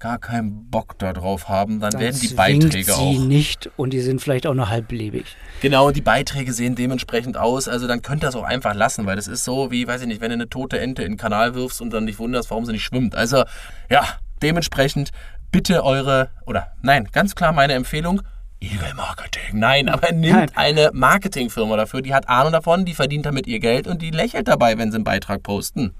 gar 0.00 0.18
keinen 0.18 0.70
Bock 0.70 0.98
darauf 0.98 1.48
haben, 1.48 1.80
dann, 1.80 1.92
dann 1.92 2.00
werden 2.02 2.20
die 2.20 2.34
Beiträge 2.34 2.84
sie 2.84 2.92
auch. 2.92 3.18
nicht 3.18 3.70
und 3.76 3.90
die 3.94 4.00
sind 4.00 4.20
vielleicht 4.20 4.46
auch 4.46 4.52
nur 4.52 4.68
halblebig. 4.68 5.24
Genau, 5.62 5.92
die 5.92 6.02
Beiträge 6.02 6.52
sehen 6.52 6.74
dementsprechend 6.74 7.38
aus. 7.38 7.68
Also 7.68 7.86
dann 7.86 8.02
könnt 8.02 8.22
ihr 8.22 8.26
das 8.26 8.36
auch 8.36 8.42
einfach 8.42 8.74
lassen, 8.74 9.06
weil 9.06 9.16
das 9.16 9.28
ist 9.28 9.44
so 9.44 9.70
wie, 9.70 9.86
weiß 9.86 10.02
ich 10.02 10.06
nicht, 10.06 10.20
wenn 10.20 10.28
du 10.28 10.34
eine 10.34 10.50
tote 10.50 10.78
Ente 10.78 11.04
in 11.04 11.12
den 11.12 11.18
Kanal 11.18 11.54
wirfst 11.54 11.80
und 11.80 11.90
dann 11.90 12.06
dich 12.06 12.18
wunderst, 12.18 12.50
warum 12.50 12.66
sie 12.66 12.72
nicht 12.72 12.84
schwimmt. 12.84 13.14
Also 13.14 13.44
ja, 13.88 14.18
dementsprechend 14.42 15.10
bitte 15.54 15.84
eure, 15.84 16.30
oder 16.46 16.72
nein, 16.82 17.08
ganz 17.12 17.36
klar 17.36 17.52
meine 17.52 17.74
Empfehlung, 17.74 18.22
E-Mail-Marketing. 18.60 19.56
Nein, 19.56 19.88
aber 19.88 20.10
nimmt 20.10 20.34
Nein. 20.34 20.50
eine 20.56 20.90
Marketingfirma 20.92 21.76
dafür, 21.76 22.02
die 22.02 22.12
hat 22.12 22.28
Ahnung 22.28 22.52
davon, 22.52 22.84
die 22.84 22.92
verdient 22.92 23.24
damit 23.24 23.46
ihr 23.46 23.60
Geld 23.60 23.86
und 23.86 24.02
die 24.02 24.10
lächelt 24.10 24.48
dabei, 24.48 24.78
wenn 24.78 24.90
sie 24.90 24.96
einen 24.96 25.04
Beitrag 25.04 25.44
posten. 25.44 25.94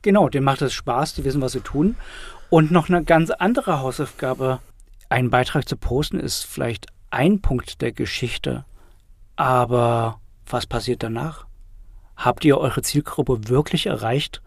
Genau, 0.00 0.30
denen 0.30 0.46
macht 0.46 0.62
es 0.62 0.72
Spaß, 0.72 1.12
die 1.12 1.24
wissen, 1.24 1.42
was 1.42 1.52
sie 1.52 1.60
tun. 1.60 1.96
Und 2.48 2.70
noch 2.70 2.88
eine 2.88 3.04
ganz 3.04 3.28
andere 3.30 3.80
Hausaufgabe. 3.80 4.60
Einen 5.10 5.28
Beitrag 5.28 5.68
zu 5.68 5.76
posten 5.76 6.18
ist 6.18 6.46
vielleicht 6.46 6.86
ein 7.10 7.42
Punkt 7.42 7.82
der 7.82 7.92
Geschichte. 7.92 8.64
Aber 9.36 10.18
was 10.46 10.64
passiert 10.64 11.02
danach? 11.02 11.44
Habt 12.16 12.42
ihr 12.46 12.56
eure 12.56 12.80
Zielgruppe 12.80 13.48
wirklich 13.48 13.84
erreicht? 13.84 14.40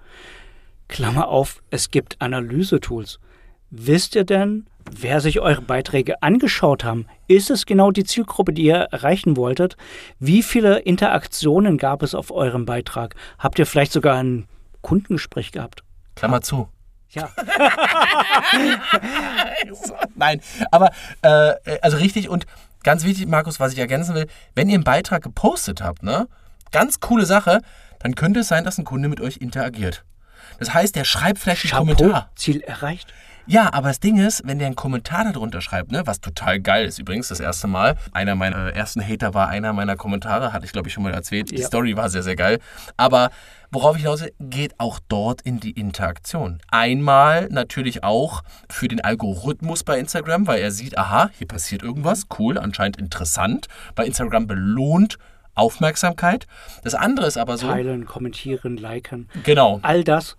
Klammer 0.87 1.27
auf, 1.27 1.61
es 1.69 1.91
gibt 1.91 2.19
Analysetools. 2.21 3.19
Wisst 3.69 4.15
ihr 4.15 4.23
denn, 4.23 4.65
wer 4.89 5.19
sich 5.19 5.41
eure 5.41 5.62
Beiträge 5.62 6.21
angeschaut 6.21 6.84
haben? 6.84 7.06
Ist 7.27 7.49
es 7.49 7.65
genau 7.65 7.91
die 7.91 8.06
Zielgruppe, 8.06 8.53
die 8.53 8.63
ihr 8.63 8.88
erreichen 8.91 9.36
wolltet? 9.36 9.75
Wie 10.19 10.41
viele 10.41 10.80
Interaktionen 10.80 11.77
gab 11.77 12.01
es 12.01 12.15
auf 12.15 12.32
eurem 12.32 12.65
Beitrag? 12.65 13.15
Habt 13.39 13.60
ihr 13.60 13.65
vielleicht 13.65 13.91
sogar 13.91 14.23
ein 14.23 14.47
Kundengespräch 14.82 15.51
gehabt? 15.51 15.84
Klammer 16.15 16.41
zu. 16.41 16.69
Ja. 17.10 17.30
Nein, 20.15 20.41
aber 20.71 20.91
äh, 21.21 21.53
also 21.82 21.97
richtig 21.97 22.30
und 22.30 22.45
ganz 22.84 23.03
wichtig, 23.03 23.27
Markus, 23.27 23.60
was 23.60 23.73
ich 23.73 23.80
ergänzen 23.80 24.15
will, 24.15 24.27
wenn 24.56 24.69
ihr 24.69 24.75
einen 24.75 24.84
Beitrag 24.84 25.23
gepostet 25.23 25.82
habt, 25.82 26.03
ne, 26.03 26.27
ganz 26.71 26.99
coole 26.99 27.25
Sache, 27.25 27.62
dann 27.99 28.15
könnte 28.15 28.41
es 28.41 28.47
sein, 28.47 28.63
dass 28.63 28.77
ein 28.77 28.86
Kunde 28.86 29.10
mit 29.10 29.21
euch 29.21 29.38
interagiert. 29.38 30.03
Das 30.60 30.73
heißt, 30.73 30.96
der 30.96 31.04
schreibt 31.04 31.39
vielleicht 31.39 31.63
einen 31.63 31.71
Chapeau, 31.71 31.96
Kommentar. 31.96 32.31
Ziel 32.35 32.62
erreicht. 32.62 33.13
Ja, 33.50 33.73
aber 33.73 33.87
das 33.87 34.02
Ding 34.02 34.17
ist, 34.17 34.45
wenn 34.45 34.60
der 34.60 34.67
einen 34.67 34.75
Kommentar 34.75 35.31
darunter 35.31 35.62
schreibt, 35.62 35.89
ne, 35.89 36.06
was 36.06 36.19
total 36.19 36.60
geil 36.60 36.85
ist 36.85 37.00
übrigens, 37.00 37.29
das 37.29 37.39
erste 37.39 37.67
Mal. 37.67 37.95
Einer 38.12 38.35
meiner 38.35 38.67
äh, 38.67 38.77
ersten 38.77 39.02
Hater 39.02 39.33
war 39.33 39.48
einer 39.48 39.71
meiner 39.71 39.95
Kommentare, 39.95 40.52
hatte 40.52 40.65
ich 40.65 40.73
glaube 40.73 40.89
ich 40.89 40.93
schon 40.93 41.04
mal 41.04 41.13
erzählt. 41.13 41.52
Die 41.52 41.63
Story 41.63 41.95
war 41.95 42.10
sehr, 42.10 42.23
sehr 42.23 42.35
geil. 42.35 42.60
Aber 42.98 43.29
worauf 43.71 43.95
ich 43.95 44.02
hinaus 44.02 44.21
will, 44.21 44.33
geht 44.41 44.77
auch 44.79 45.00
dort 45.08 45.41
in 45.43 45.62
die 45.62 45.71
Interaktion. 45.71 46.60
Einmal 46.71 47.48
natürlich 47.50 48.04
auch 48.04 48.43
für 48.69 48.89
den 48.89 49.00
Algorithmus 49.00 49.85
bei 49.85 49.98
Instagram, 49.98 50.45
weil 50.45 50.60
er 50.60 50.71
sieht, 50.71 50.98
aha, 50.98 51.29
hier 51.37 51.48
passiert 51.48 51.83
irgendwas, 51.83 52.27
cool, 52.37 52.58
anscheinend 52.58 52.98
interessant. 52.98 53.67
Bei 53.95 54.06
Instagram 54.06 54.48
belohnt 54.48 55.17
Aufmerksamkeit. 55.56 56.48
Das 56.83 56.95
andere 56.95 57.27
ist 57.27 57.37
aber 57.37 57.58
so. 57.58 57.67
Teilen, 57.67 58.06
kommentieren, 58.06 58.75
liken. 58.75 59.29
Genau. 59.43 59.79
All 59.83 60.04
das 60.04 60.35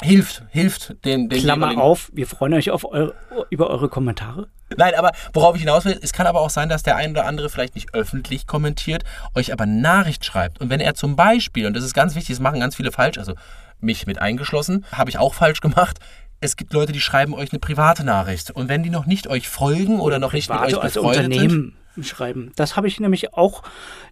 hilft, 0.00 0.42
hilft 0.50 1.04
den, 1.04 1.28
den 1.28 1.40
Klammer 1.40 1.78
auf, 1.78 2.10
wir 2.12 2.26
freuen 2.26 2.54
euch 2.54 2.70
auf 2.70 2.84
eure, 2.84 3.14
über 3.50 3.68
eure 3.70 3.88
Kommentare. 3.88 4.48
Nein, 4.76 4.94
aber 4.94 5.12
worauf 5.32 5.54
ich 5.54 5.62
hinaus 5.62 5.84
will, 5.84 5.98
es 6.00 6.12
kann 6.12 6.26
aber 6.26 6.40
auch 6.40 6.50
sein, 6.50 6.68
dass 6.68 6.82
der 6.82 6.96
ein 6.96 7.10
oder 7.10 7.26
andere 7.26 7.50
vielleicht 7.50 7.74
nicht 7.74 7.94
öffentlich 7.94 8.46
kommentiert, 8.46 9.04
euch 9.34 9.52
aber 9.52 9.66
Nachricht 9.66 10.24
schreibt. 10.24 10.60
Und 10.60 10.70
wenn 10.70 10.80
er 10.80 10.94
zum 10.94 11.16
Beispiel, 11.16 11.66
und 11.66 11.74
das 11.74 11.84
ist 11.84 11.94
ganz 11.94 12.14
wichtig, 12.14 12.36
das 12.36 12.40
machen 12.40 12.60
ganz 12.60 12.76
viele 12.76 12.92
falsch, 12.92 13.18
also 13.18 13.34
mich 13.80 14.06
mit 14.06 14.18
eingeschlossen, 14.18 14.86
habe 14.92 15.10
ich 15.10 15.18
auch 15.18 15.34
falsch 15.34 15.60
gemacht. 15.60 15.98
Es 16.40 16.56
gibt 16.56 16.72
Leute, 16.72 16.92
die 16.92 17.00
schreiben 17.00 17.34
euch 17.34 17.52
eine 17.52 17.60
private 17.60 18.04
Nachricht. 18.04 18.50
Und 18.50 18.68
wenn 18.68 18.82
die 18.82 18.90
noch 18.90 19.06
nicht 19.06 19.28
euch 19.28 19.48
folgen 19.48 20.00
oder 20.00 20.18
noch 20.18 20.32
nicht 20.32 20.48
mit 20.50 20.58
euch 20.58 20.78
als 20.78 20.94
befreundet 20.94 21.22
sind, 21.24 21.32
Unternehmen 21.32 21.76
schreiben. 22.00 22.52
Das 22.56 22.76
habe 22.76 22.88
ich 22.88 23.00
nämlich 23.00 23.34
auch, 23.34 23.62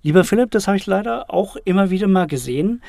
lieber 0.02 0.24
Philipp, 0.24 0.50
das 0.50 0.66
habe 0.66 0.76
ich 0.76 0.86
leider 0.86 1.32
auch 1.32 1.56
immer 1.56 1.90
wieder 1.90 2.08
mal 2.08 2.26
gesehen, 2.26 2.82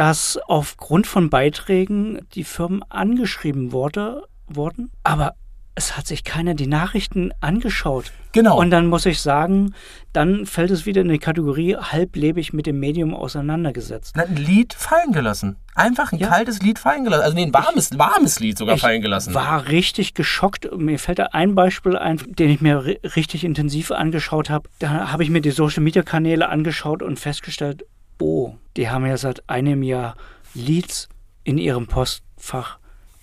dass 0.00 0.38
aufgrund 0.46 1.06
von 1.06 1.28
Beiträgen 1.28 2.20
die 2.32 2.44
Firmen 2.44 2.82
angeschrieben 2.88 3.70
wurde, 3.70 4.22
wurden, 4.46 4.90
aber 5.04 5.34
es 5.74 5.94
hat 5.98 6.06
sich 6.06 6.24
keiner 6.24 6.54
die 6.54 6.66
Nachrichten 6.66 7.32
angeschaut. 7.40 8.10
Genau. 8.32 8.58
Und 8.58 8.70
dann 8.70 8.86
muss 8.86 9.04
ich 9.04 9.20
sagen, 9.20 9.74
dann 10.14 10.46
fällt 10.46 10.70
es 10.70 10.86
wieder 10.86 11.02
in 11.02 11.08
die 11.10 11.18
Kategorie 11.18 11.76
halblebig 11.76 12.54
mit 12.54 12.64
dem 12.64 12.80
Medium 12.80 13.14
auseinandergesetzt. 13.14 14.16
hat 14.16 14.28
ein 14.30 14.36
Lied 14.36 14.72
fallen 14.72 15.12
gelassen. 15.12 15.56
Einfach 15.74 16.12
ein 16.12 16.18
Ja. 16.18 16.28
kaltes 16.28 16.62
Lied 16.62 16.78
fallen 16.78 17.04
gelassen. 17.04 17.22
Also 17.22 17.34
nee, 17.36 17.44
ein 17.44 17.52
warmes, 17.52 17.98
warmes 17.98 18.40
Lied 18.40 18.56
sogar 18.56 18.76
Ich 18.76 18.80
fallen 18.80 19.02
gelassen. 19.02 19.34
war 19.34 19.68
richtig 19.68 20.14
geschockt. 20.14 20.66
Mir 20.78 20.98
fällt 20.98 21.18
da 21.18 21.24
ein 21.32 21.54
Beispiel 21.54 21.96
ein, 21.98 22.16
den 22.26 22.48
ich 22.48 22.62
mir 22.62 22.78
ri- 22.80 23.16
richtig 23.16 23.44
intensiv 23.44 23.90
angeschaut 23.90 24.48
habe. 24.48 24.66
Da 24.78 25.12
habe 25.12 25.24
ich 25.24 25.30
mir 25.30 25.42
die 25.42 25.50
Social 25.50 25.82
Media 25.82 26.02
Kanäle 26.02 26.48
angeschaut 26.48 27.02
und 27.02 27.18
festgestellt, 27.20 27.84
oh, 28.20 28.54
die 28.76 28.88
haben 28.88 29.06
ja 29.06 29.16
seit 29.16 29.48
einem 29.48 29.82
Jahr 29.82 30.16
Leads 30.54 31.08
in 31.44 31.58
ihrem 31.58 31.86
Postfach, 31.86 32.78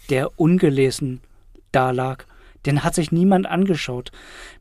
der 0.10 0.40
ungelesen 0.40 1.22
da 1.72 1.92
lag. 1.92 2.26
Den 2.66 2.84
hat 2.84 2.96
sich 2.96 3.12
niemand 3.12 3.46
angeschaut. 3.46 4.12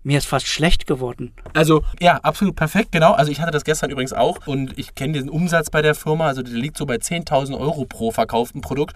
Mir 0.05 0.19
ist 0.19 0.27
fast 0.27 0.47
schlecht 0.47 0.87
geworden. 0.87 1.33
Also, 1.55 1.83
ja, 1.99 2.19
absolut 2.19 2.55
perfekt, 2.55 2.93
genau. 2.93 3.13
Also, 3.13 3.33
ich 3.33 3.41
hatte 3.41 3.51
das 3.51 3.65
gestern 3.65 3.91
übrigens 3.91 4.13
auch 4.13 4.47
und 4.47 4.79
ich 4.79 4.95
kenne 4.95 5.15
diesen 5.15 5.29
Umsatz 5.31 5.71
bei 5.71 5.83
der 5.83 5.95
Firma. 5.95 6.27
Also, 6.27 6.43
der 6.43 6.55
liegt 6.55 6.77
so 6.77 6.87
bei 6.87 6.97
10.000 6.97 7.59
Euro 7.59 7.85
pro 7.85 8.13
verkauften 8.13 8.61
Produkt. 8.61 8.95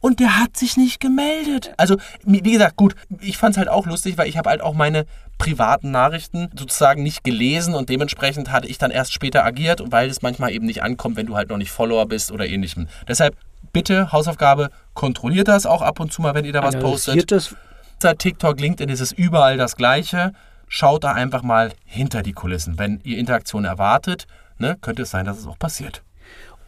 Und 0.00 0.20
der 0.20 0.38
hat 0.38 0.56
sich 0.56 0.76
nicht 0.76 1.00
gemeldet. 1.00 1.72
Also, 1.78 1.96
wie 2.22 2.40
gesagt, 2.40 2.76
gut, 2.76 2.94
ich 3.20 3.38
fand 3.38 3.54
es 3.54 3.58
halt 3.58 3.68
auch 3.68 3.86
lustig, 3.86 4.18
weil 4.18 4.28
ich 4.28 4.36
habe 4.36 4.50
halt 4.50 4.60
auch 4.60 4.74
meine 4.74 5.06
privaten 5.38 5.90
Nachrichten 5.90 6.50
sozusagen 6.56 7.02
nicht 7.02 7.24
gelesen 7.24 7.74
und 7.74 7.88
dementsprechend 7.88 8.52
hatte 8.52 8.68
ich 8.68 8.78
dann 8.78 8.90
erst 8.90 9.12
später 9.12 9.44
agiert, 9.44 9.82
weil 9.90 10.08
es 10.08 10.22
manchmal 10.22 10.52
eben 10.52 10.66
nicht 10.66 10.82
ankommt, 10.82 11.16
wenn 11.16 11.26
du 11.26 11.36
halt 11.36 11.50
noch 11.50 11.58
nicht 11.58 11.70
Follower 11.70 12.06
bist 12.06 12.30
oder 12.30 12.46
ähnlichem. 12.46 12.88
Deshalb 13.08 13.36
bitte, 13.72 14.12
Hausaufgabe, 14.12 14.70
kontrolliert 14.94 15.48
das 15.48 15.66
auch 15.66 15.82
ab 15.82 16.00
und 16.00 16.12
zu 16.12 16.22
mal, 16.22 16.34
wenn 16.34 16.44
ihr 16.44 16.52
da 16.52 16.62
was 16.62 16.76
postet. 16.78 17.30
Das 17.30 17.54
Insta, 17.94 18.14
TikTok, 18.14 18.60
LinkedIn 18.60 18.88
ist 18.88 19.00
es 19.00 19.12
überall 19.12 19.56
das 19.56 19.76
Gleiche. 19.76 20.32
Schaut 20.68 21.04
da 21.04 21.12
einfach 21.12 21.42
mal 21.42 21.72
hinter 21.84 22.22
die 22.22 22.32
Kulissen. 22.32 22.78
Wenn 22.78 23.00
ihr 23.04 23.18
Interaktion 23.18 23.64
erwartet, 23.64 24.26
ne, 24.58 24.76
könnte 24.80 25.02
es 25.02 25.10
sein, 25.10 25.24
dass 25.24 25.38
es 25.38 25.46
auch 25.46 25.58
passiert. 25.58 26.02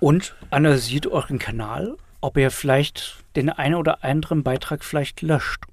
und 0.01 0.35
analysiert 0.51 1.07
euren 1.07 1.39
Kanal, 1.39 1.97
ob 2.21 2.37
ihr 2.37 2.51
vielleicht 2.51 3.16
den 3.37 3.51
einen 3.51 3.75
oder 3.75 4.05
anderen 4.05 4.43
Beitrag 4.43 4.85
vielleicht 4.85 5.23
löscht. 5.23 5.64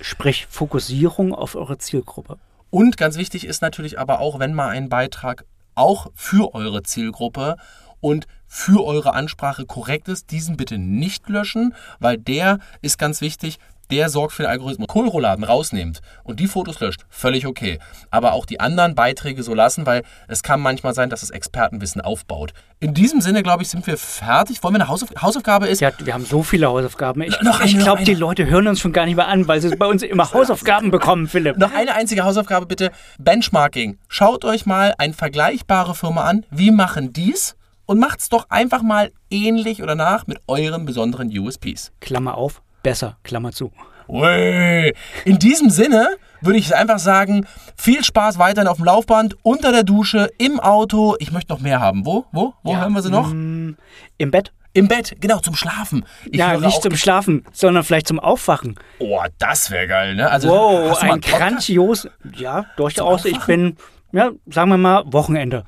Sprich 0.00 0.46
Fokussierung 0.46 1.34
auf 1.34 1.54
eure 1.54 1.78
Zielgruppe. 1.78 2.38
Und 2.70 2.96
ganz 2.96 3.16
wichtig 3.16 3.46
ist 3.46 3.62
natürlich 3.62 3.98
aber 3.98 4.20
auch, 4.20 4.38
wenn 4.38 4.54
mal 4.54 4.68
ein 4.68 4.88
Beitrag 4.88 5.44
auch 5.74 6.10
für 6.14 6.54
eure 6.54 6.82
Zielgruppe 6.82 7.56
und 8.00 8.26
für 8.46 8.84
eure 8.84 9.14
Ansprache 9.14 9.64
korrekt 9.64 10.08
ist, 10.08 10.30
diesen 10.30 10.56
bitte 10.56 10.76
nicht 10.76 11.28
löschen, 11.28 11.74
weil 12.00 12.18
der 12.18 12.58
ist 12.82 12.98
ganz 12.98 13.20
wichtig. 13.20 13.58
Der 13.92 14.08
sorgt 14.08 14.32
für 14.32 14.42
den 14.44 14.50
Algorithmus. 14.50 14.88
Kohlrouladen 14.88 15.44
rausnehmt 15.44 16.00
und 16.24 16.40
die 16.40 16.46
Fotos 16.46 16.80
löscht, 16.80 17.02
völlig 17.10 17.46
okay. 17.46 17.78
Aber 18.10 18.32
auch 18.32 18.46
die 18.46 18.58
anderen 18.58 18.94
Beiträge 18.94 19.42
so 19.42 19.54
lassen, 19.54 19.84
weil 19.84 20.02
es 20.28 20.42
kann 20.42 20.60
manchmal 20.60 20.94
sein, 20.94 21.10
dass 21.10 21.20
das 21.20 21.28
Expertenwissen 21.28 22.00
aufbaut. 22.00 22.54
In 22.80 22.94
diesem 22.94 23.20
Sinne, 23.20 23.42
glaube 23.42 23.62
ich, 23.62 23.68
sind 23.68 23.86
wir 23.86 23.98
fertig. 23.98 24.62
Wollen 24.62 24.74
wir 24.74 24.80
eine 24.80 24.88
Hausauf 24.88 25.10
Hausaufgabe 25.20 25.66
ist, 25.68 25.80
Ja, 25.80 25.90
wir 26.02 26.14
haben 26.14 26.24
so 26.24 26.42
viele 26.42 26.68
Hausaufgaben. 26.68 27.20
Ich, 27.22 27.38
Noch 27.42 27.60
ich 27.60 27.78
glaube, 27.78 28.02
die. 28.04 28.14
Leute 28.14 28.46
hören 28.46 28.66
uns 28.66 28.80
schon 28.80 28.92
gar 28.92 29.04
nicht 29.04 29.16
mehr 29.16 29.28
an, 29.28 29.46
weil 29.46 29.60
sie 29.60 29.76
bei 29.76 29.86
uns 29.86 30.02
immer 30.02 30.30
Hausaufgaben 30.32 30.90
bekommen, 30.90 31.28
Philipp. 31.28 31.58
Noch 31.58 31.74
eine 31.74 31.94
einzige 31.94 32.24
Hausaufgabe 32.24 32.64
bitte. 32.64 32.92
Benchmarking. 33.18 33.98
Schaut 34.08 34.46
euch 34.46 34.64
mal 34.64 34.94
eine 34.96 35.12
vergleichbare 35.12 35.94
Firma 35.94 36.22
an. 36.22 36.46
Wie 36.50 36.70
machen 36.70 37.12
die's? 37.12 37.56
Und 37.84 37.98
macht's 37.98 38.30
doch 38.30 38.48
einfach 38.48 38.82
mal 38.82 39.12
ähnlich 39.28 39.82
oder 39.82 39.94
nach 39.96 40.26
mit 40.26 40.38
euren 40.46 40.86
besonderen 40.86 41.28
USPs. 41.36 41.92
Klammer 42.00 42.36
auf, 42.38 42.62
besser, 42.82 43.16
Klammer 43.22 43.52
zu. 43.52 43.72
Ui. 44.08 44.92
In 45.24 45.38
diesem 45.38 45.70
Sinne 45.70 46.08
würde 46.40 46.58
ich 46.58 46.74
einfach 46.74 46.98
sagen, 46.98 47.46
viel 47.76 48.02
Spaß 48.04 48.38
weiterhin 48.38 48.68
auf 48.68 48.76
dem 48.78 48.84
Laufband, 48.86 49.36
unter 49.42 49.70
der 49.72 49.84
Dusche, 49.84 50.28
im 50.38 50.58
Auto. 50.60 51.16
Ich 51.20 51.30
möchte 51.32 51.52
noch 51.52 51.60
mehr 51.60 51.80
haben. 51.80 52.04
Wo? 52.04 52.26
Wo? 52.32 52.54
Wo 52.62 52.76
hören 52.76 52.92
wir 52.92 53.02
sie 53.02 53.10
noch? 53.10 53.30
Im 53.30 53.76
Bett? 54.18 54.52
Im 54.74 54.88
Bett, 54.88 55.16
genau, 55.20 55.38
zum 55.38 55.54
Schlafen. 55.54 56.04
Ich 56.30 56.38
ja, 56.38 56.56
nicht 56.56 56.82
zum 56.82 56.96
Schlafen, 56.96 57.44
sondern 57.52 57.84
vielleicht 57.84 58.08
zum 58.08 58.18
Aufwachen. 58.18 58.76
Oh, 58.98 59.20
das 59.38 59.70
wäre 59.70 59.86
geil, 59.86 60.14
ne? 60.14 60.30
Also, 60.30 60.48
Wow, 60.48 61.02
ein 61.02 61.20
grandios. 61.20 62.08
Ja, 62.34 62.64
durchaus. 62.76 63.26
Ich 63.26 63.38
bin, 63.40 63.76
ja, 64.12 64.30
sagen 64.46 64.70
wir 64.70 64.78
mal, 64.78 65.04
Wochenende. 65.06 65.64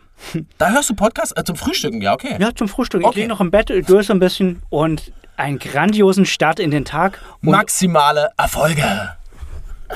Da 0.57 0.71
hörst 0.71 0.89
du 0.89 0.95
Podcast 0.95 1.37
äh, 1.39 1.45
zum 1.45 1.57
Frühstücken, 1.57 2.01
ja, 2.01 2.15
okay. 2.15 2.37
Ja, 2.41 2.55
zum 2.55 2.67
Frühstück. 2.67 3.03
Ich 3.03 3.07
Okay. 3.07 3.21
liege 3.21 3.29
noch 3.29 3.41
im 3.43 3.51
Bett, 3.51 3.69
döse 3.69 4.13
ein 4.13 4.21
bisschen 4.21 4.63
und 4.71 5.13
einen 5.37 5.59
grandiosen 5.59 6.27
Start 6.27 6.61
in 6.61 6.71
den 6.71 6.85
Tag. 6.85 7.21
Und 7.43 7.51
Maximale 7.51 8.31
Erfolge. 8.37 9.17